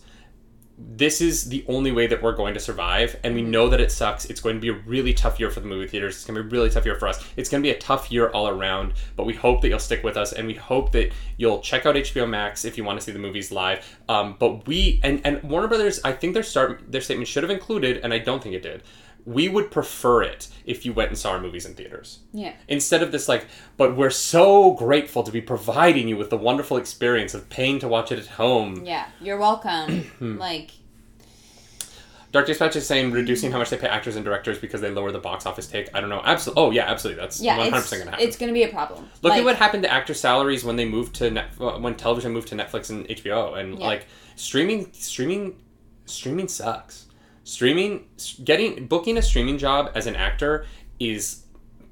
This 0.79 1.21
is 1.21 1.49
the 1.49 1.65
only 1.69 1.93
way 1.93 2.07
that 2.09 2.23
we're 2.23 2.35
going 2.35 2.55
to 2.55 2.61
survive, 2.61 3.17
and 3.23 3.35
we 3.35 3.43
know 3.43 3.69
that 3.69 3.81
it 3.81 3.93
sucks. 3.93 4.25
It's 4.25 4.41
going 4.41 4.57
to 4.57 4.61
be 4.61 4.71
a 4.71 4.73
really 4.87 5.15
tough 5.15 5.39
year 5.39 5.51
for 5.51 5.61
the 5.61 5.67
movie 5.67 5.87
theaters. 5.87 6.17
It's 6.17 6.25
going 6.25 6.37
to 6.37 6.43
be 6.43 6.49
a 6.49 6.51
really 6.51 6.71
tough 6.71 6.85
year 6.87 6.97
for 6.97 7.07
us. 7.07 7.23
It's 7.37 7.49
going 7.49 7.63
to 7.63 7.67
be 7.67 7.71
a 7.71 7.79
tough 7.79 8.11
year 8.11 8.31
all 8.31 8.49
around, 8.49 8.95
but 9.15 9.25
we 9.25 9.35
hope 9.35 9.61
that 9.61 9.69
you'll 9.69 9.79
stick 9.79 10.03
with 10.03 10.17
us, 10.17 10.33
and 10.33 10.47
we 10.47 10.55
hope 10.55 10.91
that 10.93 11.13
you'll 11.37 11.61
check 11.61 11.87
out 11.87 11.95
HBO 11.95 12.27
Max 12.29 12.65
if 12.65 12.77
you 12.77 12.85
want 12.85 12.99
to 12.99 13.05
see 13.05 13.13
the 13.13 13.19
movies 13.19 13.53
live. 13.53 13.99
Um, 14.09 14.35
but 14.41 14.67
we 14.67 14.99
and 15.05 15.21
and 15.25 15.43
Warner 15.45 15.69
Brothers, 15.69 16.01
I 16.05 16.13
think 16.13 16.35
their 16.35 16.43
start 16.43 16.83
their 16.91 17.03
statement 17.03 17.29
should 17.29 17.45
have 17.45 17.51
included, 17.51 17.99
and 17.99 18.13
I 18.13 18.19
don't 18.19 18.43
think 18.43 18.55
it 18.55 18.63
did. 18.63 18.83
We 19.25 19.49
would 19.49 19.71
prefer 19.71 20.23
it 20.23 20.49
if 20.67 20.85
you 20.85 20.93
went 20.93 21.11
and 21.11 21.19
saw 21.19 21.31
our 21.33 21.41
movies 21.41 21.65
in 21.65 21.75
theaters 21.75 22.19
Yeah. 22.33 22.55
instead 22.69 23.03
of 23.03 23.13
this 23.13 23.29
like 23.29 23.47
but 23.77 23.97
we're 23.97 24.11
so 24.11 24.73
grateful 24.73 25.23
to 25.23 25.31
be 25.31 25.41
providing 25.41 26.09
you 26.09 26.17
with 26.17 26.31
the 26.31 26.37
wonderful 26.37 26.77
experience 26.77 27.33
of 27.35 27.49
paying 27.49 27.79
to 27.81 27.89
watch 27.89 28.11
it 28.13 28.19
at 28.19 28.27
home 28.27 28.85
Yeah. 28.85 29.07
You're 29.21 29.39
welcome. 29.39 30.11
Like 30.21 30.71
Dark 32.33 32.47
Dispatch 32.47 32.77
is 32.77 32.87
saying 32.87 33.11
reducing 33.13 33.53
how 33.53 33.59
much 33.59 33.69
they 33.69 33.77
pay 33.77 33.89
actors 33.89 34.17
and 34.17 34.25
directors 34.25 34.59
because 34.59 34.81
they 34.81 34.91
lower 34.91 35.13
the 35.13 35.19
box 35.19 35.45
office 35.45 35.67
take. 35.67 35.95
I 35.95 36.01
don't 36.01 36.09
know. 36.09 36.23
Absolutely. 36.25 36.63
Oh 36.63 36.71
yeah, 36.71 36.91
absolutely. 36.91 37.21
That's 37.21 37.43
Yeah, 37.43 37.59
one 37.59 37.67
hundred 37.67 37.77
it's, 37.81 37.85
percent 37.91 38.01
gonna 38.05 38.11
happen. 38.13 38.27
it's 38.27 38.37
gonna 38.39 38.53
be 38.55 38.63
a 38.63 38.69
problem. 38.69 39.07
Look 39.21 39.33
Like, 39.33 39.41
at 39.41 39.45
what 39.45 39.57
happened 39.57 39.83
to 39.83 39.93
actor 39.93 40.15
salaries 40.15 40.65
when 40.65 40.77
they 40.77 40.87
moved 40.87 41.15
to 41.17 41.31
net, 41.31 41.49
uh, 41.61 41.73
when 41.73 41.95
television 41.95 42.33
moved 42.33 42.49
to 42.49 42.55
Netflix 42.55 42.89
and 42.89 43.07
HBO, 43.07 43.53
and 43.61 43.79
Yeah. 43.79 43.87
like 43.87 44.07
streaming, 44.35 44.91
streaming, 44.95 45.61
streaming 46.07 46.49
sucks. 46.49 47.05
Streaming, 47.45 48.07
getting 48.45 48.87
booking 48.87 49.19
a 49.19 49.23
streaming 49.23 49.59
job 49.59 49.91
as 49.95 50.07
an 50.07 50.17
actor 50.17 50.67
is 51.01 51.45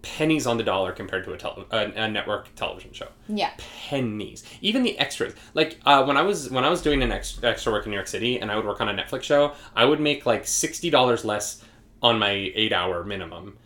pennies 0.03 0.47
on 0.47 0.57
the 0.57 0.63
dollar 0.63 0.93
compared 0.93 1.25
to 1.25 1.33
a, 1.33 1.37
tele, 1.37 1.67
a, 1.71 1.91
a 2.05 2.09
network 2.09 2.55
television 2.55 2.93
show. 2.93 3.09
Yeah. 3.29 3.51
Pennies. 3.59 4.45
Even 4.61 4.83
the 4.83 4.99
extras. 4.99 5.35
Like 5.55 5.79
uh, 5.85 6.05
when 6.05 6.17
I 6.17 6.23
was 6.23 6.51
when 6.51 6.65
I 6.65 6.71
was 6.71 6.83
doing 6.83 7.03
an 7.03 7.13
ex- 7.13 7.43
extra 7.43 7.73
work 7.73 7.85
in 7.85 7.91
New 7.91 7.97
York 7.97 8.09
City, 8.09 8.39
and 8.41 8.51
I 8.51 8.57
would 8.57 8.65
work 8.65 8.81
on 8.81 8.89
a 8.89 8.95
Netflix 8.95 9.23
show, 9.25 9.55
I 9.75 9.85
would 9.85 10.01
make 10.01 10.25
like 10.27 10.47
sixty 10.47 10.91
dollars 10.91 11.25
less 11.25 11.63
on 12.03 12.19
my 12.19 12.31
eight 12.31 12.73
hour 12.73 13.05
minimum 13.05 13.59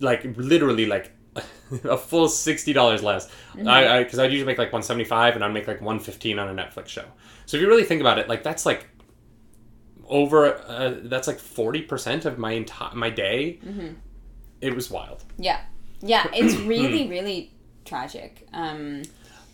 like 0.00 0.24
literally 0.36 0.86
like 0.86 1.12
a 1.84 1.96
full 1.96 2.28
sixty 2.28 2.72
dollars 2.72 3.02
less. 3.02 3.30
I 3.66 4.02
because 4.02 4.18
I'd 4.18 4.32
usually 4.32 4.46
make 4.46 4.58
like 4.58 4.72
one 4.72 4.82
seventy 4.82 5.04
five, 5.04 5.34
and 5.34 5.44
I'd 5.44 5.52
make 5.52 5.66
like 5.66 5.80
one 5.80 5.98
fifteen 5.98 6.38
on 6.38 6.48
a 6.48 6.62
Netflix 6.62 6.88
show. 6.88 7.04
So 7.46 7.56
if 7.56 7.62
you 7.62 7.68
really 7.68 7.84
think 7.84 8.00
about 8.00 8.18
it, 8.18 8.28
like 8.28 8.42
that's 8.42 8.66
like 8.66 8.88
over 10.08 10.54
uh, 10.66 10.94
that's 11.04 11.26
like 11.28 11.38
forty 11.38 11.82
percent 11.82 12.24
of 12.24 12.38
my 12.38 12.52
entire 12.52 12.94
my 12.94 13.10
day. 13.10 13.58
It 14.60 14.74
was 14.74 14.90
wild. 14.90 15.24
Yeah. 15.38 15.60
Yeah. 16.00 16.26
It's 16.32 16.54
really, 16.74 17.08
really 17.08 17.52
tragic. 17.84 18.46
Um, 18.52 19.02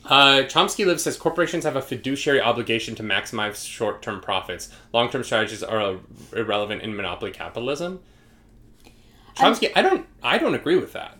Uh, 0.04 0.42
Chomsky 0.48 0.84
Live 0.84 1.00
says 1.00 1.16
corporations 1.16 1.62
have 1.64 1.76
a 1.76 1.82
fiduciary 1.82 2.40
obligation 2.40 2.94
to 2.96 3.02
maximize 3.04 3.64
short 3.66 4.02
term 4.02 4.20
profits. 4.20 4.68
Long 4.92 5.08
term 5.10 5.22
strategies 5.24 5.62
are 5.62 5.98
irrelevant 6.34 6.82
in 6.82 6.96
monopoly 6.96 7.30
capitalism. 7.30 8.00
Chomsky, 9.36 9.70
I 9.74 9.82
don't, 9.82 10.06
I 10.22 10.38
don't 10.38 10.54
agree 10.54 10.76
with 10.76 10.92
that. 10.92 11.16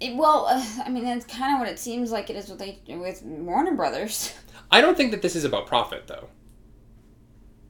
it- 0.00 0.16
well, 0.16 0.46
uh, 0.46 0.64
I 0.84 0.88
mean, 0.88 1.04
that's 1.04 1.24
kind 1.26 1.54
of 1.54 1.60
what 1.60 1.68
it 1.68 1.78
seems 1.78 2.10
like 2.10 2.30
it 2.30 2.36
is 2.36 2.48
with 2.48 2.62
with 2.88 3.22
Warner 3.22 3.74
Brothers. 3.74 4.32
I 4.70 4.80
don't 4.80 4.96
think 4.96 5.10
that 5.10 5.20
this 5.22 5.36
is 5.36 5.44
about 5.44 5.66
profit, 5.66 6.06
though. 6.06 6.28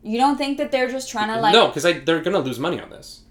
You 0.03 0.19
don't 0.19 0.37
think 0.37 0.59
that 0.59 0.73
they're 0.73 0.91
just 0.91 1.09
trying 1.09 1.29
to 1.29 1.41
like? 1.41 1.53
no, 1.53 1.69
because 1.69 1.85
they're 2.05 2.21
gonna 2.21 2.41
lose 2.41 2.59
money 2.59 2.81
on 2.81 2.91
this. 2.91 3.23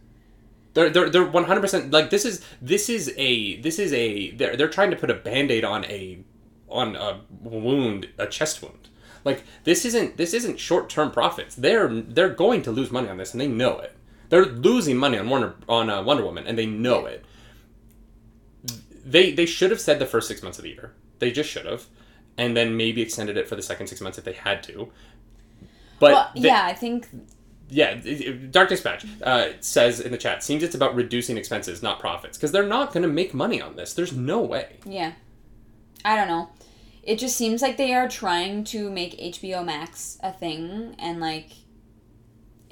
They're 0.73 0.89
they're 0.89 1.09
they're 1.09 1.25
one 1.25 1.43
hundred 1.43 1.61
percent 1.61 1.91
like 1.91 2.09
this 2.09 2.25
is 2.25 2.43
this 2.61 2.89
is 2.89 3.13
a 3.17 3.59
this 3.61 3.77
is 3.77 3.91
a 3.93 4.31
they're 4.31 4.55
they're 4.55 4.69
trying 4.69 4.91
to 4.91 4.97
put 4.97 5.09
a 5.09 5.15
band-aid 5.15 5.65
on 5.65 5.83
a 5.85 6.19
on 6.69 6.95
a 6.95 7.21
wound 7.41 8.07
a 8.17 8.25
chest 8.27 8.61
wound. 8.61 8.87
Like 9.25 9.43
this 9.65 9.85
isn't 9.85 10.17
this 10.17 10.33
isn't 10.33 10.59
short 10.59 10.89
term 10.89 11.11
profits. 11.11 11.55
They're 11.55 11.89
they're 11.89 12.29
going 12.29 12.61
to 12.63 12.71
lose 12.71 12.91
money 12.91 13.09
on 13.09 13.17
this 13.17 13.33
and 13.33 13.41
they 13.41 13.47
know 13.47 13.79
it. 13.79 13.95
They're 14.29 14.45
losing 14.45 14.95
money 14.95 15.17
on 15.17 15.27
Warner 15.29 15.55
on 15.67 15.89
uh, 15.89 16.01
Wonder 16.03 16.23
Woman 16.23 16.47
and 16.47 16.57
they 16.57 16.65
know 16.65 17.05
it. 17.05 17.25
They 19.05 19.31
they 19.31 19.45
should 19.45 19.71
have 19.71 19.81
said 19.81 19.99
the 19.99 20.05
first 20.05 20.27
six 20.27 20.41
months 20.41 20.57
of 20.57 20.63
the 20.63 20.69
year. 20.69 20.93
They 21.19 21.31
just 21.31 21.49
should 21.49 21.65
have, 21.65 21.85
and 22.37 22.55
then 22.55 22.77
maybe 22.77 23.01
extended 23.01 23.37
it 23.37 23.47
for 23.47 23.55
the 23.55 23.61
second 23.61 23.87
six 23.87 23.99
months 24.01 24.17
if 24.17 24.23
they 24.23 24.33
had 24.33 24.63
to. 24.63 24.91
But 26.01 26.11
Well, 26.11 26.31
they- 26.35 26.41
yeah, 26.49 26.65
I 26.65 26.73
think 26.73 27.07
yeah, 27.69 27.93
Dark 28.49 28.67
Dispatch 28.67 29.05
uh, 29.23 29.51
says 29.61 30.01
in 30.01 30.11
the 30.11 30.17
chat, 30.17 30.43
seems 30.43 30.61
it's 30.61 30.75
about 30.75 30.93
reducing 30.93 31.37
expenses, 31.37 31.81
not 31.81 32.01
profits, 32.01 32.37
because 32.37 32.51
they're 32.51 32.67
not 32.67 32.91
going 32.91 33.03
to 33.03 33.07
make 33.07 33.33
money 33.33 33.61
on 33.61 33.77
this. 33.77 33.93
There's 33.93 34.11
no 34.11 34.41
way. 34.41 34.75
Yeah. 34.85 35.13
I 36.03 36.17
don't 36.17 36.27
know. 36.27 36.49
It 37.03 37.17
just 37.17 37.37
seems 37.37 37.61
like 37.61 37.77
they 37.77 37.93
are 37.93 38.09
trying 38.09 38.65
to 38.65 38.89
make 38.91 39.17
HBO 39.17 39.63
Max 39.63 40.17
a 40.21 40.33
thing 40.33 40.95
and 40.99 41.21
like 41.21 41.51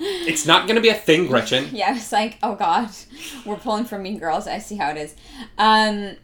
It's 0.00 0.44
not 0.44 0.66
going 0.66 0.74
to 0.76 0.82
be 0.82 0.88
a 0.88 0.94
thing, 0.94 1.28
Gretchen. 1.28 1.68
yeah, 1.72 1.94
it's 1.96 2.10
like, 2.10 2.38
oh 2.42 2.56
god, 2.56 2.90
we're 3.46 3.56
pulling 3.56 3.84
from 3.84 4.02
Mean 4.02 4.18
Girls. 4.18 4.48
I 4.48 4.58
see 4.58 4.76
how 4.76 4.90
it 4.90 4.96
is. 4.96 5.14
Um, 5.56 6.16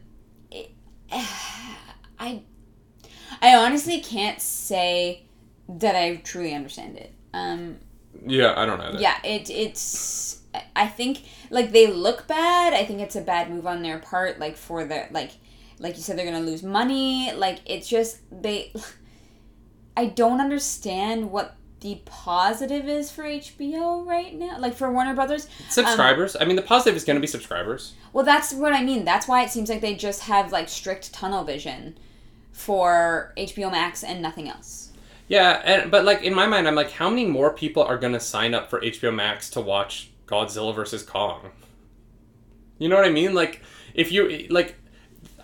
it- 0.50 0.72
I, 1.12 2.42
I 3.40 3.54
honestly 3.54 4.00
can't 4.00 4.40
say 4.40 5.22
that 5.78 5.94
I 5.94 6.16
truly 6.16 6.54
understand 6.54 6.96
it. 6.96 7.12
Um, 7.32 7.78
Yeah, 8.26 8.54
I 8.56 8.66
don't 8.66 8.78
know. 8.78 8.92
That. 8.92 9.00
yeah, 9.00 9.18
it 9.24 9.50
it's. 9.50 10.38
I 10.74 10.88
think 10.88 11.22
like 11.50 11.70
they 11.70 11.86
look 11.86 12.26
bad. 12.26 12.74
I 12.74 12.84
think 12.84 13.00
it's 13.00 13.14
a 13.14 13.20
bad 13.20 13.50
move 13.50 13.66
on 13.66 13.82
their 13.82 13.98
part. 13.98 14.38
Like 14.40 14.56
for 14.56 14.84
the 14.84 15.06
like, 15.10 15.32
like 15.78 15.96
you 15.96 16.02
said, 16.02 16.18
they're 16.18 16.24
gonna 16.24 16.40
lose 16.40 16.62
money. 16.62 17.32
Like 17.32 17.58
it's 17.66 17.88
just 17.88 18.18
they. 18.30 18.72
I 19.96 20.06
don't 20.06 20.40
understand 20.40 21.30
what 21.30 21.56
the 21.80 22.00
positive 22.04 22.88
is 22.88 23.10
for 23.10 23.24
HBO 23.24 24.06
right 24.06 24.34
now. 24.34 24.58
Like 24.58 24.74
for 24.74 24.90
Warner 24.92 25.14
Brothers. 25.14 25.48
Subscribers. 25.68 26.36
I 26.38 26.44
mean, 26.44 26.56
the 26.56 26.62
positive 26.62 26.96
is 26.96 27.04
going 27.04 27.16
to 27.16 27.20
be 27.20 27.26
subscribers. 27.26 27.94
Well, 28.12 28.24
that's 28.24 28.52
what 28.52 28.72
I 28.72 28.82
mean. 28.84 29.04
That's 29.04 29.26
why 29.26 29.42
it 29.42 29.50
seems 29.50 29.68
like 29.68 29.80
they 29.80 29.94
just 29.94 30.22
have 30.22 30.52
like 30.52 30.68
strict 30.68 31.12
tunnel 31.12 31.44
vision 31.44 31.98
for 32.52 33.32
HBO 33.36 33.70
Max 33.70 34.04
and 34.04 34.20
nothing 34.20 34.48
else. 34.48 34.89
Yeah, 35.30 35.62
and 35.64 35.90
but 35.90 36.04
like 36.04 36.22
in 36.22 36.34
my 36.34 36.46
mind, 36.46 36.66
I'm 36.68 36.74
like, 36.74 36.90
how 36.90 37.08
many 37.08 37.24
more 37.24 37.54
people 37.54 37.82
are 37.84 37.96
going 37.96 38.12
to 38.14 38.20
sign 38.20 38.52
up 38.52 38.68
for 38.68 38.80
HBO 38.80 39.14
Max 39.14 39.48
to 39.50 39.60
watch 39.60 40.10
Godzilla 40.26 40.74
versus 40.74 41.02
Kong? 41.04 41.50
You 42.78 42.88
know 42.88 42.96
what 42.96 43.04
I 43.06 43.10
mean? 43.10 43.32
Like, 43.34 43.62
if 43.94 44.10
you 44.10 44.46
like, 44.50 44.74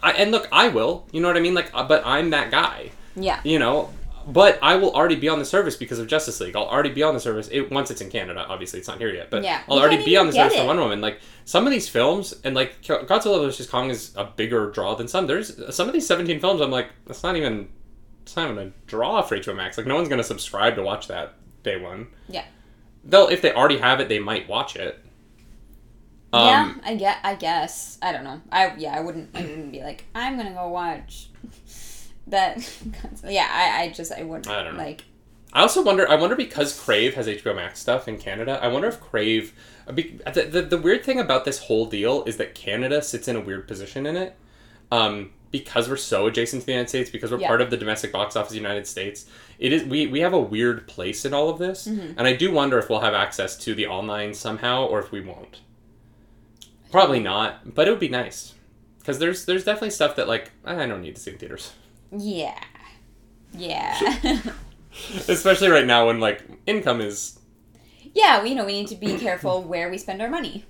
I 0.03 0.12
and 0.12 0.33
look, 0.33 0.49
I 0.51 0.68
will. 0.68 1.07
You 1.12 1.20
know 1.20 1.29
what 1.29 1.37
I 1.37 1.40
mean? 1.40 1.55
Like, 1.55 1.70
uh, 1.72 1.87
but 1.87 2.03
I'm 2.05 2.31
that 2.31 2.51
guy. 2.51 2.90
Yeah. 3.18 3.40
you 3.44 3.59
know 3.59 3.88
but 4.29 4.59
i 4.61 4.75
will 4.77 4.92
already 4.92 5.14
be 5.16 5.27
on 5.29 5.38
the 5.38 5.44
service 5.44 5.75
because 5.77 5.99
of 6.01 6.07
justice 6.07 6.38
league 6.40 6.55
i'll 6.55 6.66
already 6.66 6.90
be 6.90 7.03
on 7.03 7.14
the 7.14 7.20
service 7.20 7.49
it, 7.51 7.70
once 7.70 7.90
it's 7.90 8.03
in 8.03 8.11
canada 8.11 8.44
obviously 8.46 8.79
it's 8.79 8.88
not 8.88 8.99
here 8.99 9.09
yet 9.09 9.31
but 9.31 9.42
Yeah. 9.42 9.62
i'll 9.68 9.77
You 9.77 9.83
already 9.83 10.05
be 10.05 10.16
on 10.18 10.27
the 10.27 10.33
service 10.35 10.55
for 10.57 10.64
it. 10.64 10.66
wonder 10.66 10.83
woman 10.83 11.01
like 11.01 11.20
some 11.46 11.64
of 11.66 11.72
these 11.72 11.88
films 11.88 12.35
and 12.44 12.55
like 12.55 12.83
godzilla 12.83 13.40
vs 13.46 13.66
kong 13.70 13.88
is 13.88 14.12
a 14.16 14.25
bigger 14.25 14.70
draw 14.70 14.94
than 14.96 15.09
some 15.09 15.27
there's 15.27 15.49
some 15.75 15.87
of 15.88 15.94
these 15.94 16.07
17 16.07 16.40
films 16.40 16.61
i'm 16.61 16.70
like 16.72 16.88
that's 17.07 17.22
not 17.22 17.37
even 17.37 17.68
it's 18.26 18.36
not 18.36 18.50
even 18.50 18.68
a 18.68 18.72
draw 18.86 19.22
for 19.22 19.38
hbo 19.38 19.54
max 19.54 19.78
like 19.78 19.86
no 19.86 19.94
one's 19.94 20.08
gonna 20.08 20.22
subscribe 20.24 20.74
to 20.74 20.82
watch 20.82 21.06
that 21.06 21.34
day 21.62 21.80
one 21.80 22.08
Yeah. 22.28 22.44
they'll 23.04 23.28
if 23.28 23.40
they 23.40 23.52
already 23.52 23.78
have 23.78 24.00
it 24.00 24.08
they 24.08 24.18
might 24.18 24.48
watch 24.48 24.76
it 24.76 25.00
yeah, 26.32 26.62
um, 26.62 26.80
I 26.84 26.96
get. 26.96 27.18
I 27.24 27.34
guess. 27.34 27.98
I 28.02 28.12
don't 28.12 28.24
know. 28.24 28.42
I 28.52 28.74
yeah. 28.76 28.94
I 28.94 29.00
wouldn't. 29.00 29.30
I 29.34 29.40
wouldn't 29.40 29.72
be 29.72 29.80
like. 29.80 30.04
I'm 30.14 30.36
gonna 30.36 30.52
go 30.52 30.68
watch 30.68 31.28
that. 32.26 32.58
yeah. 33.24 33.48
I. 33.50 33.84
I 33.84 33.88
just. 33.90 34.12
I 34.12 34.22
wouldn't. 34.22 34.48
I 34.48 34.62
don't 34.62 34.76
know. 34.76 34.82
Like. 34.82 35.04
I 35.52 35.62
also 35.62 35.82
wonder. 35.82 36.06
I 36.08 36.16
wonder 36.16 36.36
because 36.36 36.78
Crave 36.78 37.14
has 37.14 37.26
HBO 37.26 37.54
Max 37.56 37.80
stuff 37.80 38.06
in 38.08 38.18
Canada. 38.18 38.58
I 38.62 38.68
wonder 38.68 38.88
if 38.88 39.00
Crave. 39.00 39.54
The, 39.86 40.02
the, 40.50 40.62
the 40.62 40.78
weird 40.78 41.04
thing 41.04 41.20
about 41.20 41.44
this 41.44 41.60
whole 41.60 41.86
deal 41.86 42.24
is 42.24 42.36
that 42.38 42.54
Canada 42.54 43.00
sits 43.00 43.28
in 43.28 43.36
a 43.36 43.40
weird 43.40 43.68
position 43.68 44.04
in 44.04 44.16
it, 44.16 44.36
um, 44.90 45.30
because 45.59 45.88
we're 45.88 45.97
so 45.97 46.27
adjacent 46.27 46.62
to 46.62 46.66
the 46.66 46.73
United 46.73 46.88
States. 46.88 47.11
Because 47.11 47.31
we're 47.31 47.40
Yeah. 47.40 47.49
part 47.49 47.61
of 47.61 47.71
the 47.71 47.77
domestic 47.77 48.12
box 48.12 48.37
office 48.37 48.51
of 48.51 48.55
the 48.55 48.61
United 48.61 48.87
States. 48.87 49.27
It 49.59 49.73
is 49.73 49.85
we 49.85 50.07
we 50.07 50.21
have 50.21 50.33
a 50.33 50.40
weird 50.40 50.87
place 50.87 51.25
in 51.25 51.33
all 51.35 51.49
of 51.49 51.59
this, 51.59 51.87
Mm-hmm. 51.87 52.19
and 52.19 52.27
I 52.27 52.35
do 52.35 52.51
wonder 52.53 52.79
if 52.79 52.88
we'll 52.90 53.01
have 53.01 53.14
access 53.14 53.57
to 53.59 53.75
the 53.75 53.87
online 53.87 54.35
somehow 54.35 54.87
or 54.87 54.99
if 55.01 55.12
we 55.12 55.21
won't. 55.21 55.61
Probably 56.92 57.21
not, 57.21 57.75
but 57.75 57.88
it 57.88 57.90
would 57.90 58.01
be 58.01 58.09
nice. 58.09 58.55
Because 58.99 59.19
there's 59.19 59.45
there's 59.45 59.64
definitely 59.64 59.90
stuff 59.90 60.16
that 60.16 60.29
like 60.29 60.51
I 60.64 60.75
don't 60.87 61.01
need 61.03 61.14
to 61.16 61.21
see 61.21 61.31
in 61.33 61.38
theaters. 61.38 61.73
Yeah. 62.16 62.59
Yeah. 63.53 63.99
Especially 65.29 65.69
right 65.69 65.87
now 65.87 66.07
when 66.07 66.21
like 66.21 66.42
income 66.66 67.01
is 67.01 67.38
yeah. 68.14 68.42
We 68.42 68.51
you 68.51 68.55
know 68.55 68.64
we 68.64 68.73
need 68.73 68.88
to 68.88 68.97
be 68.97 69.16
careful 69.19 69.62
where 69.62 69.90
we 69.90 69.99
spend 69.99 70.21
our 70.23 70.29
money. 70.31 70.64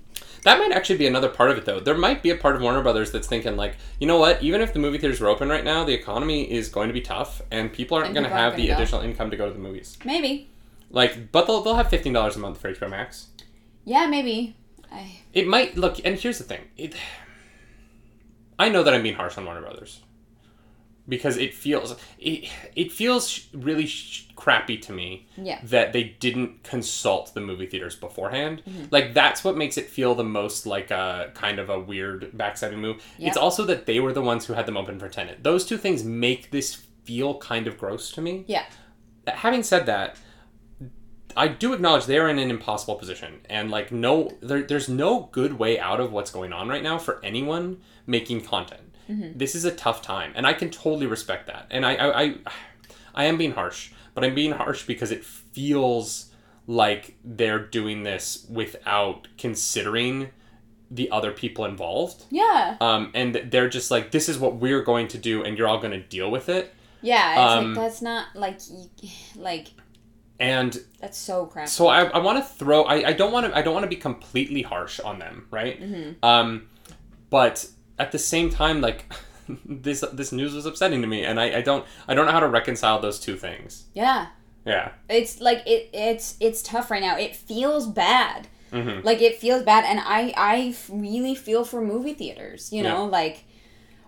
That 0.47 0.59
might 0.59 0.71
actually 0.71 0.97
be 0.97 1.07
another 1.07 1.27
part 1.27 1.51
of 1.51 1.57
it, 1.57 1.65
though. 1.65 1.81
There 1.81 1.97
might 1.97 2.23
be 2.23 2.29
a 2.29 2.37
part 2.37 2.55
of 2.55 2.61
Warner 2.61 2.81
Brothers 2.81 3.11
that's 3.11 3.27
thinking, 3.27 3.57
like, 3.57 3.75
you 3.99 4.07
know 4.07 4.17
what? 4.17 4.41
Even 4.41 4.61
if 4.61 4.71
the 4.71 4.79
movie 4.79 4.97
theaters 4.97 5.19
are 5.19 5.27
open 5.27 5.49
right 5.49 5.65
now, 5.65 5.83
the 5.83 5.93
economy 5.93 6.49
is 6.49 6.69
going 6.69 6.87
to 6.87 6.93
be 6.93 7.01
tough, 7.01 7.41
and 7.51 7.73
people 7.73 7.97
aren't 7.97 8.13
going 8.13 8.23
to 8.23 8.29
have 8.29 8.55
the 8.55 8.67
go. 8.67 8.73
additional 8.75 9.01
income 9.01 9.29
to 9.29 9.35
go 9.35 9.47
to 9.47 9.51
the 9.51 9.59
movies. 9.59 9.97
Maybe. 10.05 10.49
Like, 10.89 11.33
but 11.33 11.47
they'll, 11.47 11.61
they'll 11.63 11.75
have 11.75 11.89
fifteen 11.89 12.13
dollars 12.13 12.37
a 12.37 12.39
month 12.39 12.61
for 12.61 12.73
HBO 12.73 12.89
Max. 12.89 13.27
Yeah. 13.83 14.07
Maybe. 14.07 14.55
I. 14.89 15.19
It 15.33 15.49
might 15.49 15.75
look, 15.75 15.99
and 16.05 16.17
here's 16.17 16.37
the 16.37 16.45
thing. 16.45 16.61
It, 16.77 16.95
I 18.57 18.69
know 18.69 18.83
that 18.83 18.93
I'm 18.93 19.03
being 19.03 19.15
harsh 19.15 19.37
on 19.37 19.43
Warner 19.43 19.59
Brothers 19.59 19.99
because 21.09 21.37
it 21.37 21.53
feels 21.53 21.95
it, 22.19 22.49
it 22.75 22.91
feels 22.91 23.47
really 23.53 23.85
sh- 23.85 24.25
crappy 24.35 24.77
to 24.77 24.91
me 24.91 25.27
Yeah. 25.37 25.59
that 25.63 25.93
they 25.93 26.03
didn't 26.19 26.63
consult 26.63 27.33
the 27.33 27.41
movie 27.41 27.65
theaters 27.65 27.95
beforehand. 27.95 28.61
Mm-hmm. 28.67 28.85
Like 28.91 29.13
that's 29.13 29.43
what 29.43 29.55
makes 29.57 29.77
it 29.77 29.89
feel 29.89 30.15
the 30.15 30.23
most 30.23 30.65
like 30.65 30.91
a 30.91 31.31
kind 31.33 31.59
of 31.59 31.69
a 31.69 31.79
weird 31.79 32.31
backstabbing 32.35 32.77
move. 32.79 33.03
Yeah. 33.17 33.29
It's 33.29 33.37
also 33.37 33.63
that 33.65 33.85
they 33.85 33.99
were 33.99 34.13
the 34.13 34.21
ones 34.21 34.45
who 34.45 34.53
had 34.53 34.65
them 34.65 34.77
open 34.77 34.99
for 34.99 35.09
Tenet. 35.09 35.43
Those 35.43 35.65
two 35.65 35.77
things 35.77 36.03
make 36.03 36.51
this 36.51 36.83
feel 37.03 37.37
kind 37.39 37.67
of 37.67 37.77
gross 37.77 38.11
to 38.11 38.21
me. 38.21 38.43
Yeah. 38.47 38.65
Having 39.27 39.63
said 39.63 39.85
that, 39.87 40.17
I 41.35 41.47
do 41.47 41.73
acknowledge 41.73 42.05
they're 42.05 42.29
in 42.29 42.39
an 42.39 42.49
impossible 42.49 42.95
position, 42.95 43.41
and 43.47 43.69
like 43.69 43.91
no, 43.91 44.31
there, 44.41 44.63
there's 44.63 44.89
no 44.89 45.29
good 45.31 45.53
way 45.53 45.79
out 45.79 45.99
of 45.99 46.11
what's 46.11 46.31
going 46.31 46.51
on 46.51 46.67
right 46.67 46.81
now 46.81 46.97
for 46.97 47.23
anyone 47.23 47.81
making 48.07 48.41
content. 48.41 48.81
This 49.07 49.55
is 49.55 49.65
a 49.65 49.71
tough 49.71 50.01
time, 50.01 50.31
and 50.35 50.45
I 50.45 50.53
can 50.53 50.69
totally 50.69 51.07
respect 51.07 51.47
that. 51.47 51.67
And 51.71 51.85
I, 51.85 51.95
I, 51.95 52.21
I, 52.23 52.35
I 53.15 53.23
am 53.25 53.37
being 53.37 53.51
harsh, 53.53 53.91
but 54.13 54.23
I'm 54.23 54.35
being 54.35 54.51
harsh 54.51 54.85
because 54.85 55.11
it 55.11 55.23
feels 55.23 56.31
like 56.67 57.15
they're 57.23 57.59
doing 57.59 58.03
this 58.03 58.45
without 58.49 59.27
considering 59.37 60.29
the 60.91 61.09
other 61.11 61.31
people 61.31 61.65
involved. 61.65 62.23
Yeah. 62.29 62.77
Um, 62.81 63.11
and 63.13 63.35
they're 63.51 63.69
just 63.69 63.91
like, 63.91 64.11
this 64.11 64.27
is 64.29 64.37
what 64.39 64.55
we're 64.57 64.83
going 64.83 65.07
to 65.09 65.17
do, 65.17 65.43
and 65.43 65.57
you're 65.57 65.67
all 65.67 65.79
going 65.79 65.91
to 65.91 66.03
deal 66.03 66.29
with 66.31 66.49
it. 66.49 66.73
Yeah, 67.01 67.31
it's 67.33 67.53
Um, 67.53 67.73
like 67.73 67.83
that's 67.83 68.01
not 68.01 68.25
like 68.35 68.59
like 69.35 69.67
And 70.39 70.77
that's 70.99 71.17
so 71.17 71.45
crappy. 71.45 71.69
so 71.69 71.87
I, 71.87 72.05
I 72.05 72.19
want 72.19 72.37
to 72.39 72.43
throw 72.43 72.83
I, 72.83 73.09
I 73.09 73.13
don't 73.13 73.31
want 73.31 73.45
to 73.47 73.57
I 73.57 73.61
don't 73.61 73.73
want 73.73 73.83
to 73.83 73.89
be 73.89 73.95
completely 73.95 74.61
harsh 74.63 74.99
on 74.99 75.19
them 75.19 75.47
right 75.51 75.79
Mm-hmm. 75.81 76.25
um 76.25 76.67
but 77.29 77.67
at 77.99 78.11
the 78.11 78.19
same 78.19 78.49
time 78.49 78.81
like 78.81 79.11
this 79.65 80.03
this 80.13 80.31
news 80.31 80.53
was 80.53 80.65
upsetting 80.65 81.01
to 81.01 81.07
me 81.07 81.23
and 81.23 81.39
I, 81.39 81.57
I 81.57 81.61
don't 81.61 81.85
I 82.07 82.13
don't 82.13 82.25
know 82.25 82.31
how 82.31 82.39
to 82.41 82.47
reconcile 82.49 82.99
those 82.99 83.19
two 83.19 83.35
things 83.37 83.85
yeah. 83.93 84.27
yeah 84.65 84.91
It's 85.09 85.39
like 85.39 85.63
it 85.65 85.89
it's 85.93 86.35
it's 86.39 86.61
tough 86.61 86.91
right 86.91 87.01
now. 87.01 87.17
It 87.17 87.35
feels 87.35 87.87
bad. 87.87 88.47
Mhm. 88.71 89.03
Like 89.05 89.21
it 89.21 89.37
feels 89.37 89.63
bad 89.63 89.85
and 89.85 89.99
I 90.01 90.33
I 90.35 90.75
really 90.89 91.35
feel 91.35 91.63
for 91.63 91.81
movie 91.81 92.13
theaters, 92.13 92.71
you 92.73 92.83
know, 92.83 93.05
like 93.05 93.45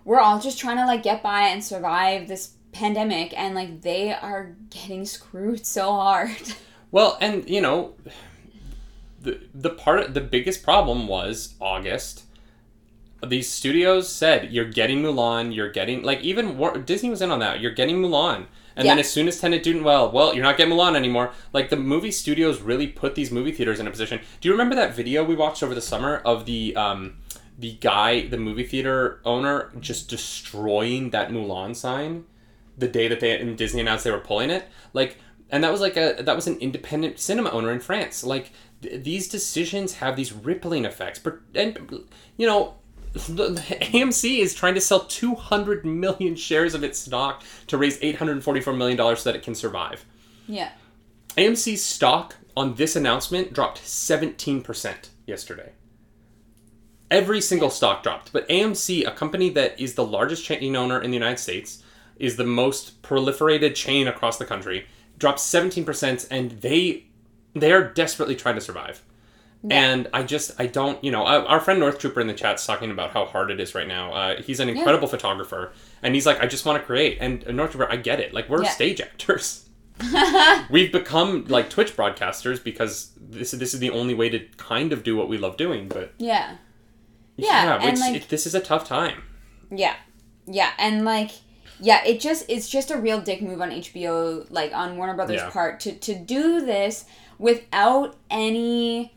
we're 0.04 0.20
all 0.20 0.38
just 0.40 0.58
trying 0.58 0.76
to 0.76 0.86
like 0.86 1.02
get 1.02 1.22
by 1.22 1.42
and 1.48 1.64
survive 1.64 2.28
this 2.28 2.54
pandemic 2.72 3.32
and 3.38 3.54
like 3.54 3.80
they 3.82 4.12
are 4.12 4.54
getting 4.68 5.06
screwed 5.06 5.64
so 5.66 5.92
hard. 5.92 6.36
well 6.90 7.16
and 7.22 7.48
you 7.48 7.60
know 7.62 7.94
the 9.22 9.40
the 9.54 9.70
part 9.70 10.12
the 10.14 10.20
biggest 10.20 10.62
problem 10.62 11.06
was 11.08 11.54
August 11.60 12.24
these 13.26 13.50
studios 13.50 14.08
said 14.08 14.52
you're 14.52 14.64
getting 14.64 15.02
Mulan 15.02 15.54
you're 15.54 15.70
getting 15.70 16.02
like 16.02 16.20
even 16.20 16.56
War- 16.56 16.78
Disney 16.78 17.10
was 17.10 17.20
in 17.20 17.30
on 17.30 17.40
that 17.40 17.60
you're 17.60 17.70
getting 17.72 18.00
Mulan 18.02 18.46
and 18.76 18.88
then 18.88 18.98
as 18.98 19.10
soon 19.10 19.28
as 19.28 19.38
Tenet 19.38 19.62
didn't 19.62 19.84
well, 19.84 20.10
well, 20.10 20.34
you're 20.34 20.44
not 20.44 20.56
getting 20.56 20.72
Mulan 20.72 20.96
anymore. 20.96 21.32
Like 21.52 21.68
the 21.70 21.76
movie 21.76 22.10
studios 22.10 22.60
really 22.60 22.86
put 22.86 23.14
these 23.14 23.30
movie 23.30 23.52
theaters 23.52 23.80
in 23.80 23.86
a 23.86 23.90
position. 23.90 24.20
Do 24.40 24.48
you 24.48 24.52
remember 24.52 24.74
that 24.76 24.94
video 24.94 25.24
we 25.24 25.34
watched 25.34 25.62
over 25.62 25.74
the 25.74 25.80
summer 25.80 26.16
of 26.18 26.46
the 26.46 26.74
um, 26.76 27.18
the 27.58 27.72
guy, 27.72 28.26
the 28.26 28.38
movie 28.38 28.64
theater 28.64 29.20
owner, 29.24 29.70
just 29.80 30.08
destroying 30.08 31.10
that 31.10 31.30
Mulan 31.30 31.76
sign 31.76 32.24
the 32.78 32.88
day 32.88 33.08
that 33.08 33.20
they 33.20 33.38
and 33.38 33.58
Disney 33.58 33.80
announced 33.80 34.04
they 34.04 34.10
were 34.10 34.18
pulling 34.18 34.50
it? 34.50 34.66
Like, 34.94 35.18
and 35.50 35.62
that 35.62 35.72
was 35.72 35.80
like 35.80 35.96
a 35.96 36.16
that 36.20 36.36
was 36.36 36.46
an 36.46 36.56
independent 36.58 37.18
cinema 37.18 37.50
owner 37.50 37.70
in 37.70 37.80
France. 37.80 38.24
Like 38.24 38.52
th- 38.82 39.02
these 39.02 39.28
decisions 39.28 39.94
have 39.94 40.16
these 40.16 40.32
rippling 40.32 40.84
effects. 40.84 41.18
But 41.18 41.40
and 41.54 42.06
you 42.36 42.46
know. 42.46 42.76
The, 43.12 43.54
AMC 43.92 44.38
is 44.38 44.54
trying 44.54 44.74
to 44.74 44.80
sell 44.80 45.00
200 45.00 45.84
million 45.84 46.36
shares 46.36 46.74
of 46.74 46.84
its 46.84 46.98
stock 46.98 47.42
to 47.66 47.76
raise 47.76 47.98
844 48.00 48.72
million 48.72 48.96
dollars 48.96 49.20
so 49.20 49.32
that 49.32 49.36
it 49.36 49.42
can 49.42 49.54
survive. 49.54 50.04
yeah. 50.46 50.70
AMC's 51.36 51.82
stock 51.82 52.36
on 52.56 52.74
this 52.74 52.96
announcement 52.96 53.52
dropped 53.52 53.80
17% 53.80 55.08
yesterday. 55.26 55.72
Every 57.10 57.40
single 57.40 57.70
stock 57.70 58.02
dropped, 58.02 58.32
but 58.32 58.48
AMC, 58.48 59.06
a 59.06 59.12
company 59.12 59.48
that 59.50 59.80
is 59.80 59.94
the 59.94 60.04
largest 60.04 60.44
chain 60.44 60.74
owner 60.76 61.00
in 61.00 61.10
the 61.10 61.16
United 61.16 61.38
States, 61.38 61.82
is 62.16 62.36
the 62.36 62.44
most 62.44 63.00
proliferated 63.02 63.74
chain 63.74 64.06
across 64.08 64.38
the 64.38 64.44
country, 64.44 64.86
dropped 65.18 65.38
17% 65.38 66.26
and 66.30 66.50
they 66.60 67.04
they 67.54 67.72
are 67.72 67.82
desperately 67.82 68.36
trying 68.36 68.54
to 68.54 68.60
survive. 68.60 69.02
And 69.68 70.08
I 70.14 70.22
just 70.22 70.58
I 70.58 70.66
don't, 70.66 71.02
you 71.04 71.10
know, 71.10 71.24
our 71.26 71.44
our 71.44 71.60
friend 71.60 71.78
North 71.80 71.98
Trooper 71.98 72.20
in 72.20 72.26
the 72.28 72.32
chat's 72.34 72.64
talking 72.64 72.90
about 72.90 73.10
how 73.10 73.26
hard 73.26 73.50
it 73.50 73.60
is 73.60 73.74
right 73.74 73.86
now. 73.86 74.12
Uh, 74.14 74.40
he's 74.42 74.58
an 74.58 74.70
incredible 74.70 75.06
photographer 75.06 75.72
and 76.02 76.14
he's 76.14 76.24
like 76.24 76.40
I 76.40 76.46
just 76.46 76.64
want 76.64 76.78
to 76.80 76.84
create. 76.86 77.18
And 77.20 77.46
uh, 77.46 77.52
North 77.52 77.72
Trooper, 77.72 77.90
I 77.92 77.96
get 77.96 78.20
it. 78.20 78.32
Like 78.32 78.48
we're 78.48 78.62
Yeah. 78.62 78.70
stage 78.70 79.00
actors. 79.02 79.68
We've 80.70 80.90
become 80.90 81.44
like 81.48 81.68
Twitch 81.68 81.94
broadcasters 81.94 82.62
because 82.64 83.12
this 83.20 83.50
this 83.50 83.74
is 83.74 83.80
the 83.80 83.90
only 83.90 84.14
way 84.14 84.30
to 84.30 84.38
kind 84.56 84.94
of 84.94 85.02
do 85.02 85.14
what 85.14 85.28
we 85.28 85.36
love 85.36 85.58
doing. 85.58 85.88
But 85.88 86.14
Yeah. 86.16 86.56
Yeah, 87.36 87.78
it's, 87.82 88.00
like- 88.00 88.16
it, 88.16 88.28
this 88.28 88.46
is 88.46 88.54
a 88.54 88.60
tough 88.60 88.86
time. 88.86 89.22
Yeah. 89.70 89.94
Yeah, 90.46 90.70
and 90.78 91.04
like 91.04 91.30
yeah, 91.80 92.02
it 92.04 92.20
just 92.20 92.46
it's 92.48 92.68
just 92.68 92.90
a 92.90 92.96
real 92.96 93.20
dick 93.20 93.40
move 93.42 93.60
on 93.60 93.70
HBO 93.70 94.46
like 94.50 94.72
on 94.72 94.96
Warner 94.96 95.14
Brothers 95.14 95.36
Yeah. 95.42 95.50
part 95.50 95.80
to 95.80 95.92
to 95.92 96.14
do 96.14 96.64
this 96.64 97.04
without 97.38 98.16
any 98.30 99.14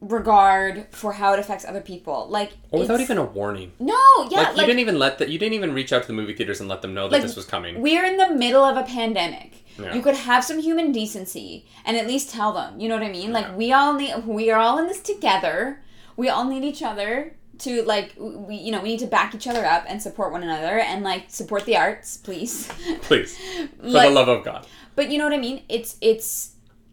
regard 0.00 0.86
for 0.90 1.12
how 1.12 1.32
it 1.34 1.38
affects 1.38 1.64
other 1.64 1.80
people. 1.80 2.26
Like 2.28 2.52
Or 2.70 2.80
without 2.80 3.00
even 3.00 3.18
a 3.18 3.24
warning. 3.24 3.72
No, 3.78 3.94
yeah, 4.30 4.38
like, 4.38 4.46
like, 4.48 4.56
you 4.58 4.66
didn't 4.66 4.80
even 4.80 4.98
let 4.98 5.18
that. 5.18 5.28
You 5.28 5.38
didn't 5.38 5.54
even 5.54 5.72
reach 5.74 5.92
out 5.92 6.02
to 6.02 6.06
the 6.08 6.14
movie 6.14 6.34
theaters 6.34 6.60
and 6.60 6.68
let 6.68 6.82
them 6.82 6.94
know 6.94 7.08
that 7.08 7.16
Like, 7.16 7.22
this 7.22 7.36
was 7.36 7.44
coming. 7.44 7.80
we're 7.80 8.04
in 8.04 8.16
the 8.16 8.30
middle 8.30 8.64
of 8.64 8.76
a 8.76 8.82
pandemic. 8.82 9.64
Yeah. 9.78 9.94
You 9.94 10.02
could 10.02 10.14
have 10.16 10.44
some 10.44 10.58
human 10.58 10.92
decency 10.92 11.66
and 11.84 11.96
at 11.96 12.06
least 12.06 12.30
tell 12.30 12.52
them. 12.52 12.78
You 12.80 12.88
know 12.88 12.94
what 12.96 13.04
I 13.04 13.10
mean? 13.10 13.28
Yeah. 13.30 13.34
Like 13.40 13.56
we 13.56 13.72
all 13.72 13.94
need 13.94 14.26
we 14.26 14.50
are 14.50 14.58
all 14.58 14.78
in 14.78 14.86
this 14.88 15.00
together. 15.00 15.80
We 16.16 16.28
all 16.28 16.44
need 16.44 16.64
each 16.64 16.82
other 16.82 17.34
to 17.60 17.82
like 17.84 18.14
we 18.18 18.56
you 18.56 18.72
know 18.72 18.80
we 18.80 18.90
need 18.90 18.98
to 19.00 19.06
back 19.06 19.34
each 19.34 19.46
other 19.46 19.64
up 19.64 19.84
and 19.86 20.02
support 20.02 20.32
one 20.32 20.42
another 20.42 20.78
and 20.80 21.02
like 21.04 21.24
support 21.28 21.64
the 21.66 21.76
arts, 21.76 22.16
please. 22.16 22.68
Please, 23.02 23.38
for 23.80 23.86
Like- 23.86 24.08
the 24.08 24.14
love 24.14 24.28
of 24.28 24.44
God. 24.44 24.66
But 24.96 25.10
you 25.10 25.16
know 25.18 25.24
what 25.24 25.32
I 25.32 25.38
mean? 25.38 25.62
It's 25.68 25.96
it's 26.02 26.49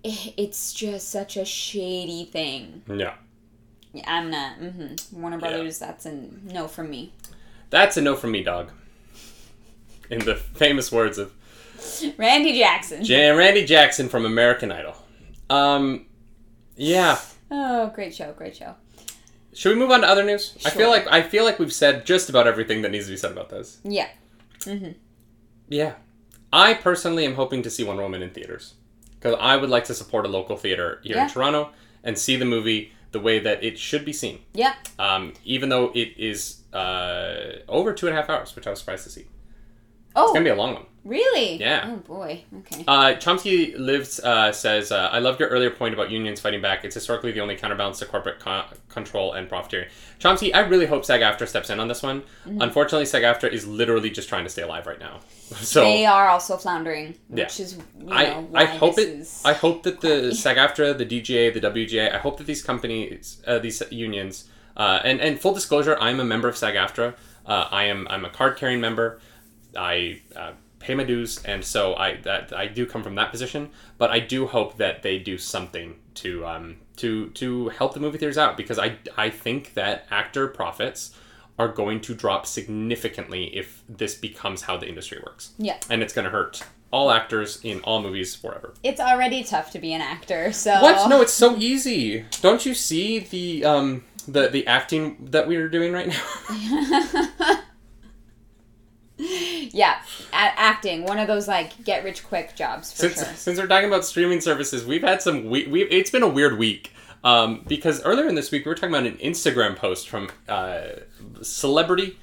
it's 0.38 0.74
just 0.74 1.10
such 1.10 1.36
a 1.36 1.43
shady 1.43 2.26
thing. 2.26 2.84
Yeah, 2.88 3.16
Yeah, 3.93 4.03
I'm 4.08 4.32
not. 4.32 4.60
Mm-hmm. 4.60 5.22
Warner 5.22 5.38
Brothers, 5.38 5.80
that's 5.80 6.05
a 6.05 6.14
no 6.43 6.68
from 6.68 6.89
me. 6.89 7.14
that's 7.70 7.97
a 7.97 8.01
no 8.01 8.16
from 8.16 8.32
me, 8.32 8.43
dog. 8.43 8.72
In 10.10 10.20
the 10.20 10.36
famous 10.36 10.91
words 10.91 11.18
of 11.18 11.34
Randy 12.18 12.58
Jackson. 12.58 13.03
Jan 13.03 13.36
Randy 13.36 13.66
Jackson 13.66 14.08
from 14.08 14.26
American 14.26 14.72
Idol. 14.72 14.95
Um, 15.49 16.05
yeah. 16.78 17.20
oh, 17.51 17.88
great 17.93 18.16
show, 18.16 18.32
great 18.32 18.55
show. 18.55 18.76
Should 19.53 19.74
we 19.74 19.80
move 19.80 19.91
on 19.91 20.01
to 20.01 20.08
other 20.08 20.24
news? 20.24 20.58
I 20.66 20.70
feel 20.70 20.89
like 20.89 21.05
I 21.08 21.22
feel 21.22 21.43
like 21.43 21.60
we've 21.60 21.74
said 21.74 22.05
just 22.05 22.30
about 22.30 22.47
everything 22.47 22.84
that 22.84 22.91
needs 22.91 23.05
to 23.05 23.12
be 23.12 23.18
said 23.18 23.32
about 23.34 23.49
this. 23.49 23.80
Yeah. 23.84 24.08
Mm-hmm. 24.62 24.91
Yeah. 25.68 25.93
I 26.53 26.76
personally 26.76 27.26
am 27.26 27.36
hoping 27.36 27.62
to 27.64 27.70
see 27.70 27.84
Wonder 27.84 28.03
Woman 28.03 28.22
in 28.22 28.30
theaters 28.30 28.76
because 29.32 29.39
I 29.43 29.57
would 29.57 29.69
like 29.69 29.86
to 29.86 29.93
support 29.93 30.25
a 30.25 30.30
local 30.30 30.57
theater 30.57 30.99
here 31.03 31.15
Yeah. 31.17 31.23
in 31.23 31.30
Toronto 31.30 31.71
and 32.03 32.17
see 32.17 32.36
the 32.36 32.45
movie 32.45 32.91
the 33.11 33.19
way 33.19 33.39
that 33.39 33.63
it 33.63 33.78
should 33.80 34.03
be 34.05 34.13
seen. 34.13 34.39
Yeah. 34.53 34.73
Um, 34.99 35.34
even 35.45 35.69
though 35.69 35.91
it 35.95 36.13
is 36.17 36.61
uh, 36.73 37.59
over 37.67 37.93
two 37.93 38.07
and 38.07 38.15
a 38.17 38.19
half 38.19 38.30
hours, 38.30 38.55
which 38.55 38.67
I 38.67 38.69
was 38.69 38.80
surprised 38.80 39.03
to 39.05 39.09
see. 39.09 39.25
Oh, 40.18 40.24
It's 40.26 40.34
gonna 40.34 40.43
be 40.43 40.49
a 40.49 40.55
long 40.55 40.74
one. 40.74 40.86
really? 41.05 41.55
Yeah. 41.57 41.84
Oh 41.93 41.95
boy. 41.97 42.43
Okay. 42.59 42.84
Uh, 42.88 43.13
Chomsky 43.15 43.78
lives 43.78 44.20
uh, 44.20 44.51
says, 44.51 44.91
uh, 44.91 45.09
"I 45.11 45.20
loved 45.20 45.39
your 45.39 45.47
earlier 45.49 45.70
point 45.70 45.93
about 45.93 46.11
unions 46.11 46.41
fighting 46.41 46.61
back. 46.61 46.84
It's 46.84 46.95
historically 46.95 47.32
the 47.32 47.39
only 47.39 47.55
counterbalance 47.55 47.99
to 47.99 48.05
corporate 48.05 48.39
co- 48.39 48.65
control 48.89 49.34
and 49.34 49.47
profiteering." 49.47 49.88
Chomsky, 50.20 50.53
I 50.53 50.61
really 50.61 50.88
hope 50.88 51.05
SAG-AFTRA 51.05 51.47
steps 51.47 51.70
in 51.70 51.80
on 51.80 51.88
this 51.88 52.01
one. 52.03 52.22
Mm-hmm. 52.45 52.61
Unfortunately, 52.61 53.05
SAG-AFTRA 53.05 53.53
is 53.53 53.68
literally 53.68 54.09
just 54.09 54.28
trying 54.28 54.43
to 54.45 54.49
stay 54.49 54.63
alive 54.63 54.86
right 54.88 54.99
now. 54.99 55.20
So 55.74 55.80
they 55.82 56.05
are 56.05 56.28
also 56.28 56.57
floundering, 56.57 57.15
Yeah. 57.30 57.45
which 57.45 57.59
is 57.61 57.78
you 57.99 58.05
know, 58.07 58.13
I, 58.13 58.34
why 58.34 58.61
I 58.61 58.65
hope 58.65 58.97
it. 58.99 59.28
I 59.45 59.53
hope 59.53 59.84
that 59.84 60.01
the. 60.01 60.34
SAG-AFTRA, 60.36 60.97
the 60.97 61.05
DGA, 61.05 61.53
the 61.53 61.61
WGA. 61.61 62.13
I 62.13 62.18
hope 62.18 62.38
that 62.39 62.47
these 62.47 62.61
companies, 62.61 63.41
uh, 63.47 63.57
these 63.59 63.82
unions, 63.91 64.49
uh, 64.76 64.99
and 65.05 65.22
and 65.22 65.39
full 65.39 65.53
disclosure, 65.53 65.95
I'm 66.01 66.20
a 66.20 66.26
member 66.26 66.49
of 66.49 66.57
SAG-AFTRA. 66.57 67.13
Uh, 67.45 67.68
I 67.72 67.84
am 67.86 68.07
I'm 68.09 68.26
a 68.26 68.30
card-carrying 68.30 68.82
member. 68.82 69.20
I 69.78 70.21
uh, 70.36 70.51
pay 70.80 70.95
my 70.95 71.03
dues, 71.03 71.43
and 71.43 71.63
so 71.63 71.95
I 71.95 72.17
that 72.21 72.53
I 72.53 72.67
do 72.67 72.86
come 72.86 73.03
from 73.03 73.15
that 73.15 73.32
position. 73.32 73.69
But 73.97 74.11
I 74.11 74.19
do 74.19 74.47
hope 74.47 74.78
that 74.78 75.03
they 75.03 75.19
do 75.19 75.38
something 75.38 75.95
to 76.15 76.45
um 76.45 76.78
to 76.97 77.30
to 77.30 77.69
help 77.69 77.93
the 77.93 77.99
movie 77.99 78.17
theaters 78.17 78.38
out 78.38 78.57
because 78.57 78.80
I 78.80 78.97
I 79.17 79.30
think 79.30 79.73
that 79.75 80.07
actor 80.11 80.47
profits 80.47 81.15
are 81.59 81.67
going 81.67 82.01
to 82.01 82.13
drop 82.13 82.45
significantly 82.45 83.45
if 83.55 83.84
this 83.89 84.15
becomes 84.15 84.61
how 84.61 84.78
the 84.78 84.88
industry 84.88 85.19
works 85.25 85.53
yeah. 85.57 85.80
and 85.89 86.03
it's 86.03 86.13
going 86.13 86.25
to 86.25 86.30
hurt 86.30 86.61
all 86.91 87.09
actors 87.11 87.59
in 87.63 87.80
all 87.82 88.01
movies 88.01 88.36
forever. 88.36 88.73
It's 88.84 89.01
already 89.01 89.43
tough 89.43 89.71
to 89.71 89.80
be 89.80 89.91
an 89.93 90.01
actor, 90.01 90.51
so 90.53 90.82
What? 90.82 91.09
No, 91.09 91.21
it's 91.21 91.34
so 91.34 91.57
easy. 91.57 92.25
Don't 92.41 92.65
you 92.65 92.73
see 92.73 93.19
the 93.19 93.65
um 93.65 94.03
the 94.28 94.49
the 94.49 94.67
acting 94.67 95.30
that 95.32 95.47
we 95.47 95.57
are 95.57 95.67
doing 95.67 95.93
right 95.93 96.07
now? 96.07 97.61
yeah, 99.78 99.95
a- 100.34 100.59
acting 100.71 101.03
one 101.05 101.19
of 101.19 101.28
those 101.28 101.47
like 101.47 101.69
get 101.84 102.03
rich 102.03 102.23
quick 102.32 102.55
jobs 102.55 102.91
for 102.91 102.97
since 103.03 103.15
sure. 103.23 103.34
since 103.36 103.59
we're 103.59 103.67
talking 103.67 103.88
about 103.88 104.03
streaming 104.05 104.41
services, 104.41 104.86
we've 104.86 105.03
had 105.11 105.21
some 105.21 105.38
we 105.49 105.67
we 105.67 105.84
it's 105.84 106.11
been 106.11 106.23
a 106.23 106.28
weird 106.39 106.57
week. 106.57 106.91
Um, 107.23 107.63
because 107.67 108.01
earlier 108.03 108.28
in 108.28 108.36
this 108.36 108.51
week 108.51 108.63
we 108.65 108.69
were 108.69 108.75
talking 108.75 108.95
about 108.95 109.05
an 109.05 109.17
Instagram 109.17 109.75
post 109.75 110.07
from 110.07 110.30
uh, 110.47 110.82
celebrity 111.41 112.17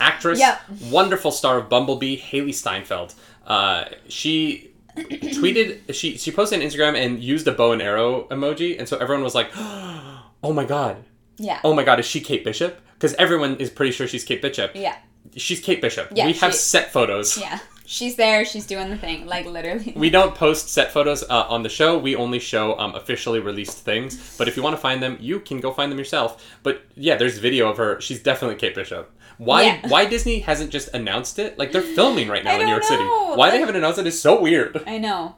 actress, 0.00 0.38
Yep. 0.38 0.60
wonderful 0.90 1.30
star 1.30 1.58
of 1.58 1.68
Bumblebee, 1.68 2.18
Hailee 2.18 2.54
Steinfeld. 2.54 3.14
Uh, 3.46 3.84
she 4.08 4.70
tweeted 4.96 5.92
she 5.94 6.16
she 6.18 6.30
posted 6.30 6.60
on 6.60 6.66
Instagram 6.66 6.94
and 6.96 7.22
used 7.22 7.46
a 7.48 7.52
bow 7.52 7.72
and 7.72 7.82
arrow 7.82 8.26
emoji, 8.30 8.78
and 8.78 8.88
so 8.88 8.96
everyone 8.98 9.24
was 9.24 9.34
like, 9.34 9.50
"Oh 9.56 10.52
my 10.52 10.64
god, 10.64 10.96
Yeah, 11.38 11.60
oh 11.64 11.74
my 11.74 11.82
god, 11.84 11.98
is 12.00 12.06
she 12.06 12.20
Kate 12.20 12.44
Bishop?" 12.44 12.80
Because 12.94 13.14
everyone 13.14 13.56
is 13.56 13.70
pretty 13.70 13.92
sure 13.92 14.06
she's 14.06 14.24
Kate 14.24 14.40
Bishop. 14.40 14.70
yeah, 14.74 14.96
She's 15.36 15.60
Kate 15.60 15.80
Bishop. 15.80 16.08
Yeah, 16.14 16.26
we 16.26 16.32
have 16.34 16.52
she- 16.52 16.58
set 16.58 16.92
photos. 16.92 17.38
yeah. 17.38 17.58
She's 17.86 18.16
there. 18.16 18.46
She's 18.46 18.64
doing 18.66 18.88
the 18.88 18.96
thing. 18.96 19.26
Like 19.26 19.44
literally. 19.44 19.92
We 19.94 20.08
don't 20.08 20.34
post 20.34 20.70
set 20.70 20.90
photos 20.90 21.22
uh, 21.24 21.44
on 21.50 21.62
the 21.62 21.68
show. 21.68 21.98
We 21.98 22.16
only 22.16 22.38
show 22.38 22.78
um, 22.78 22.94
officially 22.94 23.40
released 23.40 23.76
things. 23.84 24.36
But 24.38 24.48
if 24.48 24.56
you 24.56 24.62
want 24.62 24.74
to 24.74 24.80
find 24.80 25.02
them, 25.02 25.18
you 25.20 25.38
can 25.38 25.60
go 25.60 25.70
find 25.70 25.92
them 25.92 25.98
yourself. 25.98 26.42
But 26.62 26.82
yeah, 26.94 27.16
there's 27.16 27.36
video 27.36 27.68
of 27.68 27.76
her. 27.76 28.00
She's 28.00 28.22
definitely 28.22 28.56
Kate 28.56 28.74
Bishop. 28.74 29.12
Why? 29.36 29.64
Yeah. 29.64 29.88
Why 29.88 30.06
Disney 30.06 30.38
hasn't 30.38 30.70
just 30.70 30.88
announced 30.94 31.38
it? 31.38 31.58
Like 31.58 31.72
they're 31.72 31.82
filming 31.82 32.28
right 32.28 32.42
now 32.48 32.58
in 32.58 32.64
New 32.64 32.70
York 32.70 32.84
don't 32.84 32.88
City. 32.88 33.04
know. 33.04 33.34
Why 33.34 33.50
they 33.50 33.58
haven't 33.60 33.76
announced 33.76 33.98
it 33.98 34.06
is 34.06 34.18
so 34.18 34.40
weird. 34.40 34.82
I 34.86 34.96
know. 34.96 35.34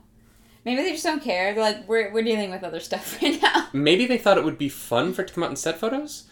Maybe 0.64 0.82
they 0.82 0.92
just 0.92 1.05
don't 1.05 1.22
care. 1.22 1.53
They're 1.53 1.64
like, 1.64 1.88
we're, 1.88 2.12
we're 2.12 2.22
dealing 2.22 2.51
with 2.51 2.62
other 2.62 2.78
stuff 2.80 3.18
right 3.22 3.42
now. 3.42 3.68
Maybe 3.72 4.07
they 4.07 4.18
thought 4.18 4.38
it 4.38 4.44
would 4.44 4.59
be 4.59 4.68
fun 4.68 5.14
for 5.14 5.22
it 5.22 5.28
to 5.28 5.34
come 5.34 5.42
out 5.42 5.51
in 5.51 5.57
set 5.57 5.80
photos. 5.80 6.28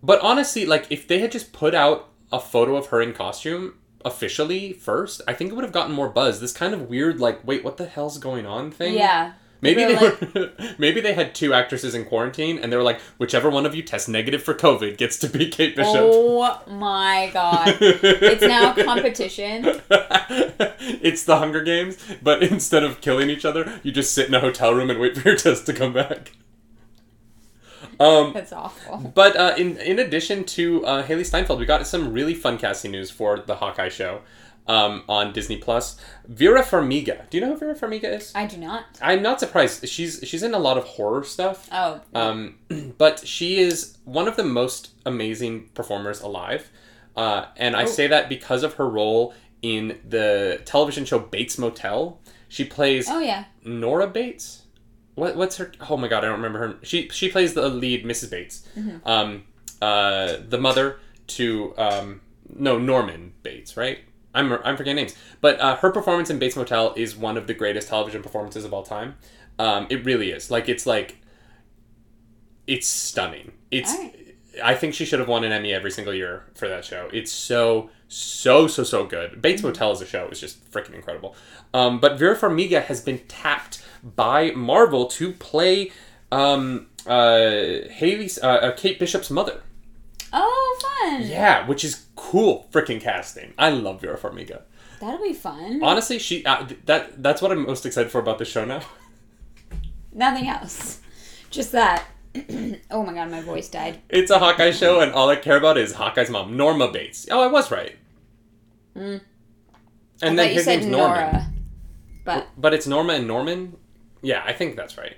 But 0.00 0.20
honestly, 0.20 0.64
like 0.64 0.86
if 0.90 1.08
they 1.08 1.18
had 1.18 1.32
just 1.32 1.52
put 1.52 1.74
out 1.74 2.08
a 2.32 2.40
photo 2.40 2.76
of 2.76 2.86
her 2.86 3.00
in 3.00 3.12
costume 3.12 3.74
officially 4.04 4.72
first, 4.72 5.22
I 5.26 5.34
think 5.34 5.50
it 5.50 5.54
would 5.54 5.64
have 5.64 5.72
gotten 5.72 5.94
more 5.94 6.08
buzz. 6.08 6.40
This 6.40 6.52
kind 6.52 6.74
of 6.74 6.88
weird, 6.88 7.20
like, 7.20 7.46
wait, 7.46 7.64
what 7.64 7.76
the 7.76 7.86
hell's 7.86 8.18
going 8.18 8.46
on 8.46 8.70
thing. 8.70 8.94
Yeah. 8.94 9.32
Maybe 9.60 9.84
They're 9.84 10.16
were, 10.34 10.52
maybe 10.78 11.00
they 11.00 11.14
had 11.14 11.34
two 11.34 11.52
actresses 11.52 11.94
in 11.94 12.04
quarantine, 12.04 12.60
and 12.60 12.72
they 12.72 12.76
were 12.76 12.82
like, 12.82 13.00
whichever 13.18 13.50
one 13.50 13.66
of 13.66 13.74
you 13.74 13.82
tests 13.82 14.08
negative 14.08 14.42
for 14.42 14.54
COVID 14.54 14.96
gets 14.96 15.16
to 15.18 15.28
be 15.28 15.48
Kate 15.48 15.74
Bishop. 15.74 15.96
Oh 15.96 16.60
my 16.68 17.30
god. 17.32 17.76
It's 17.80 18.42
now 18.42 18.72
competition. 18.72 19.64
it's 19.90 21.24
the 21.24 21.38
Hunger 21.38 21.62
Games, 21.62 21.98
but 22.22 22.42
instead 22.42 22.84
of 22.84 23.00
killing 23.00 23.30
each 23.30 23.44
other, 23.44 23.80
you 23.82 23.90
just 23.90 24.14
sit 24.14 24.28
in 24.28 24.34
a 24.34 24.40
hotel 24.40 24.74
room 24.74 24.90
and 24.90 25.00
wait 25.00 25.16
for 25.16 25.28
your 25.28 25.36
test 25.36 25.66
to 25.66 25.72
come 25.72 25.92
back. 25.92 26.32
Um, 28.00 28.32
That's 28.34 28.52
awful. 28.52 29.12
but 29.14 29.36
uh, 29.36 29.54
in 29.56 29.76
in 29.78 29.98
addition 29.98 30.44
to 30.44 30.84
uh, 30.86 31.02
Hailee 31.06 31.24
Steinfeld, 31.26 31.58
we 31.60 31.66
got 31.66 31.86
some 31.86 32.12
really 32.12 32.34
fun 32.34 32.58
casting 32.58 32.90
news 32.92 33.10
for 33.10 33.38
the 33.40 33.56
Hawkeye 33.56 33.88
show 33.88 34.20
um, 34.66 35.02
on 35.08 35.32
Disney 35.32 35.56
Plus. 35.56 35.96
Vera 36.26 36.62
Farmiga. 36.62 37.28
Do 37.30 37.38
you 37.38 37.44
know 37.44 37.52
who 37.52 37.58
Vera 37.58 37.74
Farmiga 37.74 38.04
is? 38.16 38.32
I 38.34 38.46
do 38.46 38.56
not. 38.56 38.84
I'm 39.02 39.22
not 39.22 39.40
surprised. 39.40 39.88
She's 39.88 40.20
she's 40.24 40.42
in 40.42 40.54
a 40.54 40.58
lot 40.58 40.76
of 40.78 40.84
horror 40.84 41.24
stuff. 41.24 41.68
Oh. 41.72 42.00
Um, 42.14 42.58
but 42.98 43.26
she 43.26 43.58
is 43.58 43.96
one 44.04 44.28
of 44.28 44.36
the 44.36 44.44
most 44.44 44.90
amazing 45.06 45.68
performers 45.74 46.20
alive. 46.20 46.70
Uh, 47.16 47.46
and 47.56 47.74
I 47.74 47.82
Oh. 47.82 47.86
say 47.86 48.06
that 48.06 48.28
because 48.28 48.62
of 48.62 48.74
her 48.74 48.88
role 48.88 49.34
in 49.60 49.98
the 50.08 50.60
television 50.64 51.04
show 51.04 51.18
Bates 51.18 51.58
Motel. 51.58 52.20
She 52.50 52.64
plays 52.64 53.08
oh 53.10 53.18
yeah. 53.20 53.44
Nora 53.64 54.06
Bates. 54.06 54.62
What, 55.18 55.36
what's 55.36 55.56
her? 55.56 55.72
Oh 55.90 55.96
my 55.96 56.06
god, 56.06 56.24
I 56.24 56.28
don't 56.28 56.36
remember 56.36 56.58
her. 56.60 56.76
She 56.82 57.08
she 57.08 57.28
plays 57.28 57.54
the 57.54 57.68
lead, 57.68 58.04
Mrs. 58.04 58.30
Bates, 58.30 58.66
um, 59.04 59.44
uh, 59.82 60.36
the 60.48 60.58
mother 60.58 61.00
to 61.28 61.74
um, 61.76 62.20
no 62.48 62.78
Norman 62.78 63.32
Bates, 63.42 63.76
right? 63.76 63.98
I'm 64.34 64.52
I'm 64.52 64.76
forgetting 64.76 64.96
names, 64.96 65.16
but 65.40 65.58
uh, 65.60 65.76
her 65.76 65.90
performance 65.90 66.30
in 66.30 66.38
Bates 66.38 66.54
Motel 66.54 66.94
is 66.96 67.16
one 67.16 67.36
of 67.36 67.48
the 67.48 67.54
greatest 67.54 67.88
television 67.88 68.22
performances 68.22 68.64
of 68.64 68.72
all 68.72 68.84
time. 68.84 69.16
Um, 69.58 69.88
it 69.90 70.04
really 70.04 70.30
is. 70.30 70.50
Like 70.50 70.68
it's 70.68 70.86
like 70.86 71.16
it's 72.68 72.86
stunning. 72.86 73.52
It's 73.72 73.92
Alright. 73.92 74.36
I 74.62 74.74
think 74.74 74.94
she 74.94 75.04
should 75.04 75.18
have 75.18 75.28
won 75.28 75.42
an 75.44 75.52
Emmy 75.52 75.72
every 75.72 75.90
single 75.90 76.14
year 76.14 76.44
for 76.54 76.68
that 76.68 76.84
show. 76.84 77.08
It's 77.12 77.32
so 77.32 77.90
so 78.08 78.66
so 78.66 78.82
so 78.82 79.04
good. 79.04 79.40
Bates 79.40 79.62
Motel 79.62 79.90
as 79.90 80.00
a 80.00 80.06
show 80.06 80.28
is 80.28 80.40
just 80.40 80.70
freaking 80.70 80.94
incredible. 80.94 81.36
Um, 81.74 82.00
but 82.00 82.18
Vera 82.18 82.36
Farmiga 82.36 82.82
has 82.82 83.00
been 83.00 83.18
tapped 83.28 83.84
by 84.02 84.50
Marvel 84.52 85.06
to 85.06 85.32
play 85.32 85.92
um, 86.32 86.88
uh, 87.06 87.86
Hailee's 87.90 88.38
uh, 88.42 88.46
uh, 88.46 88.72
Kate 88.72 88.98
Bishop's 88.98 89.30
mother. 89.30 89.62
Oh, 90.32 90.80
fun. 91.00 91.22
Yeah, 91.22 91.66
which 91.66 91.84
is 91.84 92.06
cool 92.16 92.68
freaking 92.72 93.00
casting. 93.00 93.54
I 93.58 93.70
love 93.70 94.00
Vera 94.00 94.18
Farmiga. 94.18 94.62
That'll 95.00 95.22
be 95.22 95.32
fun. 95.32 95.80
Honestly, 95.82 96.18
she 96.18 96.44
uh, 96.44 96.66
that 96.86 97.22
that's 97.22 97.40
what 97.40 97.52
I'm 97.52 97.66
most 97.66 97.86
excited 97.86 98.10
for 98.10 98.18
about 98.18 98.38
the 98.38 98.44
show 98.44 98.64
now. 98.64 98.80
Nothing 100.12 100.48
else. 100.48 101.00
Just 101.50 101.72
that. 101.72 102.04
oh 102.90 103.02
my 103.04 103.12
god, 103.14 103.30
my 103.30 103.40
voice 103.40 103.68
died. 103.68 104.00
It's 104.08 104.30
a 104.30 104.38
Hawkeye 104.38 104.70
show, 104.72 105.00
and 105.00 105.12
all 105.12 105.28
I 105.28 105.36
care 105.36 105.56
about 105.56 105.78
is 105.78 105.92
Hawkeye's 105.94 106.30
mom, 106.30 106.56
Norma 106.56 106.90
Bates. 106.90 107.26
Oh, 107.30 107.40
I 107.42 107.46
was 107.46 107.70
right. 107.70 107.96
Mm. 108.96 109.20
And 110.22 110.32
I 110.40 110.44
then 110.44 110.54
his 110.54 110.64
said 110.64 110.80
name's 110.80 110.90
Nora. 110.90 111.20
Norman. 111.32 111.54
But 112.24 112.48
But 112.56 112.74
it's 112.74 112.86
Norma 112.86 113.14
and 113.14 113.26
Norman. 113.26 113.76
Yeah, 114.22 114.42
I 114.44 114.52
think 114.52 114.76
that's 114.76 114.98
right 114.98 115.16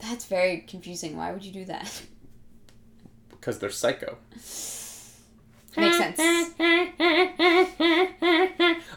that's 0.00 0.26
very 0.26 0.58
confusing. 0.60 1.16
Why 1.16 1.32
would 1.32 1.44
you 1.44 1.52
do 1.52 1.64
that? 1.66 2.02
because 3.30 3.58
they're 3.58 3.70
psycho. 3.70 4.16
Makes 5.76 5.98
sense. 5.98 6.18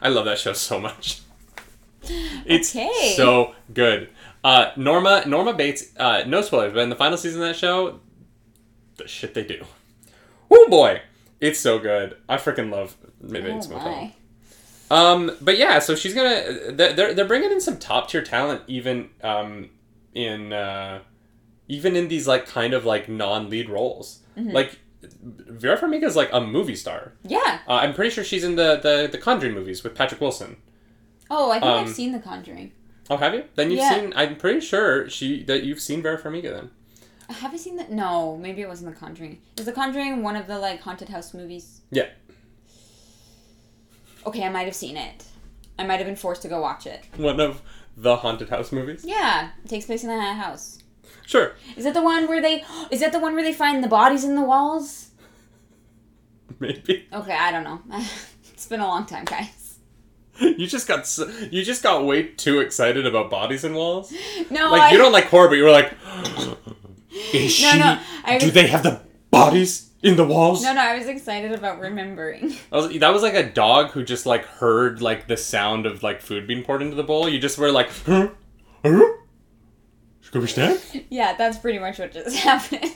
I 0.02 0.10
love 0.10 0.26
that 0.26 0.40
show 0.40 0.54
so 0.54 0.80
much. 0.80 1.22
It's 2.46 2.76
Okay. 2.76 3.14
so 3.16 3.54
good. 3.74 4.10
Uh, 4.44 4.72
Norma 4.76 5.24
Norma 5.28 5.54
Bates. 5.54 5.92
Uh, 5.98 6.24
no 6.26 6.42
spoilers, 6.42 6.74
but 6.74 6.82
in 6.82 6.90
the 6.90 6.96
final 6.96 7.18
season 7.18 7.42
of 7.42 7.48
that 7.48 7.56
show, 7.56 8.00
the 8.98 9.08
shit 9.08 9.34
they 9.34 9.44
do. 9.44 9.64
Oh 10.50 10.68
boy, 10.70 11.02
it's 11.40 11.60
so 11.60 11.80
good. 11.80 12.18
I 12.28 12.38
freaking 12.38 12.72
love 12.72 12.98
Bates 13.28 13.68
oh 13.72 13.78
my. 13.78 14.14
Um, 14.90 15.38
but 15.42 15.58
yeah, 15.58 15.80
so 15.80 15.96
she's 15.96 16.14
gonna 16.14 16.72
they're 16.72 16.94
they're, 16.94 17.14
they're 17.14 17.26
bringing 17.26 17.52
in 17.52 17.62
some 17.62 17.78
top 17.78 18.10
tier 18.10 18.22
talent 18.22 18.64
even 18.68 19.10
um 19.24 19.70
in 20.14 20.52
uh 20.52 21.00
even 21.70 21.96
in 21.96 22.10
these 22.10 22.28
like 22.28 22.46
kind 22.46 22.74
of 22.74 22.84
like 22.84 23.08
non 23.08 23.50
lead 23.50 23.70
roles. 23.70 24.20
Mm-hmm. 24.38 24.52
Like 24.52 24.80
Vera 25.24 25.78
Farmiga 25.80 26.04
is 26.04 26.16
like 26.16 26.30
a 26.34 26.42
movie 26.42 26.76
star. 26.76 27.14
Yeah. 27.24 27.60
Uh, 27.68 27.74
I'm 27.76 27.94
pretty 27.94 28.10
sure 28.12 28.24
she's 28.24 28.44
in 28.44 28.56
the, 28.56 28.80
the 28.84 29.08
the 29.12 29.18
Conjuring 29.18 29.54
movies 29.54 29.84
with 29.84 29.96
Patrick 29.96 30.20
Wilson. 30.20 30.58
Oh, 31.30 31.50
I 31.52 31.60
think 31.60 31.72
Um, 31.72 31.84
I've 31.86 31.90
seen 31.96 32.12
The 32.12 32.20
Conjuring. 32.20 32.74
Oh, 33.12 33.18
have 33.18 33.34
you? 33.34 33.44
Then 33.56 33.70
you've 33.72 33.80
Yeah. 33.82 33.94
seen. 33.96 34.14
I'm 34.16 34.38
pretty 34.38 34.62
sure 34.62 35.10
she 35.10 35.44
that 35.44 35.64
you've 35.64 35.82
seen 35.82 36.02
Vera 36.02 36.18
Farmiga. 36.18 36.52
Then 36.54 36.72
Have 37.30 37.54
I 37.54 37.58
seen 37.58 37.76
that? 37.76 37.92
No, 37.92 38.38
maybe 38.38 38.62
it 38.62 38.70
wasn't 38.70 38.94
The 38.94 38.98
Conjuring. 39.00 39.42
Is 39.58 39.66
The 39.66 39.74
Conjuring 39.74 40.24
one 40.24 40.38
of 40.38 40.48
the 40.48 40.58
like 40.58 40.80
haunted 40.82 41.10
house 41.10 41.34
movies? 41.34 41.82
Yeah. 41.92 42.08
Okay, 44.26 44.44
I 44.44 44.50
might 44.50 44.64
have 44.66 44.76
seen 44.76 44.96
it. 44.96 45.26
I 45.78 45.86
might 45.86 45.98
have 45.98 46.06
been 46.06 46.16
forced 46.16 46.42
to 46.44 46.48
go 46.48 46.62
watch 46.62 46.86
it. 46.88 47.04
one 47.18 47.40
of 47.42 47.62
the 47.98 48.16
haunted 48.18 48.48
house 48.50 48.72
movies. 48.72 49.04
Yeah, 49.06 49.50
it 49.66 49.68
takes 49.68 49.86
place 49.86 50.04
in 50.06 50.10
a 50.10 50.34
house. 50.34 50.78
Sure, 51.26 51.56
Is 51.76 51.84
that 51.84 51.94
the 51.94 52.02
one 52.02 52.28
where 52.30 52.42
they? 52.42 52.64
Is 52.92 53.02
that 53.02 53.12
the 53.12 53.20
one 53.20 53.34
where 53.34 53.44
they 53.44 53.54
find 53.54 53.84
the 53.84 53.88
bodies 53.90 54.24
in 54.24 54.36
the 54.36 54.42
walls? 54.42 55.10
maybe 56.60 57.08
Okay, 57.12 57.34
I 57.36 57.52
don't 57.52 57.64
know. 57.66 57.82
it's 58.54 58.68
been 58.68 58.80
a 58.80 58.88
long 58.88 59.06
time, 59.06 59.26
guys. 59.26 59.61
you 60.58 60.66
just 60.66 60.88
got 60.88 61.06
so, 61.06 61.28
you 61.52 61.64
just 61.64 61.84
got 61.84 62.06
way 62.06 62.24
too 62.24 62.60
excited 62.60 63.06
about 63.06 63.30
bodies 63.30 63.64
and 63.64 63.76
walls. 63.76 64.12
No, 64.50 64.72
Like 64.72 64.82
I, 64.82 64.92
you 64.92 64.98
don't 64.98 65.12
like 65.12 65.26
horror, 65.26 65.48
but 65.48 65.56
you 65.56 65.64
were 65.64 65.72
like, 65.72 65.94
is 67.34 67.52
she? 67.52 67.64
No, 67.64 67.78
no, 67.78 68.00
I 68.24 68.40
do 68.40 68.50
they 68.50 68.68
have 68.68 68.84
the 68.84 69.02
bodies 69.30 69.92
in 70.02 70.16
the 70.16 70.26
walls? 70.26 70.64
No, 70.64 70.74
no, 70.74 70.82
I 70.82 70.98
was 70.98 71.08
excited 71.08 71.52
about 71.52 71.80
remembering. 71.80 72.56
I 72.72 72.78
was, 72.78 73.00
that 73.00 73.14
was 73.14 73.22
like 73.22 73.36
a 73.36 73.48
dog 73.48 73.92
who 73.92 74.04
just 74.04 74.26
like 74.26 74.46
heard 74.46 75.02
like 75.02 75.28
the 75.28 75.38
sound 75.38 75.86
of 75.86 76.02
like 76.02 76.22
food 76.22 76.48
being 76.48 76.64
poured 76.64 76.82
into 76.82 76.96
the 76.96 77.04
bowl. 77.04 77.30
You 77.30 77.40
just 77.40 77.58
were 77.58 77.72
like, 77.72 77.90
huh? 78.06 78.30
Huh? 78.84 79.14
Yeah, 81.10 81.36
that's 81.36 81.60
pretty 81.60 81.78
much 81.78 82.00
what 82.00 82.14
just 82.14 82.36
happened. 82.38 82.96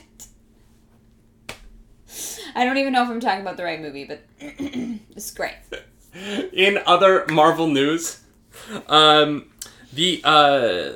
I 2.54 2.64
don't 2.64 2.78
even 2.78 2.92
know 2.92 3.02
if 3.02 3.10
I'm 3.10 3.20
talking 3.20 3.42
about 3.42 3.58
the 3.58 3.64
right 3.64 3.80
movie, 3.80 4.04
but 4.04 4.24
it's 4.40 5.30
great. 5.30 5.54
In 6.52 6.78
other 6.86 7.24
Marvel 7.28 7.66
news, 7.66 8.22
um, 8.88 9.50
the 9.92 10.20
uh, 10.24 10.92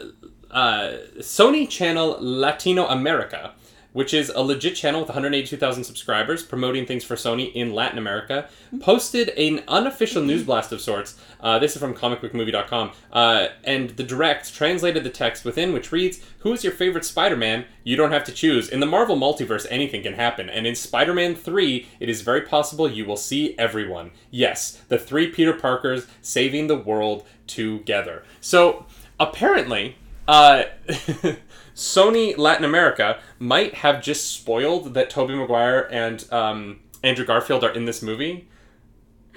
uh, 0.51 0.97
Sony 1.19 1.69
channel 1.69 2.17
Latino 2.21 2.87
America, 2.87 3.53
which 3.93 4.15
is 4.15 4.31
a 4.31 4.41
legit 4.41 4.77
channel 4.77 5.01
with 5.01 5.09
182,000 5.09 5.85
subscribers 5.85 6.43
promoting 6.43 6.87
things 6.87 7.05
for 7.05 7.17
Sony 7.17 7.53
in 7.55 7.73
Latin 7.73 7.99
America, 7.99 8.49
posted 8.81 9.31
an 9.31 9.63
unofficial 9.69 10.23
news 10.23 10.45
blast 10.45 10.73
of 10.73 10.81
sorts. 10.81 11.19
Uh, 11.41 11.59
this 11.59 11.75
is 11.75 11.81
from 11.81 11.95
comicbookmovie.com. 11.95 12.93
Uh, 13.13 13.49
and 13.65 13.91
the 13.91 14.05
direct 14.05 14.55
translated 14.55 15.05
the 15.05 15.11
text 15.11 15.45
within, 15.45 15.73
which 15.73 15.93
reads 15.93 16.21
Who 16.41 16.53
is 16.53 16.65
your 16.65 16.73
favorite 16.73 17.05
Spider 17.05 17.37
Man? 17.37 17.65
You 17.85 17.97
don't 17.97 18.13
have 18.13 18.25
to 18.25 18.33
choose. 18.33 18.69
In 18.69 18.81
the 18.81 18.87
Marvel 18.87 19.17
multiverse, 19.17 19.67
anything 19.71 20.03
can 20.03 20.15
happen. 20.15 20.49
And 20.49 20.67
in 20.67 20.75
Spider 20.75 21.15
Man 21.15 21.35
3, 21.35 21.89
it 21.99 22.09
is 22.09 22.23
very 22.23 22.43
possible 22.43 22.91
you 22.91 23.05
will 23.05 23.17
see 23.17 23.59
everyone. 23.59 24.13
Yes, 24.31 24.81
the 24.89 24.99
three 24.99 25.29
Peter 25.29 25.53
Parkers 25.53 26.07
saving 26.23 26.67
the 26.67 26.77
world 26.77 27.27
together. 27.47 28.23
So 28.41 28.87
apparently, 29.19 29.97
uh, 30.31 30.65
Sony 31.75 32.39
Latin 32.39 32.65
America 32.65 33.19
might 33.39 33.75
have 33.75 34.03
just 34.03 34.33
spoiled 34.33 34.95
that 34.95 35.11
Tobey 35.11 35.35
Maguire 35.35 35.89
and 35.91 36.25
um, 36.33 36.81
Andrew 37.03 37.25
Garfield 37.25 37.65
are 37.65 37.73
in 37.73 37.85
this 37.85 38.01
movie. 38.03 38.49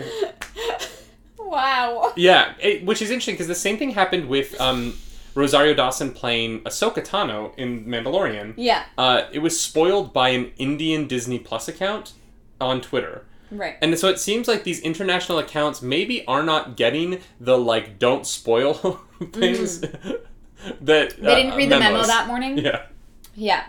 Wow. 1.52 2.14
Yeah, 2.16 2.54
it, 2.60 2.86
which 2.86 3.02
is 3.02 3.10
interesting 3.10 3.34
because 3.34 3.46
the 3.46 3.54
same 3.54 3.76
thing 3.76 3.90
happened 3.90 4.26
with 4.26 4.58
um, 4.58 4.96
Rosario 5.34 5.74
Dawson 5.74 6.10
playing 6.10 6.60
Ahsoka 6.60 7.06
Tano 7.06 7.52
in 7.58 7.84
Mandalorian. 7.84 8.54
Yeah. 8.56 8.84
Uh, 8.96 9.24
it 9.32 9.40
was 9.40 9.60
spoiled 9.60 10.14
by 10.14 10.30
an 10.30 10.50
Indian 10.56 11.06
Disney 11.06 11.38
Plus 11.38 11.68
account 11.68 12.14
on 12.58 12.80
Twitter. 12.80 13.26
Right. 13.50 13.76
And 13.82 13.98
so 13.98 14.08
it 14.08 14.18
seems 14.18 14.48
like 14.48 14.64
these 14.64 14.80
international 14.80 15.38
accounts 15.38 15.82
maybe 15.82 16.26
are 16.26 16.42
not 16.42 16.74
getting 16.74 17.20
the 17.38 17.58
like 17.58 17.98
don't 17.98 18.26
spoil 18.26 18.72
things 19.32 19.84
that. 20.82 21.16
They 21.16 21.34
didn't 21.34 21.52
uh, 21.52 21.56
read 21.56 21.70
the 21.70 21.78
memo 21.78 22.02
that 22.04 22.26
morning. 22.26 22.58
Yeah. 22.58 22.82
Yeah. 23.34 23.64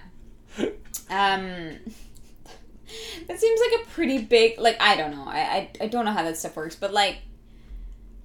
Um. 1.10 1.78
That 3.28 3.40
seems 3.40 3.60
like 3.60 3.82
a 3.82 3.90
pretty 3.92 4.20
big. 4.20 4.60
Like 4.60 4.78
I 4.80 4.96
don't 4.96 5.12
know. 5.12 5.24
I 5.26 5.40
I, 5.40 5.70
I 5.82 5.88
don't 5.88 6.06
know 6.06 6.12
how 6.12 6.24
that 6.24 6.38
stuff 6.38 6.56
works, 6.56 6.76
but 6.76 6.94
like, 6.94 7.18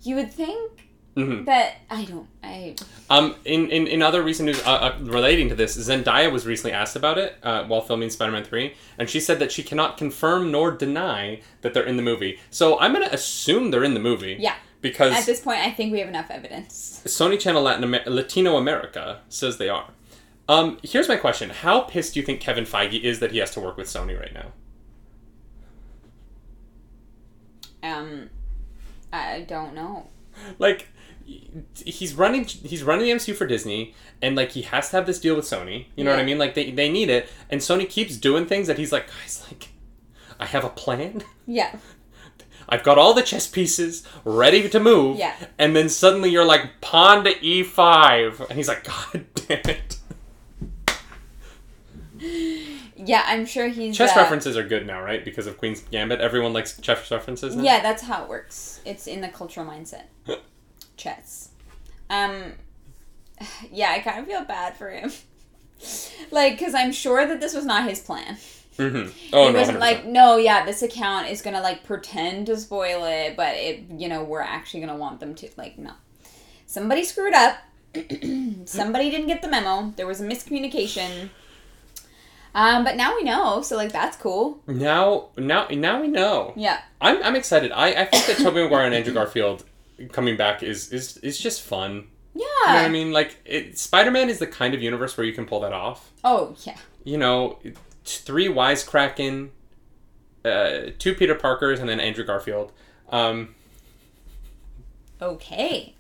you 0.03 0.17
would 0.17 0.31
think 0.31 0.85
Mhm. 1.17 1.47
that 1.47 1.77
I 1.91 2.05
don't. 2.05 2.29
I 2.45 2.75
Um, 3.09 3.35
in, 3.45 3.71
in, 3.71 3.87
in 3.87 4.03
other 4.03 4.23
recent 4.23 4.47
news 4.47 4.61
uh, 4.67 4.71
uh, 4.71 4.99
relating 5.01 5.49
to 5.49 5.55
this, 5.55 5.77
Zendaya 5.77 6.31
was 6.31 6.47
recently 6.47 6.73
asked 6.73 6.97
about 6.97 7.17
it 7.19 7.37
uh, 7.43 7.65
while 7.65 7.81
filming 7.81 8.11
Spider 8.11 8.31
Man 8.33 8.45
3, 8.45 8.75
and 8.99 9.09
she 9.09 9.19
said 9.21 9.39
that 9.41 9.51
she 9.51 9.63
cannot 9.65 9.97
confirm 9.97 10.53
nor 10.53 10.71
deny 10.71 11.41
that 11.63 11.73
they're 11.75 11.83
in 11.87 11.97
the 11.97 12.03
movie. 12.05 12.39
So 12.51 12.79
I'm 12.79 12.93
going 12.93 13.09
to 13.09 13.13
assume 13.15 13.71
they're 13.71 13.83
in 13.85 13.95
the 13.95 14.01
movie. 14.01 14.37
yeah. 14.39 14.57
Because 14.81 15.13
At 15.13 15.27
this 15.27 15.41
point, 15.41 15.61
I 15.61 15.71
think 15.73 15.93
we 15.93 15.99
have 15.99 16.09
enough 16.09 16.31
evidence. 16.31 17.03
Sony 17.05 17.39
Channel 17.39 17.63
Latin 17.63 17.85
Amer- 17.85 18.05
Latino 18.07 18.57
America 18.57 19.21
says 19.29 19.57
they 19.59 19.69
are. 19.69 19.91
Um, 20.49 20.79
here's 20.83 21.09
my 21.09 21.17
question: 21.17 21.51
How 21.51 21.81
pissed 21.81 22.15
do 22.15 22.21
you 22.21 22.27
think 22.27 22.41
Kevin 22.41 22.65
Feige 22.65 23.03
is 23.03 23.19
that 23.21 23.33
he 23.33 23.39
has 23.39 23.51
to 23.53 23.61
work 23.61 23.77
with 23.77 23.89
Sony 23.89 24.19
right 24.19 24.33
now? 24.33 24.53
Um, 27.83 28.31
I 29.13 29.41
don't 29.41 29.75
know. 29.75 30.09
Like, 30.59 30.89
he's 31.75 32.15
running 32.15 32.45
he's 32.45 32.83
running 32.83 33.05
the 33.07 33.13
MCU 33.13 33.35
for 33.35 33.47
Disney, 33.47 33.95
and 34.23 34.37
like 34.37 34.53
he 34.53 34.63
has 34.63 34.91
to 34.91 34.97
have 34.97 35.07
this 35.07 35.21
deal 35.21 35.37
with 35.37 35.45
Sony. 35.45 35.87
You 35.97 36.05
know 36.05 36.11
what 36.11 36.21
I 36.21 36.25
mean? 36.25 36.39
Like 36.39 36.55
they 36.55 36.71
they 36.71 36.91
need 36.91 37.11
it, 37.11 37.29
and 37.51 37.61
Sony 37.61 37.89
keeps 37.89 38.17
doing 38.17 38.47
things 38.47 38.67
that 38.69 38.79
he's 38.79 38.93
like, 38.93 39.09
guys, 39.09 39.45
like, 39.51 39.69
I 40.41 40.47
have 40.47 40.65
a 40.65 40.71
plan. 40.71 41.23
Yeah. 41.47 41.77
I've 42.69 42.83
got 42.83 42.99
all 42.99 43.15
the 43.15 43.23
chess 43.23 43.47
pieces 43.47 44.07
ready 44.25 44.69
to 44.69 44.81
move. 44.81 45.19
Yeah. 45.19 45.35
And 45.59 45.75
then 45.75 45.89
suddenly 45.89 46.31
you're 46.31 46.45
like 46.45 46.81
pawn 46.81 47.25
to 47.25 47.35
e5, 47.35 48.49
and 48.49 48.57
he's 48.57 48.69
like, 48.69 48.85
God 49.13 49.25
damn 49.35 49.61
it. 49.65 49.97
Yeah, 52.97 53.23
I'm 53.27 53.47
sure 53.47 53.69
he's. 53.69 53.97
Chess 53.97 54.17
uh, 54.17 54.21
references 54.21 54.57
are 54.57 54.65
good 54.65 54.87
now, 54.87 55.01
right? 55.01 55.25
Because 55.25 55.47
of 55.47 55.57
Queen's 55.57 55.81
Gambit, 55.83 56.21
everyone 56.21 56.53
likes 56.53 56.79
chess 56.81 57.11
references. 57.11 57.55
Now? 57.55 57.63
Yeah, 57.63 57.81
that's 57.81 58.03
how 58.03 58.25
it 58.25 58.29
works. 58.29 58.81
It's 58.85 59.07
in 59.07 59.21
the 59.21 59.29
cultural 59.29 59.65
mindset. 59.67 60.05
Chess. 60.97 61.51
Um. 62.11 62.55
Yeah, 63.71 63.91
I 63.93 64.01
kind 64.01 64.19
of 64.19 64.27
feel 64.27 64.45
bad 64.45 64.77
for 64.77 64.91
him. 64.91 65.13
like, 66.33 66.59
because 66.59 66.75
I'm 66.75 66.91
sure 66.91 67.25
that 67.25 67.39
this 67.39 67.55
was 67.55 67.65
not 67.65 67.89
his 67.89 68.01
plan. 68.01 68.37
Mm-hmm. 68.79 69.11
Oh 69.33 69.49
it 69.49 69.53
no, 69.53 69.59
wasn't 69.59 69.79
100%. 69.79 69.81
like, 69.81 70.05
no, 70.07 70.37
yeah, 70.37 70.65
this 70.65 70.83
account 70.83 71.29
is 71.29 71.43
gonna 71.43 71.61
like 71.61 71.85
pretend 71.85 72.47
to 72.47 72.57
spoil 72.57 73.05
it, 73.05 73.37
but 73.37 73.57
it, 73.57 73.85
you 73.91 74.09
know, 74.09 74.23
we're 74.23 74.41
actually 74.41 74.81
gonna 74.81 74.97
want 74.97 75.21
them 75.21 75.35
to. 75.37 75.49
Like, 75.57 75.79
no. 75.79 75.93
Somebody 76.67 77.03
screwed 77.05 77.35
up. 77.35 77.59
Somebody 78.67 79.11
didn't 79.11 79.27
get 79.27 79.43
the 79.43 79.49
memo. 79.49 79.93
There 79.97 80.07
was 80.07 80.21
a 80.21 80.27
miscommunication. 80.27 81.31
Um, 82.55 82.85
but 82.85 82.97
now 82.97 83.15
we 83.15 83.25
know, 83.25 83.63
so 83.63 83.77
like 83.77 83.93
that's 83.93 84.17
cool. 84.17 84.63
now, 84.67 85.29
now, 85.37 85.67
now 85.71 86.01
we 86.01 86.09
know. 86.09 86.53
Yeah. 86.57 86.81
I'm, 87.01 87.23
I'm 87.23 87.37
excited. 87.37 87.73
I, 87.73 87.89
I 87.89 88.05
think 88.05 88.27
that 88.27 88.39
Tobey 88.39 88.63
Maguire 88.63 88.87
and 88.87 88.95
Andrew 88.95 89.13
Garfield 89.13 89.65
coming 90.13 90.37
back 90.37 90.63
is 90.63 90.93
is 90.93 91.17
is 91.19 91.39
just 91.39 91.63
fun. 91.63 92.09
Yeah. 92.35 92.45
You 92.45 92.67
know 92.67 92.75
what 92.75 92.85
I 92.85 92.89
mean? 92.89 93.13
Like, 93.13 93.37
it, 93.45 93.79
Spider 93.79 94.11
Man 94.11 94.29
is 94.29 94.39
the 94.39 94.47
kind 94.47 94.75
of 94.75 94.83
universe 94.83 95.17
where 95.17 95.27
you 95.27 95.33
can 95.33 95.47
pull 95.47 95.61
that 95.61 95.73
off. 95.73 96.13
Oh 96.25 96.55
yeah. 96.65 96.77
You 97.05 97.19
know, 97.19 97.59
three 98.17 98.49
wisecracking, 98.49 99.51
uh, 100.45 100.91
two 100.99 101.15
Peter 101.15 101.35
Parkers, 101.35 101.81
and 101.81 101.89
then 101.89 102.01
Andrew 102.01 102.25
Garfield. 102.25 102.73
Um, 103.11 103.55
Okay. 105.21 105.95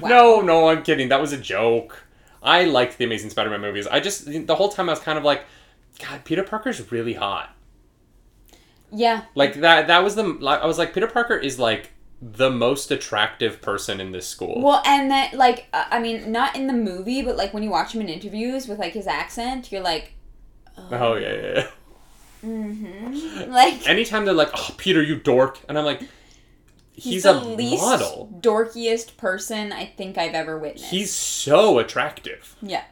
Wow. 0.00 0.08
No, 0.08 0.40
no, 0.40 0.68
I'm 0.68 0.82
kidding. 0.82 1.08
That 1.08 1.20
was 1.20 1.32
a 1.32 1.38
joke. 1.38 2.06
I 2.42 2.64
liked 2.64 2.98
the 2.98 3.04
Amazing 3.04 3.30
Spider-Man 3.30 3.60
movies. 3.60 3.86
I 3.86 4.00
just 4.00 4.26
the 4.26 4.54
whole 4.54 4.68
time 4.70 4.88
I 4.88 4.92
was 4.92 5.00
kind 5.00 5.18
of 5.18 5.24
like, 5.24 5.44
God, 5.98 6.24
Peter 6.24 6.42
Parker's 6.42 6.90
really 6.90 7.14
hot. 7.14 7.54
Yeah. 8.90 9.24
Like 9.34 9.54
that. 9.60 9.86
That 9.88 10.02
was 10.02 10.14
the. 10.14 10.24
I 10.46 10.66
was 10.66 10.78
like, 10.78 10.94
Peter 10.94 11.06
Parker 11.06 11.36
is 11.36 11.58
like 11.58 11.90
the 12.20 12.50
most 12.50 12.90
attractive 12.90 13.60
person 13.60 14.00
in 14.00 14.12
this 14.12 14.26
school. 14.26 14.62
Well, 14.62 14.82
and 14.86 15.10
that 15.10 15.34
like 15.34 15.66
uh, 15.72 15.84
I 15.90 16.00
mean, 16.00 16.30
not 16.30 16.56
in 16.56 16.66
the 16.66 16.72
movie, 16.72 17.22
but 17.22 17.36
like 17.36 17.52
when 17.52 17.62
you 17.62 17.70
watch 17.70 17.94
him 17.94 18.00
in 18.00 18.08
interviews 18.08 18.68
with 18.68 18.78
like 18.78 18.92
his 18.92 19.06
accent, 19.06 19.72
you're 19.72 19.82
like, 19.82 20.14
oh 20.78 21.14
yeah, 21.14 21.32
yeah, 21.32 21.52
yeah. 21.54 21.66
mm-hmm. 22.44 23.50
Like 23.50 23.88
Anytime 23.88 24.24
they're 24.24 24.34
like, 24.34 24.50
"Oh, 24.54 24.74
Peter, 24.76 25.02
you 25.02 25.16
dork," 25.16 25.60
and 25.68 25.78
I'm 25.78 25.84
like, 25.84 26.00
he's, 26.92 27.14
he's, 27.14 27.24
a 27.24 27.32
least 27.32 27.82
model. 27.82 28.38
dorkiest 28.40 29.16
person 29.16 29.72
I 29.72 29.86
think 29.86 30.18
I've 30.18 30.34
ever 30.34 30.58
witnessed. 30.58 30.90
He's 30.90 31.12
so 31.12 31.78
attractive. 31.78 32.56
yeah. 32.62 32.84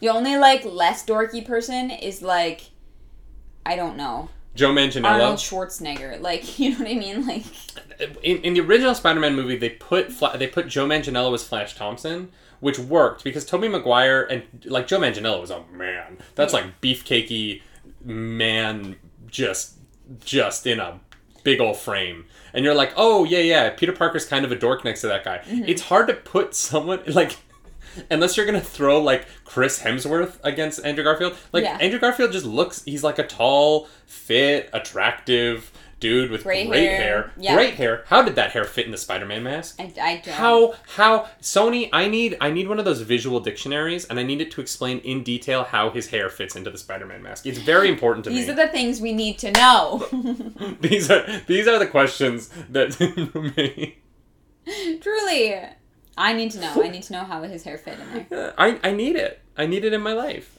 The 0.00 0.10
only 0.10 0.36
like 0.36 0.64
less 0.64 1.04
dorky 1.04 1.44
person 1.44 1.90
is 1.90 2.22
like, 2.22 2.70
I 3.66 3.74
don't 3.74 3.96
know, 3.96 4.28
Joe 4.54 4.72
Manganiello. 4.72 5.04
Arnold 5.04 5.38
Schwarzenegger. 5.38 6.20
Like, 6.20 6.58
you 6.60 6.70
know 6.70 6.78
what 6.78 6.88
I 6.88 6.94
mean? 6.94 7.26
Like, 7.26 7.44
in, 8.22 8.38
in 8.38 8.54
the 8.54 8.60
original 8.60 8.94
Spider-Man 8.94 9.34
movie, 9.34 9.56
they 9.56 9.70
put 9.70 10.12
Fla- 10.12 10.36
they 10.36 10.46
put 10.46 10.68
Joe 10.68 10.86
Manganiello 10.86 11.32
as 11.34 11.46
Flash 11.46 11.76
Thompson, 11.76 12.30
which 12.60 12.78
worked 12.78 13.24
because 13.24 13.44
Tobey 13.44 13.68
Maguire 13.68 14.22
and 14.22 14.42
like 14.64 14.86
Joe 14.86 14.98
Manganiello 14.98 15.40
was 15.40 15.50
a 15.50 15.62
man. 15.72 16.18
That's 16.34 16.52
like 16.52 16.80
beefcakey 16.80 17.62
man, 18.04 18.96
just 19.26 19.74
just 20.24 20.66
in 20.66 20.80
a 20.80 21.00
big 21.44 21.60
old 21.60 21.76
frame. 21.76 22.24
And 22.52 22.64
you're 22.64 22.74
like, 22.74 22.92
oh 22.96 23.24
yeah, 23.24 23.38
yeah, 23.40 23.70
Peter 23.70 23.92
Parker's 23.92 24.24
kind 24.24 24.44
of 24.44 24.52
a 24.52 24.56
dork 24.56 24.84
next 24.84 25.02
to 25.02 25.08
that 25.08 25.24
guy. 25.24 25.38
Mm-hmm. 25.38 25.64
It's 25.66 25.82
hard 25.82 26.08
to 26.08 26.14
put 26.14 26.54
someone 26.54 27.00
like. 27.06 27.36
Unless 28.10 28.36
you're 28.36 28.46
gonna 28.46 28.60
throw 28.60 29.00
like 29.00 29.26
Chris 29.44 29.82
Hemsworth 29.82 30.38
against 30.44 30.84
Andrew 30.84 31.02
Garfield, 31.02 31.36
like 31.52 31.64
Yeah. 31.64 31.78
Andrew 31.80 31.98
Garfield 31.98 32.30
just 32.30 32.46
looks—he's 32.46 33.02
like 33.02 33.18
a 33.18 33.26
tall, 33.26 33.88
fit, 34.06 34.70
attractive 34.72 35.72
dude 36.00 36.30
with 36.30 36.42
Gray 36.42 36.66
great 36.66 36.80
hair. 36.82 36.96
hair. 36.96 37.32
Yeah. 37.36 37.54
Great 37.54 37.74
hair. 37.74 38.04
How 38.06 38.22
did 38.22 38.36
that 38.36 38.52
hair 38.52 38.64
fit 38.64 38.86
in 38.86 38.92
the 38.92 38.98
Spider-Man 38.98 39.42
mask? 39.42 39.76
I, 39.78 39.92
I 40.00 40.22
don't. 40.24 40.34
How 40.34 40.74
how 40.96 41.28
Sony? 41.40 41.88
I 41.92 42.08
need 42.08 42.36
I 42.40 42.50
need 42.50 42.68
one 42.68 42.78
of 42.78 42.84
those 42.84 43.00
visual 43.00 43.40
dictionaries, 43.40 44.04
and 44.06 44.18
I 44.18 44.22
need 44.22 44.40
it 44.40 44.50
to 44.52 44.60
explain 44.60 44.98
in 44.98 45.22
detail 45.22 45.64
how 45.64 45.90
his 45.90 46.08
hair 46.08 46.28
fits 46.28 46.56
into 46.56 46.70
the 46.70 46.78
Spider-Man 46.78 47.22
mask. 47.22 47.46
It's 47.46 47.58
very 47.58 47.88
important 47.88 48.24
to 48.24 48.30
These 48.30 48.36
me. 48.36 48.42
These 48.42 48.50
are 48.50 48.66
the 48.66 48.72
things 48.72 49.00
we 49.00 49.12
need 49.12 49.38
to 49.38 49.50
know. 49.52 50.06
these 50.80 51.10
are 51.10 51.24
these 51.46 51.66
are 51.66 51.78
the 51.78 51.86
questions 51.86 52.50
that 52.70 52.98
me. 53.56 53.98
Truly. 55.00 55.60
I 56.16 56.32
need 56.32 56.50
to 56.50 56.60
know. 56.60 56.82
I 56.82 56.88
need 56.88 57.04
to 57.04 57.12
know 57.12 57.24
how 57.24 57.42
his 57.42 57.62
hair 57.62 57.78
fit 57.78 57.96
in 57.98 58.26
there. 58.28 58.54
I 58.58 58.78
I 58.82 58.92
need 58.92 59.16
it. 59.16 59.40
I 59.56 59.66
need 59.66 59.84
it 59.84 59.92
in 59.92 60.00
my 60.00 60.12
life. 60.12 60.58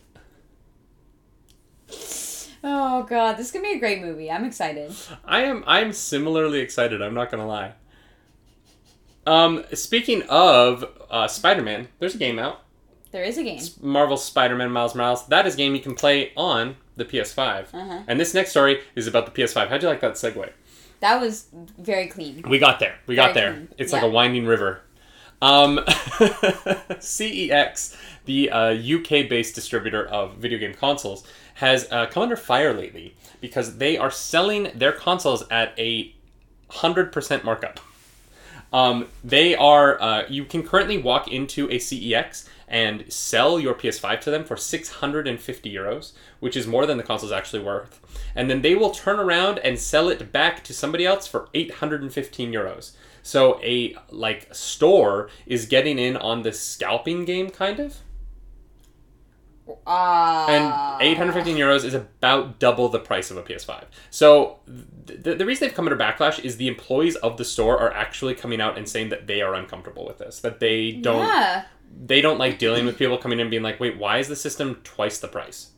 Oh 2.64 3.04
god, 3.04 3.38
this 3.38 3.48
is 3.48 3.52
gonna 3.52 3.64
be 3.68 3.74
a 3.74 3.80
great 3.80 4.02
movie. 4.02 4.30
I'm 4.30 4.44
excited. 4.46 4.94
I 5.26 5.42
am 5.44 5.64
I'm 5.68 5.94
similarly 5.94 6.60
excited. 6.60 7.02
I'm 7.02 7.14
not 7.14 7.32
gonna 7.32 7.48
lie. 7.48 7.74
Um, 9.26 9.64
speaking 9.74 10.24
of 10.24 10.86
uh, 11.12 11.28
Spider-Man, 11.28 11.88
there's 12.00 12.16
a 12.16 12.18
game 12.18 12.40
out. 12.40 12.62
There 13.12 13.24
is 13.24 13.38
a 13.38 13.44
game. 13.44 13.62
Marvel 13.82 14.18
Spider-Man 14.18 14.72
Miles 14.72 14.96
Morales. 14.96 15.26
That 15.28 15.46
is 15.46 15.54
a 15.54 15.58
game 15.58 15.76
you 15.76 15.82
can 15.82 15.96
play 15.96 16.32
on 16.36 16.76
the 16.96 17.06
PS5. 17.06 17.68
Uh-huh. 17.74 18.00
And 18.08 18.20
this 18.20 18.34
next 18.34 18.50
story 18.52 18.82
is 18.96 19.08
about 19.08 19.26
the 19.26 19.32
PS5. 19.42 19.68
How'd 19.70 19.84
you 19.84 19.90
like 19.90 20.02
that 20.02 20.14
segue? 20.14 20.50
That 21.00 21.22
was 21.22 21.48
very 21.78 22.08
clean. 22.08 22.44
We 22.48 22.60
got 22.60 22.80
there. 22.80 22.96
We 23.08 23.16
got 23.16 23.34
Very 23.34 23.46
there. 23.46 23.54
clean. 23.56 23.70
It's 23.78 23.92
Yeah. 23.94 24.00
like 24.00 24.06
a 24.08 24.10
winding 24.12 24.46
river. 24.46 24.82
Um, 25.42 25.80
CEX, 27.00 27.96
the 28.26 28.50
uh, 28.52 28.72
UK-based 28.74 29.56
distributor 29.56 30.06
of 30.08 30.36
video 30.38 30.60
game 30.60 30.74
consoles, 30.74 31.26
has 31.60 31.88
uh, 31.92 32.06
come 32.08 32.24
under 32.24 32.38
fire 32.38 32.74
lately 32.74 33.16
because 33.42 33.78
they 33.78 33.98
are 33.98 34.10
selling 34.12 34.72
their 34.74 34.94
consoles 34.94 35.44
at 35.50 35.78
a 35.78 36.14
hundred 36.70 37.12
percent 37.12 37.44
markup. 37.44 37.80
Um, 38.72 39.08
they 39.24 39.56
are. 39.56 40.02
Uh, 40.02 40.24
you 40.30 40.46
can 40.46 40.64
currently 40.64 40.98
walk 40.98 41.28
into 41.28 41.66
a 41.66 41.76
CEX 41.76 42.48
and 42.68 43.12
sell 43.12 43.60
your 43.60 43.74
PS5 43.74 44.22
to 44.22 44.32
them 44.32 44.44
for 44.44 44.56
650 44.56 45.74
euros, 45.74 46.12
which 46.40 46.56
is 46.56 46.68
more 46.68 46.86
than 46.86 46.98
the 46.98 47.04
console's 47.04 47.32
actually 47.32 47.64
worth. 47.64 48.00
And 48.36 48.50
then 48.50 48.62
they 48.62 48.76
will 48.76 48.92
turn 48.92 49.20
around 49.20 49.58
and 49.60 49.78
sell 49.80 50.08
it 50.08 50.32
back 50.32 50.64
to 50.66 50.74
somebody 50.74 51.06
else 51.06 51.28
for 51.28 51.50
815 51.54 52.52
euros. 52.54 52.92
So 53.24 53.60
a 53.64 53.98
like 54.12 54.54
store 54.54 55.30
is 55.46 55.66
getting 55.66 56.00
in 56.00 56.16
on 56.16 56.44
the 56.44 56.54
scalping 56.54 57.26
game, 57.26 57.50
kind 57.50 57.80
of. 57.80 57.98
Uh, 59.86 60.46
And 60.50 61.02
815 61.02 61.58
euros 61.58 61.84
is 61.84 61.94
about 61.94 62.60
double 62.60 62.90
the 62.90 63.00
price 63.00 63.32
of 63.32 63.38
a 63.38 63.44
PS5. 63.44 63.86
So 64.10 64.60
th- 65.08 65.38
the 65.38 65.46
reason 65.46 65.68
they've 65.68 65.76
come 65.76 65.86
under 65.88 65.98
backlash 65.98 66.44
is 66.44 66.58
the 66.58 66.68
employees 66.68 67.16
of 67.18 67.38
the 67.38 67.46
store 67.46 67.78
are 67.80 67.94
actually 67.94 68.36
coming 68.36 68.62
out 68.62 68.78
and 68.78 68.88
saying 68.88 69.10
that 69.10 69.28
they 69.28 69.42
are 69.42 69.54
uncomfortable 69.56 70.06
with 70.06 70.18
this, 70.18 70.40
that 70.42 70.60
they 70.60 70.92
don't 70.94 71.26
Yeah. 71.26 71.64
they 72.06 72.22
don't 72.22 72.38
like 72.38 72.60
dealing 72.60 72.86
with 72.86 72.98
people 72.98 73.18
coming 73.18 73.40
in 73.40 73.44
and 73.44 73.52
being 73.52 73.64
like, 73.64 73.80
"Wait, 73.80 73.98
why 73.98 74.20
is 74.20 74.28
the 74.28 74.36
system 74.36 74.80
twice 74.84 75.20
the 75.20 75.28
price?" 75.28 75.70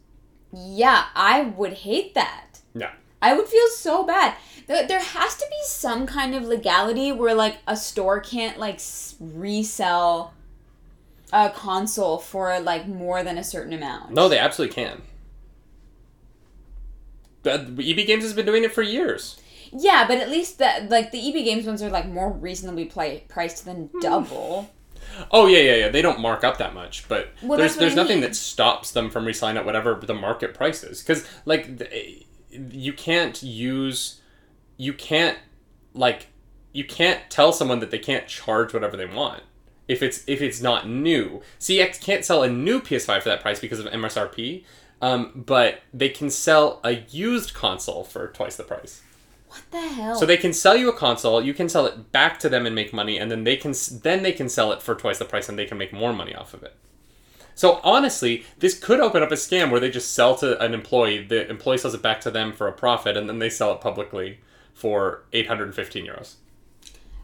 Yeah, 0.54 1.06
I 1.16 1.42
would 1.44 1.74
hate 1.74 2.14
that. 2.16 2.60
Yeah. 2.76 2.92
I 3.22 3.34
would 3.34 3.48
feel 3.48 3.68
so 3.70 4.04
bad. 4.04 4.36
There, 4.68 4.86
there 4.88 5.00
has 5.00 5.36
to 5.38 5.46
be 5.50 5.56
some 5.64 6.06
kind 6.06 6.36
of 6.36 6.44
legality 6.44 7.12
where 7.12 7.34
like 7.34 7.60
a 7.68 7.76
store 7.78 8.20
can't 8.20 8.58
like 8.60 8.76
s- 8.76 9.16
resell 9.20 10.34
a 11.34 11.50
console 11.50 12.18
for 12.18 12.60
like 12.60 12.88
more 12.88 13.24
than 13.24 13.38
a 13.38 13.44
certain 13.44 13.74
amount. 13.74 14.12
No, 14.12 14.28
they 14.30 14.38
absolutely 14.38 14.76
can. 14.76 15.02
EB 17.46 18.06
Games 18.08 18.24
has 18.24 18.34
been 18.34 18.46
doing 18.46 18.64
it 18.64 18.72
for 18.72 18.82
years. 18.82 19.40
Yeah, 19.72 20.06
but 20.08 20.18
at 20.18 20.30
least 20.30 20.58
the 20.60 20.88
like 20.90 21.12
the 21.12 21.20
EB 21.30 21.44
Games 21.46 21.66
ones 21.66 21.82
are 21.82 21.90
like 21.90 22.08
more 22.08 22.32
reasonably 22.32 22.86
play, 22.86 23.24
priced 23.30 23.66
than 23.66 23.88
Hmm. 23.94 24.00
double. 24.00 24.70
Oh 25.32 25.48
yeah, 25.48 25.60
yeah, 25.60 25.76
yeah. 25.76 25.90
They 25.90 26.02
don't 26.02 26.20
mark 26.20 26.44
up 26.44 26.58
that 26.60 26.74
much, 26.74 27.08
but 27.08 27.30
Well, 27.42 27.58
there's 27.58 27.76
there's 27.78 27.94
I 27.94 27.96
nothing 27.96 28.18
mean. 28.18 28.22
that 28.22 28.36
stops 28.36 28.92
them 28.92 29.10
from 29.10 29.26
reselling 29.26 29.58
at 29.58 29.66
whatever 29.66 29.96
the 29.96 30.14
market 30.14 30.54
price 30.54 30.84
is. 30.84 31.02
Because 31.02 31.28
like 31.46 31.68
you 32.52 32.94
can't 32.94 33.42
use, 33.42 34.22
you 34.78 34.94
can't 34.94 35.38
like, 35.94 36.28
you 36.74 36.84
can't 36.86 37.20
tell 37.30 37.52
someone 37.52 37.80
that 37.80 37.92
they 37.92 38.00
can't 38.00 38.28
charge 38.28 38.74
whatever 38.74 38.96
they 38.96 39.06
want 39.06 39.44
if 39.92 40.02
it's 40.02 40.24
if 40.26 40.42
it's 40.42 40.62
not 40.62 40.88
new. 40.88 41.42
CEX 41.60 42.00
can't 42.00 42.24
sell 42.24 42.44
a 42.44 42.50
new 42.50 42.80
PS5 42.80 43.24
for 43.24 43.30
that 43.30 43.42
price 43.42 43.60
because 43.60 43.80
of 43.80 43.88
MSRP, 43.88 44.64
um, 45.02 45.44
but 45.46 45.82
they 45.94 46.08
can 46.08 46.30
sell 46.30 46.80
a 46.84 47.04
used 47.10 47.54
console 47.54 48.06
for 48.06 48.28
twice 48.30 48.56
the 48.56 48.64
price. 48.64 49.02
What 49.50 49.64
the 49.72 49.82
hell? 49.82 50.16
So 50.16 50.26
they 50.26 50.38
can 50.38 50.54
sell 50.54 50.78
you 50.78 50.88
a 50.88 50.96
console, 50.96 51.44
you 51.44 51.54
can 51.54 51.68
sell 51.68 51.86
it 51.86 52.14
back 52.14 52.40
to 52.40 52.48
them 52.48 52.66
and 52.66 52.74
make 52.74 52.94
money, 52.94 53.18
and 53.18 53.30
then 53.30 53.44
they 53.44 53.58
can 53.58 53.74
then 54.02 54.24
they 54.24 54.32
can 54.32 54.48
sell 54.48 54.72
it 54.72 54.82
for 54.82 54.96
twice 54.96 55.20
the 55.20 55.26
price, 55.26 55.50
and 55.50 55.60
they 55.60 55.66
can 55.66 55.78
make 55.78 55.92
more 55.92 56.14
money 56.14 56.34
off 56.34 56.54
of 56.54 56.64
it. 56.64 56.74
So 57.54 57.82
honestly, 57.84 58.46
this 58.60 58.80
could 58.80 59.02
open 59.02 59.22
up 59.22 59.32
a 59.32 59.36
scam 59.36 59.72
where 59.72 59.82
they 59.82 59.92
just 59.92 60.14
sell 60.14 60.36
to 60.38 60.58
an 60.64 60.74
employee, 60.74 61.26
the 61.26 61.50
employee 61.50 61.80
sells 61.80 61.94
it 61.94 62.02
back 62.02 62.22
to 62.22 62.32
them 62.32 62.54
for 62.54 62.70
a 62.70 62.72
profit, 62.72 63.18
and 63.18 63.28
then 63.28 63.40
they 63.40 63.50
sell 63.50 63.74
it 63.74 63.82
publicly 63.82 64.40
for 64.74 65.24
eight 65.34 65.48
hundred 65.48 65.66
and 65.66 65.76
fifteen 65.76 66.06
euros, 66.06 66.36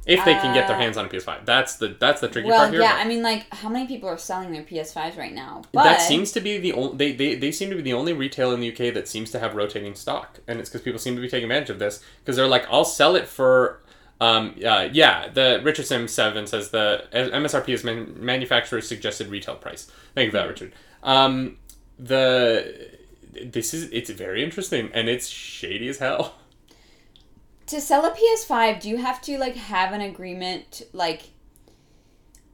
if 0.08 0.24
they 0.26 0.34
can 0.36 0.54
get 0.54 0.68
their 0.68 0.78
Uh, 0.78 0.80
hands 0.80 0.98
on 0.98 1.06
a 1.06 1.10
PS5. 1.10 1.46
That's 1.46 1.76
the 1.76 1.90
that's 2.00 2.22
the 2.22 2.28
tricky 2.30 2.48
well, 2.48 2.60
part 2.60 2.72
here. 2.72 2.82
yeah, 2.82 2.94
but- 2.98 3.06
I 3.06 3.08
mean, 3.08 3.22
like, 3.22 3.54
how 3.54 3.70
many 3.70 3.86
people 3.88 4.08
are 4.10 4.18
selling 4.18 4.52
their 4.52 4.64
PS5s 4.64 5.18
right 5.18 5.34
now? 5.34 5.64
But 5.72 5.84
that 5.84 6.02
seems 6.02 6.32
to 6.32 6.40
be 6.40 6.58
the 6.58 6.74
only 6.74 6.96
they, 6.98 7.12
they, 7.12 7.36
they 7.36 7.52
seem 7.52 7.70
to 7.70 7.76
be 7.76 7.82
the 7.82 7.94
only 7.94 8.14
retailer 8.14 8.54
in 8.54 8.62
the 8.62 8.70
UK 8.72 8.94
that 8.94 9.08
seems 9.08 9.32
to 9.32 9.40
have 9.40 9.56
rotating 9.56 9.96
stock, 9.96 10.40
and 10.48 10.60
it's 10.60 10.70
because 10.70 10.82
people 10.84 11.00
seem 11.00 11.16
to 11.16 11.22
be 11.22 11.30
taking 11.30 11.46
advantage 11.52 11.70
of 11.70 11.80
this 11.80 12.02
because 12.24 12.36
they're 12.36 12.48
like, 12.48 12.66
I'll 12.72 12.86
sell 12.86 13.16
it 13.16 13.28
for. 13.28 13.82
Um, 14.20 14.56
uh, 14.66 14.90
yeah, 14.92 15.28
the 15.28 15.58
Richard 15.58 15.66
Richardson 15.66 16.08
Seven 16.08 16.48
says 16.48 16.70
the 16.72 17.06
MSRP 17.14 17.70
is 17.70 17.84
man- 17.84 18.16
manufacturer's 18.18 18.88
suggested 18.88 19.28
retail 19.28 19.56
price. 19.56 19.92
Thank 20.16 20.26
you 20.26 20.32
for 20.32 20.38
that, 20.38 20.48
Richard. 20.48 20.74
Um, 21.04 21.58
the 22.00 22.90
this 23.46 23.74
is 23.74 23.92
it's 23.92 24.10
very 24.10 24.44
interesting 24.44 24.90
and 24.94 25.08
it's 25.08 25.28
shady 25.28 25.88
as 25.88 26.00
hell. 26.00 26.36
to 27.68 27.82
sell 27.82 28.06
a 28.06 28.12
PS5, 28.12 28.82
do 28.82 28.90
you 28.90 28.98
have 28.98 29.22
to 29.24 29.38
like 29.38 29.56
have 29.56 29.94
an 29.94 30.02
agreement, 30.02 30.82
like, 30.94 31.30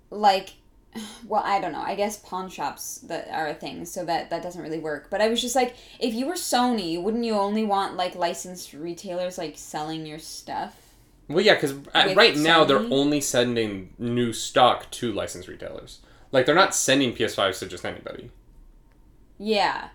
like, 0.10 0.54
well, 1.28 1.44
I 1.44 1.60
don't 1.60 1.72
know. 1.72 1.82
I 1.82 1.96
guess 1.96 2.18
pawn 2.18 2.50
shops 2.50 2.98
that 3.08 3.30
are 3.32 3.48
a 3.48 3.54
thing, 3.54 3.86
so 3.86 4.04
that 4.06 4.30
that 4.30 4.44
doesn't 4.44 4.62
really 4.62 4.80
work. 4.80 5.10
But 5.10 5.22
I 5.22 5.30
was 5.30 5.42
just 5.42 5.56
like, 5.56 5.76
if 6.00 6.14
you 6.14 6.26
were 6.26 6.34
Sony, 6.34 7.02
wouldn't 7.02 7.24
you 7.24 7.34
only 7.34 7.64
want 7.64 7.96
like 7.96 8.16
licensed 8.16 8.74
retailers 8.74 9.38
like 9.38 9.58
selling 9.58 10.06
your 10.06 10.20
stuff? 10.20 10.80
Well, 11.30 11.44
yeah, 11.44 11.54
because 11.54 11.74
uh, 11.94 12.04
With 12.08 12.18
right 12.18 12.36
now 12.36 12.66
they're 12.66 12.78
only 12.78 13.22
sending 13.22 13.94
new 13.98 14.34
stock 14.34 14.92
to 14.92 15.12
licensed 15.12 15.48
retailers. 15.48 16.00
Like 16.32 16.46
they're 16.46 16.56
not 16.56 16.76
sending 16.76 17.14
PS5s 17.14 17.60
to 17.60 17.68
just 17.68 17.86
anybody. 17.86 18.32
Yeah, 19.38 19.90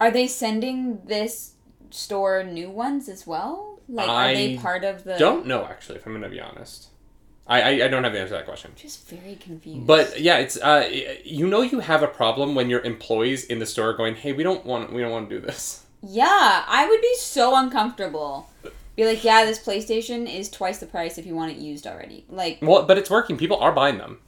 are 0.00 0.10
they 0.10 0.26
sending 0.26 1.02
this 1.06 1.54
store 1.90 2.42
new 2.44 2.70
ones 2.70 3.08
as 3.08 3.26
well? 3.26 3.67
Like, 3.88 4.08
are 4.08 4.34
they 4.34 4.56
part 4.56 4.84
of 4.84 5.04
the? 5.04 5.16
Don't 5.16 5.46
know 5.46 5.64
actually, 5.64 5.96
if 5.96 6.06
I'm 6.06 6.12
gonna 6.12 6.28
be 6.28 6.40
honest. 6.40 6.88
I, 7.46 7.62
I, 7.62 7.68
I 7.86 7.88
don't 7.88 8.04
have 8.04 8.12
the 8.12 8.20
answer 8.20 8.34
to 8.34 8.34
that 8.34 8.44
question. 8.44 8.72
Just 8.76 9.08
very 9.08 9.36
confused. 9.36 9.86
But 9.86 10.20
yeah, 10.20 10.36
it's 10.36 10.58
uh, 10.58 10.88
you 11.24 11.46
know 11.46 11.62
you 11.62 11.80
have 11.80 12.02
a 12.02 12.06
problem 12.08 12.54
when 12.54 12.68
your 12.68 12.80
employees 12.80 13.44
in 13.46 13.58
the 13.58 13.64
store 13.66 13.90
are 13.90 13.96
going, 13.96 14.16
hey, 14.16 14.32
we 14.32 14.42
don't 14.42 14.66
want 14.66 14.92
we 14.92 15.00
don't 15.00 15.10
want 15.10 15.30
to 15.30 15.40
do 15.40 15.44
this. 15.44 15.86
Yeah, 16.02 16.64
I 16.68 16.86
would 16.88 17.00
be 17.00 17.14
so 17.16 17.56
uncomfortable. 17.56 18.50
Be 18.98 19.06
like, 19.06 19.22
yeah, 19.22 19.44
this 19.44 19.64
PlayStation 19.64 20.32
is 20.32 20.50
twice 20.50 20.78
the 20.78 20.86
price 20.86 21.18
if 21.18 21.26
you 21.26 21.34
want 21.34 21.52
it 21.52 21.58
used 21.58 21.86
already. 21.86 22.24
Like, 22.28 22.58
Well, 22.60 22.82
but 22.82 22.98
it's 22.98 23.08
working. 23.08 23.36
People 23.36 23.58
are 23.58 23.72
buying 23.72 23.98
them. 23.98 24.18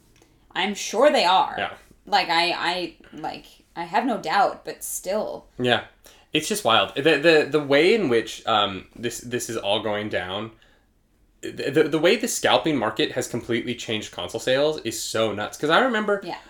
I'm 0.52 0.74
sure 0.74 1.10
they 1.10 1.24
are. 1.24 1.56
Yeah. 1.58 1.74
Like, 2.06 2.28
I, 2.28 2.52
I, 2.52 2.96
like, 3.12 3.46
I 3.74 3.82
have 3.82 4.06
no 4.06 4.18
doubt, 4.18 4.64
but 4.64 4.84
still. 4.84 5.46
Yeah, 5.58 5.84
it's 6.32 6.48
just 6.48 6.64
wild. 6.64 6.94
The 6.94 7.02
the, 7.02 7.48
the 7.50 7.60
way 7.60 7.94
in 7.94 8.08
which 8.08 8.46
um 8.46 8.86
this 8.96 9.18
this 9.20 9.50
is 9.50 9.56
all 9.56 9.82
going 9.82 10.08
down. 10.08 10.52
The, 11.42 11.70
the, 11.70 11.84
the 11.84 11.98
way 11.98 12.16
the 12.16 12.28
scalping 12.28 12.76
market 12.76 13.12
has 13.12 13.26
completely 13.26 13.74
changed 13.74 14.12
console 14.12 14.40
sales 14.40 14.78
is 14.82 15.00
so 15.02 15.32
nuts 15.32 15.56
because 15.56 15.70
I 15.70 15.80
remember 15.80 16.20
Yeah. 16.22 16.36